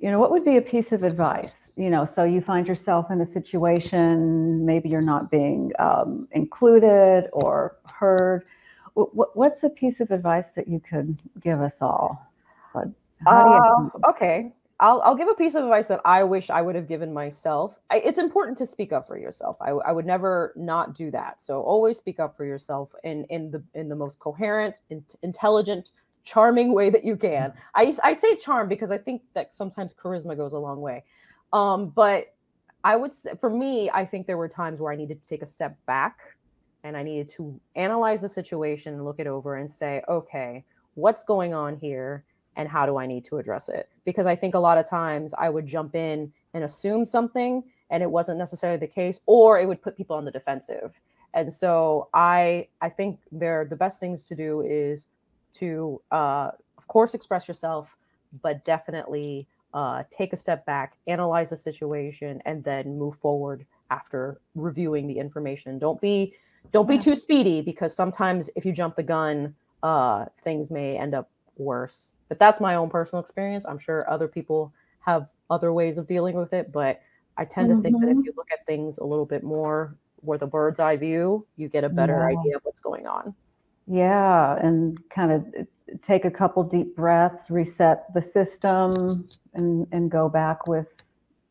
you 0.04 0.10
know, 0.10 0.18
what 0.18 0.30
would 0.30 0.44
be 0.44 0.58
a 0.58 0.60
piece 0.60 0.92
of 0.92 1.02
advice? 1.02 1.72
You 1.76 1.88
know, 1.88 2.04
so 2.04 2.24
you 2.24 2.42
find 2.42 2.68
yourself 2.68 3.10
in 3.10 3.22
a 3.22 3.24
situation, 3.24 4.66
maybe 4.66 4.90
you're 4.90 5.00
not 5.00 5.30
being 5.30 5.72
um, 5.78 6.28
included 6.32 7.30
or 7.32 7.76
heard. 7.86 8.44
What, 8.92 9.34
what's 9.34 9.62
a 9.62 9.70
piece 9.70 10.00
of 10.00 10.10
advice 10.10 10.48
that 10.56 10.68
you 10.68 10.78
could 10.78 11.16
give 11.40 11.62
us 11.62 11.80
all? 11.80 12.30
But 12.74 12.88
how 13.24 13.44
do 13.44 13.50
you- 13.50 13.90
Uh, 14.04 14.10
okay. 14.10 14.52
I'll, 14.78 15.00
I'll 15.06 15.14
give 15.14 15.28
a 15.28 15.34
piece 15.34 15.54
of 15.54 15.64
advice 15.64 15.86
that 15.86 16.02
I 16.04 16.22
wish 16.22 16.50
I 16.50 16.60
would 16.60 16.74
have 16.74 16.86
given 16.86 17.10
myself. 17.10 17.80
I, 17.88 18.00
it's 18.00 18.18
important 18.18 18.58
to 18.58 18.66
speak 18.66 18.92
up 18.92 19.06
for 19.06 19.16
yourself. 19.16 19.56
I, 19.62 19.70
I 19.70 19.92
would 19.92 20.04
never 20.04 20.52
not 20.54 20.94
do 20.94 21.10
that. 21.12 21.40
So 21.40 21.62
always 21.62 21.96
speak 21.96 22.20
up 22.20 22.36
for 22.36 22.44
yourself 22.44 22.94
in, 23.04 23.24
in 23.30 23.50
the 23.50 23.62
in 23.72 23.88
the 23.88 23.96
most 23.96 24.18
coherent, 24.18 24.80
in, 24.90 25.02
intelligent, 25.22 25.92
charming 26.24 26.72
way 26.72 26.90
that 26.90 27.04
you 27.04 27.16
can. 27.16 27.52
I, 27.74 27.94
I 28.02 28.14
say 28.14 28.36
charm 28.36 28.68
because 28.68 28.90
I 28.90 28.98
think 28.98 29.22
that 29.34 29.54
sometimes 29.54 29.94
charisma 29.94 30.36
goes 30.36 30.52
a 30.52 30.58
long 30.58 30.80
way. 30.80 31.04
Um, 31.52 31.90
but 31.90 32.34
I 32.82 32.96
would 32.96 33.14
say, 33.14 33.32
for 33.40 33.50
me, 33.50 33.90
I 33.92 34.04
think 34.04 34.26
there 34.26 34.36
were 34.36 34.48
times 34.48 34.80
where 34.80 34.92
I 34.92 34.96
needed 34.96 35.22
to 35.22 35.28
take 35.28 35.42
a 35.42 35.46
step 35.46 35.76
back 35.86 36.18
and 36.82 36.96
I 36.96 37.02
needed 37.02 37.28
to 37.30 37.58
analyze 37.76 38.22
the 38.22 38.28
situation 38.28 38.94
and 38.94 39.04
look 39.04 39.20
it 39.20 39.26
over 39.26 39.56
and 39.56 39.70
say, 39.70 40.02
okay, 40.08 40.64
what's 40.94 41.24
going 41.24 41.54
on 41.54 41.76
here 41.76 42.24
and 42.56 42.68
how 42.68 42.86
do 42.86 42.98
I 42.98 43.06
need 43.06 43.24
to 43.26 43.38
address 43.38 43.68
it? 43.68 43.88
Because 44.04 44.26
I 44.26 44.36
think 44.36 44.54
a 44.54 44.58
lot 44.58 44.78
of 44.78 44.88
times 44.88 45.34
I 45.38 45.48
would 45.48 45.66
jump 45.66 45.94
in 45.94 46.32
and 46.52 46.64
assume 46.64 47.06
something 47.06 47.62
and 47.90 48.02
it 48.02 48.10
wasn't 48.10 48.38
necessarily 48.38 48.78
the 48.78 48.86
case, 48.86 49.20
or 49.26 49.58
it 49.58 49.66
would 49.66 49.82
put 49.82 49.96
people 49.96 50.16
on 50.16 50.24
the 50.24 50.30
defensive. 50.30 50.98
And 51.34 51.52
so 51.52 52.08
I 52.14 52.68
I 52.80 52.88
think 52.88 53.20
they're 53.32 53.64
the 53.64 53.76
best 53.76 54.00
things 54.00 54.26
to 54.26 54.34
do 54.34 54.62
is 54.62 55.08
to 55.54 56.00
uh, 56.10 56.50
of 56.78 56.88
course 56.88 57.14
express 57.14 57.48
yourself, 57.48 57.96
but 58.42 58.64
definitely 58.64 59.48
uh, 59.72 60.04
take 60.10 60.32
a 60.32 60.36
step 60.36 60.64
back, 60.66 60.96
analyze 61.06 61.50
the 61.50 61.56
situation, 61.56 62.40
and 62.44 62.62
then 62.64 62.98
move 62.98 63.16
forward 63.16 63.66
after 63.90 64.40
reviewing 64.54 65.06
the 65.06 65.18
information. 65.18 65.78
Don't 65.78 66.00
be 66.00 66.34
don't 66.72 66.88
be 66.88 66.98
too 66.98 67.14
speedy 67.14 67.60
because 67.60 67.94
sometimes 67.94 68.50
if 68.56 68.64
you 68.66 68.72
jump 68.72 68.96
the 68.96 69.02
gun, 69.02 69.54
uh, 69.82 70.26
things 70.42 70.70
may 70.70 70.96
end 70.98 71.14
up 71.14 71.30
worse. 71.56 72.14
But 72.28 72.38
that's 72.38 72.60
my 72.60 72.74
own 72.74 72.90
personal 72.90 73.22
experience. 73.22 73.64
I'm 73.66 73.78
sure 73.78 74.08
other 74.10 74.28
people 74.28 74.72
have 75.00 75.28
other 75.50 75.72
ways 75.72 75.98
of 75.98 76.06
dealing 76.06 76.36
with 76.36 76.52
it, 76.52 76.72
but 76.72 77.00
I 77.36 77.44
tend 77.44 77.68
to 77.70 77.76
think 77.76 77.98
that 78.00 78.10
if 78.10 78.16
Mhm. 78.16 78.24
you 78.24 78.32
look 78.36 78.48
at 78.52 78.66
things 78.66 78.98
a 78.98 79.04
little 79.04 79.26
bit 79.26 79.42
more 79.44 79.96
with 80.22 80.42
a 80.42 80.46
bird's 80.46 80.80
eye 80.80 80.96
view, 80.96 81.46
you 81.56 81.68
get 81.68 81.84
a 81.84 81.88
better 81.88 82.24
Yeah. 82.24 82.26
idea 82.26 82.56
of 82.56 82.62
what's 82.64 82.80
going 82.80 83.06
on. 83.06 83.34
Yeah, 83.86 84.56
and 84.56 84.98
kind 85.10 85.32
of 85.32 85.66
take 86.02 86.24
a 86.24 86.30
couple 86.30 86.62
deep 86.62 86.96
breaths, 86.96 87.50
reset 87.50 88.12
the 88.14 88.22
system, 88.22 89.28
and 89.52 89.86
and 89.92 90.10
go 90.10 90.28
back 90.28 90.66
with 90.66 90.86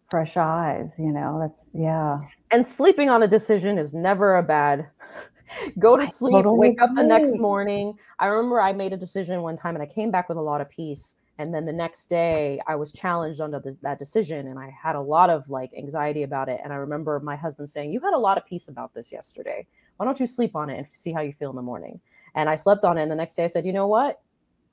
fresh 0.09 0.37
eyes. 0.37 0.95
You 0.99 1.11
know, 1.11 1.39
that's 1.39 1.69
yeah. 1.73 2.19
And 2.51 2.67
sleeping 2.67 3.09
on 3.09 3.23
a 3.23 3.27
decision 3.27 3.77
is 3.77 3.93
never 3.93 4.37
a 4.37 4.43
bad. 4.43 4.87
Go 5.79 5.97
to 5.97 6.07
sleep, 6.07 6.33
totally 6.33 6.69
wake 6.69 6.81
up 6.81 6.91
the 6.95 7.03
next 7.03 7.37
morning. 7.37 7.95
I 8.19 8.27
remember 8.27 8.61
I 8.61 8.73
made 8.73 8.93
a 8.93 8.97
decision 8.97 9.41
one 9.41 9.57
time 9.57 9.75
and 9.75 9.83
I 9.83 9.87
came 9.87 10.09
back 10.11 10.29
with 10.29 10.37
a 10.37 10.41
lot 10.41 10.61
of 10.61 10.69
peace. 10.69 11.17
And 11.39 11.53
then 11.53 11.65
the 11.65 11.73
next 11.73 12.07
day 12.07 12.61
I 12.67 12.75
was 12.75 12.93
challenged 12.93 13.41
under 13.41 13.59
the, 13.59 13.75
that 13.81 13.99
decision 13.99 14.47
and 14.47 14.59
I 14.59 14.73
had 14.81 14.95
a 14.95 15.01
lot 15.01 15.29
of 15.29 15.49
like 15.49 15.71
anxiety 15.75 16.23
about 16.23 16.47
it. 16.47 16.61
And 16.63 16.71
I 16.71 16.77
remember 16.77 17.19
my 17.19 17.35
husband 17.35 17.69
saying, 17.69 17.91
You 17.91 17.99
had 17.99 18.13
a 18.13 18.17
lot 18.17 18.37
of 18.37 18.45
peace 18.45 18.67
about 18.67 18.93
this 18.93 19.11
yesterday. 19.11 19.65
Why 19.97 20.05
don't 20.05 20.19
you 20.19 20.27
sleep 20.27 20.55
on 20.55 20.69
it 20.69 20.77
and 20.77 20.87
see 20.91 21.11
how 21.11 21.21
you 21.21 21.33
feel 21.33 21.49
in 21.49 21.55
the 21.55 21.61
morning? 21.61 21.99
And 22.35 22.49
I 22.49 22.55
slept 22.55 22.83
on 22.83 22.97
it. 22.97 23.03
And 23.03 23.11
the 23.11 23.15
next 23.15 23.35
day 23.35 23.43
I 23.43 23.47
said, 23.47 23.65
You 23.65 23.73
know 23.73 23.87
what? 23.87 24.21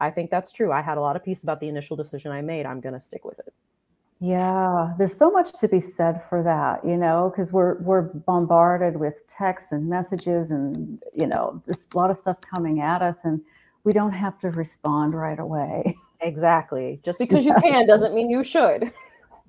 I 0.01 0.11
think 0.11 0.31
that's 0.31 0.51
true. 0.51 0.73
I 0.73 0.81
had 0.81 0.97
a 0.97 1.01
lot 1.01 1.17
of 1.17 1.25
peace 1.25 1.43
about 1.43 1.61
the 1.61 1.69
initial 1.69 1.97
decision 1.97 2.33
I 2.33 2.41
made. 2.41 2.65
I'm 2.65 2.81
going 2.81 2.95
to 2.95 3.01
stick 3.01 3.25
with 3.25 3.39
it. 3.41 3.53
Yeah, 4.23 4.93
there's 4.99 5.17
so 5.17 5.31
much 5.31 5.59
to 5.61 5.69
be 5.69 5.81
said 5.81 6.23
for 6.29 6.43
that, 6.43 6.85
you 6.87 6.99
know, 6.99 7.31
because 7.31 7.53
we're 7.53 7.79
we're 7.81 8.03
bombarded 8.03 8.99
with 8.99 9.27
texts 9.29 9.73
and 9.73 9.89
messages 9.89 10.51
and 10.51 11.03
you 11.15 11.27
know, 11.27 11.63
just 11.65 11.95
a 11.95 11.97
lot 11.97 12.11
of 12.11 12.17
stuff 12.19 12.37
coming 12.43 12.81
at 12.83 13.01
us 13.01 13.25
and 13.25 13.41
we 13.85 13.95
don't 13.95 14.13
have 14.13 14.39
to 14.41 14.51
respond 14.51 15.15
right 15.15 15.39
away. 15.39 15.97
Exactly. 16.21 17.01
Just 17.03 17.19
because 17.25 17.47
you 17.47 17.55
can 17.63 17.87
doesn't 17.87 18.15
mean 18.15 18.31
you 18.31 18.45
should. 18.45 18.93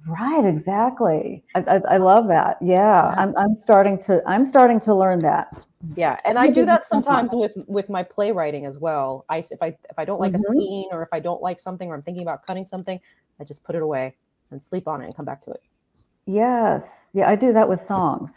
Right, 0.08 0.46
exactly. 0.46 1.44
I, 1.54 1.60
I, 1.60 1.82
I 1.90 1.98
love 1.98 2.28
that. 2.30 2.58
Yeah, 2.60 3.14
I'm 3.18 3.38
I'm 3.38 3.54
starting 3.54 4.00
to 4.00 4.24
I'm 4.26 4.48
starting 4.48 4.80
to 4.80 4.96
learn 4.96 5.20
that. 5.20 5.54
Yeah, 5.96 6.20
and 6.26 6.38
I 6.38 6.48
do 6.48 6.66
that 6.66 6.86
sometimes 6.86 7.32
with 7.34 7.54
with 7.68 7.90
my 7.90 8.04
playwriting 8.04 8.66
as 8.66 8.78
well. 8.80 9.26
i 9.30 9.38
if 9.38 9.62
I 9.62 9.68
if 9.68 9.98
I 9.98 10.06
don't 10.06 10.20
like 10.20 10.34
Mhm. 10.34 10.36
a 10.36 10.40
scene 10.40 10.90
or 10.92 11.02
if 11.04 11.10
I 11.12 11.20
don't 11.20 11.42
like 11.42 11.60
something 11.60 11.90
or 11.90 11.96
I'm 11.96 12.04
thinking 12.04 12.24
about 12.24 12.46
cutting 12.46 12.66
something, 12.66 13.00
I 13.40 13.44
just 13.44 13.64
put 13.64 13.76
it 13.76 13.82
away 13.82 14.16
and 14.52 14.62
sleep 14.62 14.88
on 14.88 15.02
it 15.02 15.06
and 15.06 15.16
come 15.16 15.26
back 15.26 15.42
to 15.44 15.52
it. 15.52 15.62
Yes, 16.26 17.10
yeah, 17.14 17.30
I 17.30 17.36
do 17.36 17.52
that 17.54 17.68
with 17.68 17.82
songs. 17.82 18.32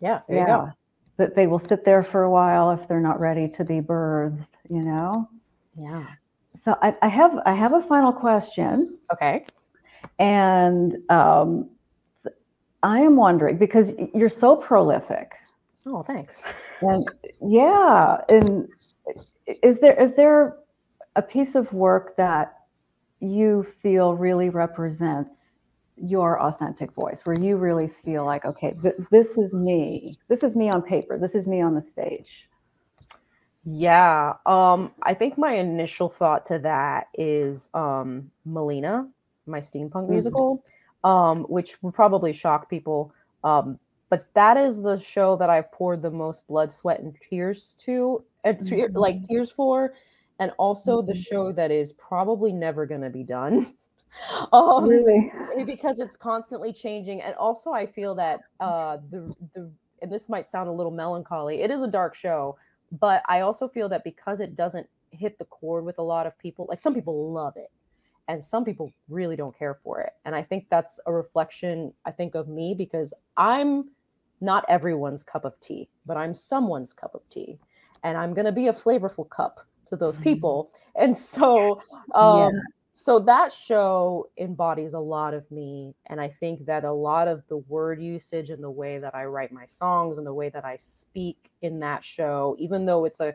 Yeah, 0.00 0.20
there 0.28 0.36
yeah, 0.36 0.42
you 0.42 0.46
go. 0.46 0.72
that 1.16 1.34
they 1.34 1.46
will 1.46 1.58
sit 1.58 1.84
there 1.84 2.02
for 2.02 2.24
a 2.24 2.30
while 2.30 2.70
if 2.70 2.86
they're 2.88 3.00
not 3.00 3.18
ready 3.20 3.48
to 3.48 3.64
be 3.64 3.80
birthed. 3.80 4.50
You 4.68 4.82
know. 4.82 5.28
Yeah. 5.76 6.04
So 6.54 6.76
I, 6.82 6.94
I 7.02 7.08
have 7.08 7.38
I 7.46 7.52
have 7.54 7.72
a 7.72 7.80
final 7.80 8.12
question. 8.12 8.98
Okay. 9.12 9.44
And 10.18 10.96
um, 11.10 11.70
I 12.82 13.00
am 13.00 13.16
wondering 13.16 13.56
because 13.56 13.92
you're 14.14 14.28
so 14.28 14.54
prolific, 14.56 15.32
Oh, 15.86 16.02
thanks. 16.02 16.42
and 16.80 17.06
yeah, 17.46 18.18
and 18.28 18.68
is 19.62 19.80
there 19.80 20.00
is 20.00 20.14
there 20.14 20.56
a 21.16 21.22
piece 21.22 21.54
of 21.54 21.72
work 21.72 22.16
that 22.16 22.54
you 23.20 23.66
feel 23.82 24.14
really 24.14 24.50
represents 24.50 25.58
your 25.96 26.40
authentic 26.42 26.92
voice, 26.92 27.24
where 27.24 27.38
you 27.38 27.56
really 27.56 27.88
feel 28.04 28.24
like, 28.24 28.44
okay, 28.44 28.74
th- 28.82 28.96
this 29.10 29.38
is 29.38 29.54
me, 29.54 30.18
this 30.28 30.42
is 30.42 30.56
me 30.56 30.68
on 30.68 30.82
paper, 30.82 31.18
this 31.18 31.34
is 31.34 31.46
me 31.46 31.60
on 31.60 31.74
the 31.74 31.82
stage. 31.82 32.48
Yeah. 33.64 34.34
Um, 34.44 34.92
I 35.02 35.14
think 35.14 35.38
my 35.38 35.52
initial 35.54 36.08
thought 36.10 36.44
to 36.46 36.58
that 36.60 37.08
is 37.14 37.68
um 37.74 38.30
Melina, 38.44 39.08
my 39.46 39.60
steampunk 39.60 40.06
Mhm. 40.06 40.10
musical, 40.10 40.62
um, 41.04 41.44
which 41.44 41.82
would 41.82 41.94
probably 41.94 42.32
shock 42.32 42.68
people. 42.68 43.12
Um, 43.42 43.78
but 44.14 44.32
that 44.34 44.56
is 44.56 44.80
the 44.80 44.96
show 44.96 45.34
that 45.36 45.50
I've 45.50 45.72
poured 45.72 46.00
the 46.02 46.10
most 46.10 46.46
blood, 46.46 46.70
sweat, 46.70 47.00
and 47.00 47.16
tears 47.20 47.74
to, 47.80 48.24
uh, 48.44 48.52
te- 48.52 48.86
like 48.94 49.16
Mhm. 49.16 49.28
tears 49.28 49.50
for, 49.50 49.94
and 50.38 50.52
also 50.58 51.02
the 51.02 51.14
Mhm. 51.14 51.16
show 51.16 51.50
that 51.52 51.72
is 51.72 51.92
probably 51.94 52.52
never 52.52 52.86
gonna 52.86 53.10
be 53.10 53.24
done. 53.24 53.74
um, 54.52 54.86
Really? 54.88 55.32
eh, 55.56 55.64
because 55.64 55.98
it's 55.98 56.16
constantly 56.16 56.72
changing 56.72 57.20
and 57.22 57.34
also 57.36 57.72
i 57.72 57.84
feel 57.86 58.14
that 58.14 58.40
uh 58.60 58.98
the 59.10 59.34
the 59.54 59.72
and 60.02 60.12
this 60.12 60.28
might 60.28 60.48
sound 60.48 60.68
a 60.68 60.72
little 60.72 60.92
melancholy 60.92 61.60
it 61.62 61.70
is 61.70 61.82
a 61.82 61.88
dark 61.88 62.14
show 62.14 62.56
but 62.92 63.22
i 63.28 63.40
also 63.40 63.68
feel 63.68 63.88
that 63.88 64.04
because 64.04 64.40
it 64.40 64.56
doesn't 64.56 64.86
hit 65.10 65.38
the 65.38 65.44
chord 65.46 65.84
with 65.84 65.98
a 65.98 66.02
lot 66.02 66.26
of 66.26 66.38
people 66.38 66.66
like 66.68 66.80
some 66.80 66.94
people 66.94 67.32
love 67.32 67.54
it 67.56 67.70
and 68.28 68.42
some 68.42 68.64
people 68.64 68.90
really 69.08 69.36
don't 69.36 69.56
care 69.58 69.74
for 69.82 70.00
it 70.00 70.12
and 70.24 70.34
i 70.34 70.42
think 70.42 70.66
that's 70.70 71.00
a 71.06 71.12
reflection 71.12 71.92
i 72.04 72.10
think 72.10 72.34
of 72.34 72.48
me 72.48 72.74
because 72.76 73.12
i'm 73.36 73.90
not 74.40 74.64
everyone's 74.68 75.22
cup 75.22 75.44
of 75.44 75.58
tea 75.60 75.88
but 76.06 76.16
i'm 76.16 76.34
someone's 76.34 76.92
cup 76.92 77.14
of 77.14 77.22
tea. 77.30 77.58
And 78.02 78.16
i'm 78.18 78.34
going 78.34 78.44
to 78.46 78.52
be 78.52 78.68
a 78.68 78.72
flavorful 78.72 79.28
cup 79.30 79.60
to 79.86 79.96
those 79.96 80.18
Mhm. 80.18 80.22
people. 80.22 80.70
And 80.96 81.16
so 81.16 81.80
um 82.14 82.52
so 82.96 83.18
that 83.18 83.52
show 83.52 84.28
embodies 84.38 84.94
a 84.94 85.00
lot 85.00 85.34
of 85.34 85.50
me. 85.50 85.94
And 86.06 86.20
i 86.20 86.28
think 86.28 86.64
that 86.66 86.84
a 86.84 86.92
lot 86.92 87.28
of 87.28 87.42
the 87.48 87.58
word 87.58 88.00
usage 88.02 88.50
and 88.50 88.62
the 88.62 88.70
way 88.70 88.98
that 88.98 89.14
i 89.14 89.24
write 89.24 89.52
my 89.52 89.66
songs 89.66 90.18
and 90.18 90.26
the 90.26 90.34
way 90.34 90.48
that 90.50 90.64
i 90.64 90.76
speak 90.76 91.50
in 91.62 91.80
that 91.80 92.04
show 92.04 92.54
even 92.58 92.84
though 92.86 93.04
it's 93.04 93.20
a 93.20 93.34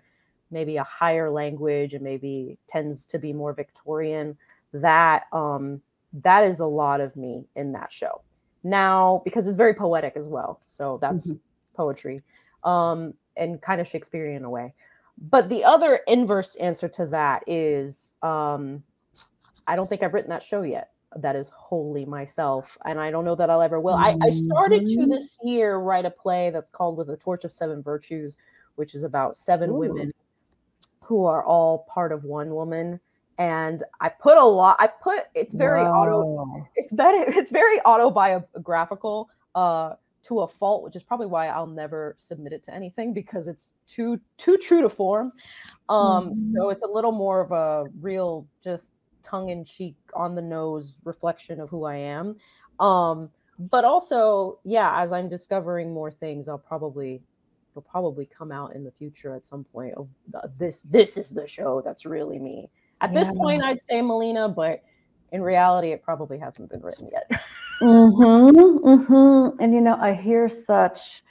maybe 0.51 0.77
a 0.77 0.83
higher 0.83 1.29
language 1.29 1.93
and 1.93 2.03
maybe 2.03 2.57
tends 2.67 3.05
to 3.05 3.19
be 3.19 3.33
more 3.33 3.53
victorian 3.53 4.37
that 4.73 5.23
um 5.33 5.81
that 6.13 6.43
is 6.43 6.59
a 6.59 6.65
lot 6.65 7.01
of 7.01 7.15
me 7.15 7.45
in 7.55 7.71
that 7.73 7.91
show 7.91 8.21
now 8.63 9.21
because 9.25 9.47
it's 9.47 9.57
very 9.57 9.73
poetic 9.73 10.13
as 10.17 10.27
well 10.27 10.59
so 10.65 10.97
that's 11.01 11.31
Mhm. 11.31 11.39
poetry 11.75 12.21
um 12.63 13.13
and 13.37 13.61
kind 13.61 13.79
of 13.81 13.87
shakespearean 13.87 14.35
in 14.37 14.43
a 14.43 14.49
way 14.49 14.73
but 15.17 15.49
the 15.49 15.63
other 15.63 16.01
inverse 16.07 16.55
answer 16.55 16.87
to 16.89 17.05
that 17.07 17.43
is 17.47 18.13
um 18.21 18.83
I 19.67 19.75
don't 19.75 19.87
think 19.89 20.01
I've 20.03 20.13
written 20.15 20.31
that 20.31 20.43
show 20.43 20.63
yet. 20.63 20.91
That 21.15 21.35
is 21.35 21.49
wholly 21.49 22.03
myself, 22.05 22.75
and 22.85 22.99
I 22.99 23.11
don't 23.11 23.23
know 23.25 23.35
that 23.35 23.49
I'll 23.51 23.61
ever 23.61 23.79
will. 23.79 23.95
I, 23.95 24.15
I 24.21 24.29
started 24.31 24.85
to 24.87 25.01
Mhm. 25.01 25.09
this 25.09 25.37
year 25.43 25.77
write 25.77 26.05
a 26.05 26.11
play 26.11 26.49
that's 26.49 26.71
called 26.71 26.97
"With 26.97 27.09
a 27.11 27.17
Torch 27.17 27.45
of 27.45 27.51
Seven 27.51 27.83
Virtues," 27.83 28.35
which 28.75 28.95
is 28.95 29.03
about 29.03 29.37
seven 29.37 29.71
Ooh. 29.71 29.75
women 29.75 30.11
who 31.03 31.25
are 31.25 31.43
all 31.43 31.79
part 31.87 32.11
of 32.11 32.23
one 32.25 32.53
woman. 32.55 32.99
And 33.39 33.83
I 34.01 34.09
put 34.09 34.37
a 34.37 34.43
lot. 34.45 34.75
I 34.79 34.87
put 34.87 35.23
it's 35.33 35.53
very 35.53 35.81
auto. 35.81 36.67
It's 36.75 36.91
better. 36.93 37.23
It's 37.39 37.51
very 37.51 37.79
autobiographical 37.85 39.29
uh, 39.55 39.93
to 40.23 40.41
a 40.41 40.47
fault, 40.47 40.83
which 40.83 40.97
is 40.97 41.03
probably 41.03 41.27
why 41.27 41.47
I'll 41.47 41.65
never 41.65 42.15
submit 42.17 42.51
it 42.51 42.61
to 42.63 42.73
anything 42.73 43.13
because 43.13 43.47
it's 43.47 43.71
too 43.87 44.19
too 44.37 44.57
true 44.57 44.81
to 44.81 44.89
form. 44.89 45.31
Um, 45.87 46.31
Mhm. 46.31 46.53
So 46.53 46.69
it's 46.69 46.83
a 46.83 46.87
little 46.87 47.13
more 47.13 47.39
of 47.39 47.51
a 47.53 47.85
real, 48.01 48.45
just 48.61 48.91
tongue 49.23 49.49
in 49.49 49.63
cheek, 49.63 49.95
on 50.13 50.35
the 50.35 50.41
nose 50.41 50.97
reflection 51.05 51.59
of 51.61 51.69
who 51.69 51.85
I 51.85 51.95
am. 51.95 52.35
Um, 52.79 53.29
but 53.57 53.85
also, 53.85 54.59
yeah, 54.63 55.01
as 55.01 55.11
I'm 55.11 55.29
discovering 55.29 55.93
more 55.93 56.11
things, 56.11 56.49
I'll 56.49 56.57
probably 56.57 57.21
it'll 57.71 57.81
probably 57.83 58.25
come 58.25 58.51
out 58.51 58.75
in 58.75 58.83
the 58.83 58.91
future 58.91 59.33
at 59.35 59.45
some 59.45 59.63
point 59.63 59.93
of 59.95 60.09
uh, 60.33 60.47
this 60.57 60.81
this 60.83 61.15
is 61.17 61.29
the 61.29 61.47
show 61.47 61.81
that's 61.81 62.05
really 62.05 62.39
me. 62.39 62.69
At 63.01 63.13
this 63.13 63.27
Yeah. 63.27 63.33
point, 63.39 63.63
I'd 63.63 63.81
say 63.83 64.01
Melina, 64.01 64.49
but 64.49 64.81
in 65.31 65.41
reality, 65.41 65.91
it 65.91 66.03
probably 66.03 66.37
hasn't 66.37 66.69
been 66.69 66.81
written 66.81 67.09
yet. 67.11 67.29
Mm-hmm, 67.81 68.85
mm-hmm. 68.85 69.61
And 69.61 69.73
you 69.73 69.79
know, 69.79 69.95
I 69.95 70.13
hear 70.13 70.49
such 70.49 71.23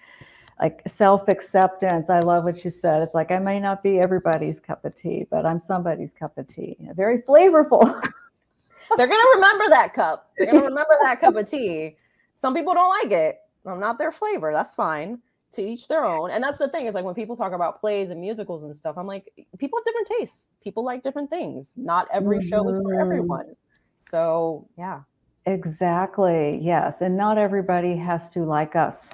like 0.58 0.80
self-acceptance. 0.86 2.08
I 2.08 2.20
love 2.20 2.44
what 2.44 2.64
you 2.64 2.70
said. 2.70 3.02
It's 3.02 3.14
like 3.14 3.30
I 3.30 3.38
may 3.38 3.60
not 3.60 3.82
be 3.82 3.98
everybody's 3.98 4.58
cup 4.58 4.82
of 4.86 4.96
tea, 4.96 5.26
but 5.30 5.44
I'm 5.44 5.60
somebody's 5.60 6.14
cup 6.14 6.38
of 6.38 6.48
tea. 6.48 6.76
Very 6.94 7.18
flavorful. 7.20 7.82
They're 8.96 9.06
gonna 9.06 9.30
remember 9.34 9.68
that 9.68 9.92
cup. 9.92 10.30
They're 10.38 10.46
gonna 10.46 10.64
remember 10.64 10.96
that 11.02 11.20
cup 11.20 11.36
of 11.36 11.50
tea. 11.50 11.96
Some 12.34 12.54
people 12.54 12.72
don't 12.72 12.90
like 13.02 13.12
it. 13.12 13.40
I'm 13.66 13.78
not 13.80 13.98
their 13.98 14.12
flavor. 14.12 14.50
That's 14.52 14.74
fine. 14.74 15.18
To 15.52 15.62
each 15.62 15.88
their 15.88 16.04
own. 16.04 16.30
And 16.30 16.42
that's 16.44 16.58
the 16.58 16.68
thing 16.68 16.86
is 16.86 16.94
like 16.94 17.04
when 17.04 17.14
people 17.14 17.36
talk 17.36 17.52
about 17.52 17.80
plays 17.80 18.10
and 18.10 18.20
musicals 18.20 18.64
and 18.64 18.74
stuff, 18.74 18.96
I'm 18.98 19.06
like, 19.06 19.32
people 19.58 19.78
have 19.78 19.84
different 19.84 20.08
tastes. 20.18 20.50
People 20.62 20.84
like 20.84 21.02
different 21.02 21.30
things. 21.30 21.74
Not 21.76 22.06
every 22.12 22.40
show 22.42 22.68
is 22.68 22.76
for 22.78 22.94
Mhm. 22.94 23.00
everyone. 23.00 23.56
So 23.96 24.68
yeah. 24.76 25.02
Exactly. 25.46 26.58
Yes. 26.62 27.00
And 27.00 27.16
not 27.16 27.38
everybody 27.38 27.96
has 27.96 28.28
to 28.30 28.44
like 28.44 28.76
us, 28.76 29.10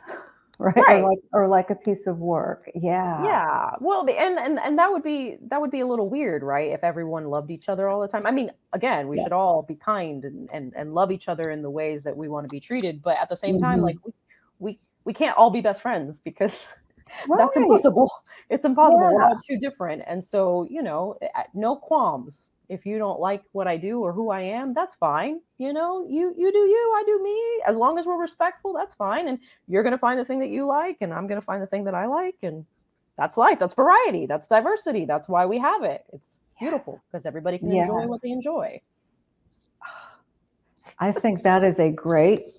right? 0.58 0.74
Right. 0.76 1.00
Or 1.02 1.08
like 1.10 1.18
or 1.32 1.48
like 1.48 1.70
a 1.70 1.74
piece 1.76 2.06
of 2.08 2.18
work. 2.18 2.68
Yeah. 2.74 3.22
Yeah. 3.24 3.70
Well, 3.80 4.00
and 4.10 4.38
and 4.38 4.58
and 4.58 4.76
that 4.78 4.90
would 4.90 5.02
be 5.04 5.36
that 5.42 5.60
would 5.60 5.70
be 5.70 5.80
a 5.80 5.86
little 5.86 6.08
weird, 6.08 6.42
right? 6.42 6.72
If 6.72 6.82
everyone 6.82 7.26
loved 7.26 7.50
each 7.52 7.68
other 7.68 7.88
all 7.88 8.00
the 8.00 8.08
time. 8.08 8.26
I 8.26 8.32
mean, 8.32 8.50
again, 8.72 9.06
we 9.08 9.16
Yeah. 9.16 9.24
should 9.24 9.32
all 9.32 9.62
be 9.62 9.76
kind 9.76 10.24
and 10.24 10.48
and 10.52 10.72
and 10.74 10.92
love 10.94 11.12
each 11.12 11.28
other 11.28 11.50
in 11.50 11.62
the 11.62 11.70
ways 11.70 12.02
that 12.02 12.16
we 12.16 12.28
want 12.28 12.44
to 12.44 12.48
be 12.48 12.60
treated, 12.60 13.02
but 13.02 13.16
at 13.18 13.28
the 13.28 13.36
same 13.36 13.58
time, 13.58 13.78
Mhm. 13.80 13.84
like 13.84 13.96
we 14.04 14.12
we 14.58 14.78
we 15.04 15.12
can't 15.12 15.36
all 15.36 15.50
be 15.50 15.60
best 15.60 15.82
friends 15.82 16.20
because 16.20 16.68
that's 17.36 17.56
impossible. 17.56 18.10
It's 18.50 18.64
impossible. 18.64 18.98
We're 18.98 19.22
all 19.22 19.38
too 19.38 19.58
different. 19.58 20.02
And 20.06 20.22
so, 20.22 20.66
you 20.70 20.82
know, 20.82 21.18
no 21.54 21.76
qualms. 21.76 22.50
If 22.70 22.86
you 22.86 22.96
don't 22.96 23.20
like 23.20 23.42
what 23.52 23.68
I 23.68 23.76
do 23.76 24.00
or 24.00 24.12
who 24.12 24.30
I 24.30 24.40
am, 24.40 24.72
that's 24.72 24.94
fine. 24.94 25.40
You 25.58 25.74
know, 25.74 26.06
you 26.08 26.34
you 26.36 26.50
do 26.50 26.58
you, 26.58 26.92
I 26.96 27.02
do 27.06 27.22
me. 27.22 27.62
As 27.66 27.76
long 27.76 27.98
as 27.98 28.06
we're 28.06 28.18
respectful, 28.20 28.72
that's 28.72 28.94
fine. 28.94 29.28
And 29.28 29.38
you're 29.68 29.82
going 29.82 29.92
to 29.92 29.98
find 29.98 30.18
the 30.18 30.24
thing 30.24 30.38
that 30.38 30.48
you 30.48 30.66
like 30.66 30.96
and 31.02 31.12
I'm 31.12 31.26
going 31.26 31.40
to 31.40 31.44
find 31.44 31.62
the 31.62 31.66
thing 31.66 31.84
that 31.84 31.94
I 31.94 32.06
like 32.06 32.36
and 32.42 32.64
that's 33.18 33.36
life. 33.36 33.58
That's 33.58 33.74
variety. 33.74 34.24
That's 34.26 34.48
diversity. 34.48 35.04
That's 35.04 35.28
why 35.28 35.44
we 35.44 35.58
have 35.58 35.82
it. 35.84 36.04
It's 36.12 36.40
beautiful 36.58 36.94
Yes. 36.94 37.02
because 37.12 37.26
everybody 37.26 37.58
can 37.58 37.70
enjoy 37.70 38.06
what 38.06 38.22
they 38.22 38.30
enjoy. 38.30 38.80
I 40.98 41.12
think 41.12 41.42
that 41.42 41.64
is 41.64 41.78
a 41.78 41.90
great 41.90 42.54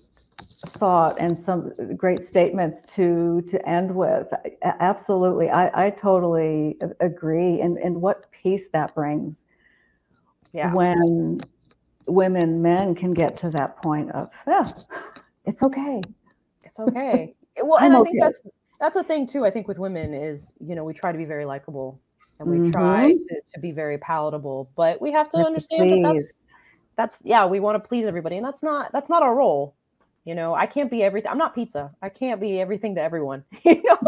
thought 0.70 1.16
and 1.18 1.38
some 1.38 1.72
great 1.96 2.22
statements 2.22 2.82
to 2.94 3.42
to 3.50 3.68
end 3.68 3.94
with. 3.94 4.26
Absolutely. 4.62 5.50
I, 5.50 5.86
I 5.86 5.90
totally 5.90 6.78
agree. 7.00 7.60
And 7.60 7.78
and 7.78 8.00
what 8.00 8.30
peace 8.32 8.68
that 8.72 8.94
brings 8.94 9.46
Yeah. 10.52 10.72
when 10.72 11.40
women, 12.06 12.62
men 12.62 12.94
can 12.94 13.12
get 13.12 13.36
to 13.38 13.50
that 13.50 13.76
point 13.82 14.10
of, 14.12 14.30
yeah, 14.46 14.70
it's 15.44 15.62
okay. 15.62 16.02
It's 16.64 16.78
okay. 16.78 17.34
Well, 17.58 17.78
I'm 17.78 17.86
and 17.86 17.94
I 17.94 18.02
think 18.02 18.18
okay. 18.18 18.18
that's 18.20 18.42
that's 18.80 18.96
a 18.96 19.02
thing 19.02 19.26
too. 19.26 19.46
I 19.46 19.50
think 19.50 19.66
with 19.66 19.78
women 19.78 20.12
is 20.12 20.52
you 20.60 20.74
know 20.74 20.84
we 20.84 20.92
try 20.92 21.10
to 21.10 21.16
be 21.16 21.24
very 21.24 21.46
likable 21.46 22.02
and 22.38 22.50
we 22.50 22.70
try 22.70 23.12
Mhm. 23.12 23.28
to, 23.28 23.40
to 23.54 23.60
be 23.60 23.72
very 23.72 23.96
palatable, 23.96 24.70
but 24.76 25.00
we 25.00 25.10
have 25.10 25.30
to 25.30 25.38
We 25.38 25.42
have 25.42 25.46
to 25.46 25.54
understand 25.54 25.90
that 25.90 26.00
that's 26.02 26.34
that's 26.96 27.22
yeah 27.24 27.46
we 27.46 27.60
want 27.60 27.82
to 27.82 27.88
please 27.88 28.04
everybody, 28.04 28.36
and 28.36 28.44
that's 28.44 28.62
not 28.62 28.92
that's 28.92 29.08
not 29.08 29.22
our 29.22 29.34
role. 29.34 29.74
You 30.26 30.34
know, 30.34 30.54
I 30.54 30.66
can't 30.66 30.90
be 30.90 31.02
everything. 31.02 31.30
I'm 31.30 31.38
not 31.38 31.54
pizza. 31.54 31.90
I 32.02 32.10
can't 32.10 32.40
be 32.40 32.60
everything 32.60 32.94
to 32.96 33.02
everyone. 33.02 33.44
You 33.64 33.82
know, 33.82 33.96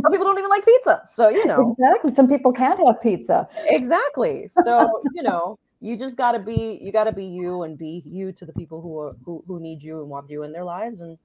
some 0.00 0.12
people 0.12 0.26
don't 0.26 0.38
even 0.38 0.50
like 0.50 0.64
pizza, 0.64 1.02
so 1.06 1.28
you 1.28 1.46
know 1.46 1.70
Exactly. 1.70 2.10
Some 2.10 2.28
people 2.28 2.52
can't 2.52 2.80
have 2.84 3.00
pizza. 3.00 3.48
exactly. 3.68 4.48
So 4.48 5.02
you 5.14 5.22
know. 5.22 5.58
You 5.80 5.96
just 5.96 6.16
gotta 6.16 6.40
be 6.40 6.76
you 6.82 6.90
gotta 6.90 7.12
be 7.12 7.24
you 7.24 7.62
and 7.62 7.78
be 7.78 8.02
you 8.04 8.32
to 8.32 8.44
the 8.44 8.52
people 8.52 8.82
who 8.82 8.98
are 8.98 9.14
who, 9.24 9.44
who 9.46 9.60
need 9.60 9.80
you 9.80 10.00
and 10.00 10.08
want 10.08 10.28
you 10.28 10.42
in 10.42 10.50
their 10.50 10.64
lives 10.64 11.02
and 11.02 11.16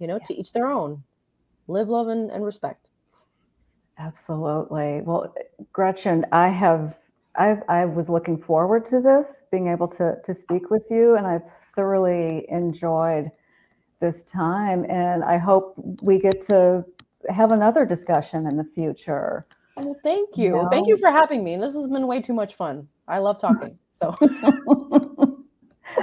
you 0.00 0.08
know 0.08 0.18
to 0.24 0.34
each 0.34 0.52
their 0.52 0.66
own 0.66 1.04
live 1.68 1.88
love 1.88 2.08
and, 2.08 2.32
and 2.32 2.44
respect 2.44 2.88
Absolutely. 3.98 5.00
Well, 5.02 5.34
Gretchen, 5.72 6.26
I 6.32 6.48
have 6.48 6.96
I 7.36 7.58
I 7.68 7.84
was 7.84 8.08
looking 8.08 8.38
forward 8.38 8.84
to 8.86 9.00
this, 9.00 9.44
being 9.50 9.68
able 9.68 9.88
to 9.88 10.16
to 10.22 10.34
speak 10.34 10.70
with 10.70 10.86
you, 10.90 11.16
and 11.16 11.26
I've 11.26 11.50
thoroughly 11.76 12.46
enjoyed 12.48 13.30
this 14.00 14.24
time. 14.24 14.84
And 14.88 15.22
I 15.22 15.38
hope 15.38 15.74
we 16.02 16.18
get 16.18 16.40
to 16.46 16.84
have 17.28 17.52
another 17.52 17.84
discussion 17.84 18.46
in 18.46 18.56
the 18.56 18.64
future. 18.64 19.46
well 19.76 19.96
thank 20.02 20.36
you 20.36 20.66
thank 20.70 20.88
you 20.88 20.96
for 20.96 21.10
having 21.10 21.44
me 21.44 21.56
this 21.56 21.74
has 21.74 21.86
been 21.88 22.06
way 22.06 22.20
too 22.20 22.32
much 22.32 22.54
fun 22.54 22.86
i 23.08 23.18
love 23.18 23.38
talking 23.38 23.76
so 23.90 24.16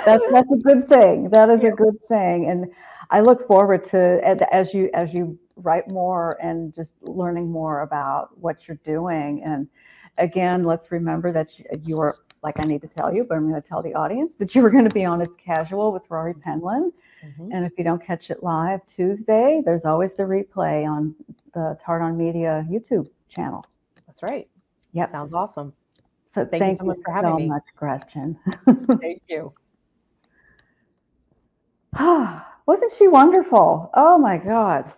that's 0.05 0.23
that's 0.31 0.51
a 0.51 0.57
good 0.57 0.87
thing. 0.87 1.29
That 1.29 1.49
is 1.49 1.63
a 1.63 1.71
good 1.71 1.95
thing, 2.07 2.49
and 2.49 2.71
I 3.09 3.21
look 3.21 3.47
forward 3.47 3.83
to 3.85 4.19
as 4.51 4.73
you 4.73 4.89
as 4.93 5.13
you 5.13 5.37
write 5.55 5.87
more 5.87 6.37
and 6.41 6.73
just 6.73 6.95
learning 7.01 7.51
more 7.51 7.81
about 7.81 8.37
what 8.39 8.67
you're 8.67 8.79
doing. 8.83 9.43
And 9.43 9.67
again, 10.17 10.63
let's 10.63 10.91
remember 10.91 11.31
that 11.31 11.57
you, 11.57 11.65
you 11.83 11.99
are 11.99 12.17
like 12.43 12.59
I 12.59 12.63
need 12.63 12.81
to 12.81 12.87
tell 12.87 13.13
you, 13.13 13.23
but 13.23 13.35
I'm 13.35 13.49
going 13.49 13.59
to 13.61 13.67
tell 13.67 13.81
the 13.81 13.93
audience 13.93 14.33
that 14.35 14.53
you 14.53 14.61
were 14.61 14.69
going 14.69 14.83
to 14.83 14.93
be 14.93 15.05
on 15.05 15.21
It's 15.21 15.35
Casual 15.35 15.91
with 15.91 16.03
Rory 16.09 16.33
Penland. 16.33 16.91
Mhm. 17.23 17.49
And 17.53 17.65
if 17.65 17.77
you 17.77 17.83
don't 17.83 18.03
catch 18.03 18.29
it 18.29 18.43
live 18.43 18.85
Tuesday, 18.85 19.61
there's 19.65 19.85
always 19.85 20.13
the 20.13 20.23
replay 20.23 20.85
on 20.87 21.15
the 21.53 21.77
Tardon 21.81 22.17
Media 22.17 22.65
YouTube 22.69 23.09
channel. 23.29 23.65
that's 24.05 24.21
right 24.21 24.47
Yes. 24.91 25.11
sounds 25.11 25.33
awesome 25.33 25.73
so 26.25 26.45
thank 26.45 26.63
you 26.67 26.73
so 26.73 26.83
much 26.83 26.97
for 27.03 27.11
having 27.13 27.31
so 27.31 27.37
me. 27.37 27.47
much, 27.47 27.63
Gretchen. 27.75 28.37
thank 29.01 29.21
you 29.27 29.53
Wasn't 32.65 32.91
she 32.93 33.07
wonderful? 33.07 33.89
Oh 33.93 34.17
my 34.17 34.37
God. 34.37 34.91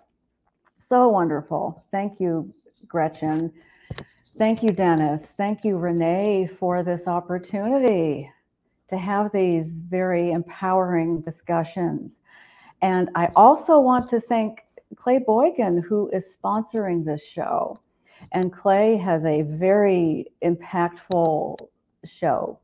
So 0.80 1.08
wonderful. 1.10 1.84
Thank 1.92 2.20
you, 2.20 2.54
Gretchen. 2.88 3.52
Thank 4.38 4.64
you, 4.64 4.72
Dennis. 4.72 5.34
Thank 5.38 5.64
you, 5.64 5.78
Renee, 5.78 6.50
for 6.60 6.84
this 6.84 7.08
opportunity 7.08 8.32
to 8.90 8.98
have 8.98 9.32
these 9.32 9.82
very 9.82 10.32
empowering 10.32 11.22
discussions. 11.22 12.20
And 12.82 13.10
I 13.16 13.30
also 13.36 13.80
want 13.80 14.10
to 14.10 14.22
thank 14.22 14.66
Clay 14.98 15.20
Boykin, 15.20 15.82
who 15.82 16.10
is 16.12 16.26
sponsoring 16.44 17.06
this 17.06 17.26
show. 17.26 17.80
And 18.34 18.54
Clay 18.54 18.98
has 18.98 19.26
a 19.26 19.44
very 19.44 20.28
impactful 20.44 21.58
show 22.06 22.60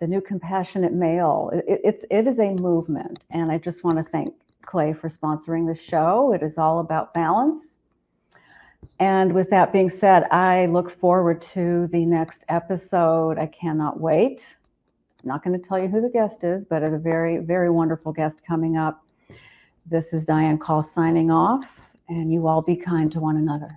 the 0.00 0.08
new 0.08 0.20
compassionate 0.20 0.92
male 0.92 1.50
it, 1.54 1.80
it's 1.84 2.04
it 2.10 2.26
is 2.26 2.40
a 2.40 2.54
movement 2.54 3.24
and 3.30 3.52
i 3.52 3.58
just 3.58 3.84
want 3.84 3.96
to 3.96 4.04
thank 4.10 4.34
clay 4.66 4.92
for 4.92 5.08
sponsoring 5.08 5.66
the 5.72 5.80
show 5.80 6.32
it 6.32 6.42
is 6.42 6.58
all 6.58 6.80
about 6.80 7.14
balance 7.14 7.76
and 9.02 9.32
with 9.32 9.50
that 9.50 9.72
being 9.72 9.90
said 9.90 10.28
i 10.30 10.66
look 10.66 10.88
forward 10.88 11.42
to 11.42 11.88
the 11.88 12.04
next 12.04 12.44
episode. 12.48 13.36
I 13.36 13.46
cannot 13.46 13.98
wait. 13.98 14.44
I'm 15.20 15.28
not 15.28 15.42
going 15.42 15.60
to 15.60 15.68
tell 15.68 15.76
you 15.76 15.88
who 15.88 16.00
the 16.00 16.08
guest 16.08 16.44
is 16.44 16.64
but 16.64 16.84
a 16.84 16.98
very 16.98 17.38
very 17.38 17.70
wonderful 17.70 18.12
guest 18.12 18.38
coming 18.46 18.76
up. 18.76 19.04
This 19.86 20.12
is 20.12 20.24
diane 20.24 20.56
call 20.56 20.82
signing 20.84 21.32
off 21.32 21.66
and 22.08 22.32
you 22.32 22.46
all 22.46 22.62
be 22.62 22.76
kind 22.76 23.10
to 23.10 23.18
one 23.18 23.36
another 23.38 23.76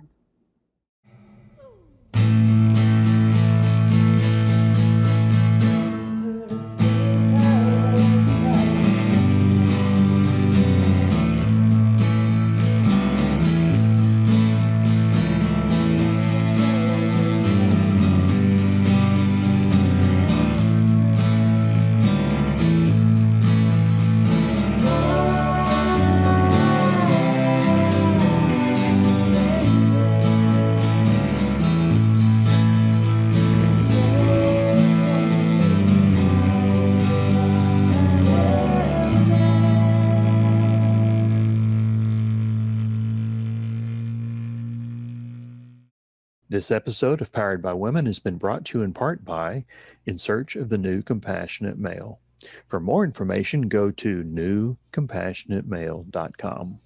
This 46.56 46.70
episode 46.70 47.20
of 47.20 47.32
Powered 47.32 47.60
by 47.60 47.74
Women 47.74 48.06
has 48.06 48.18
been 48.18 48.38
brought 48.38 48.64
to 48.64 48.78
you 48.78 48.84
in 48.84 48.94
part 48.94 49.26
by 49.26 49.66
In 50.06 50.16
Search 50.16 50.56
of 50.56 50.70
the 50.70 50.78
New 50.78 51.02
Compassionate 51.02 51.76
Male. 51.76 52.18
For 52.66 52.80
more 52.80 53.04
information, 53.04 53.68
go 53.68 53.90
to 53.90 54.24
newcompassionatemale.com. 54.24 56.78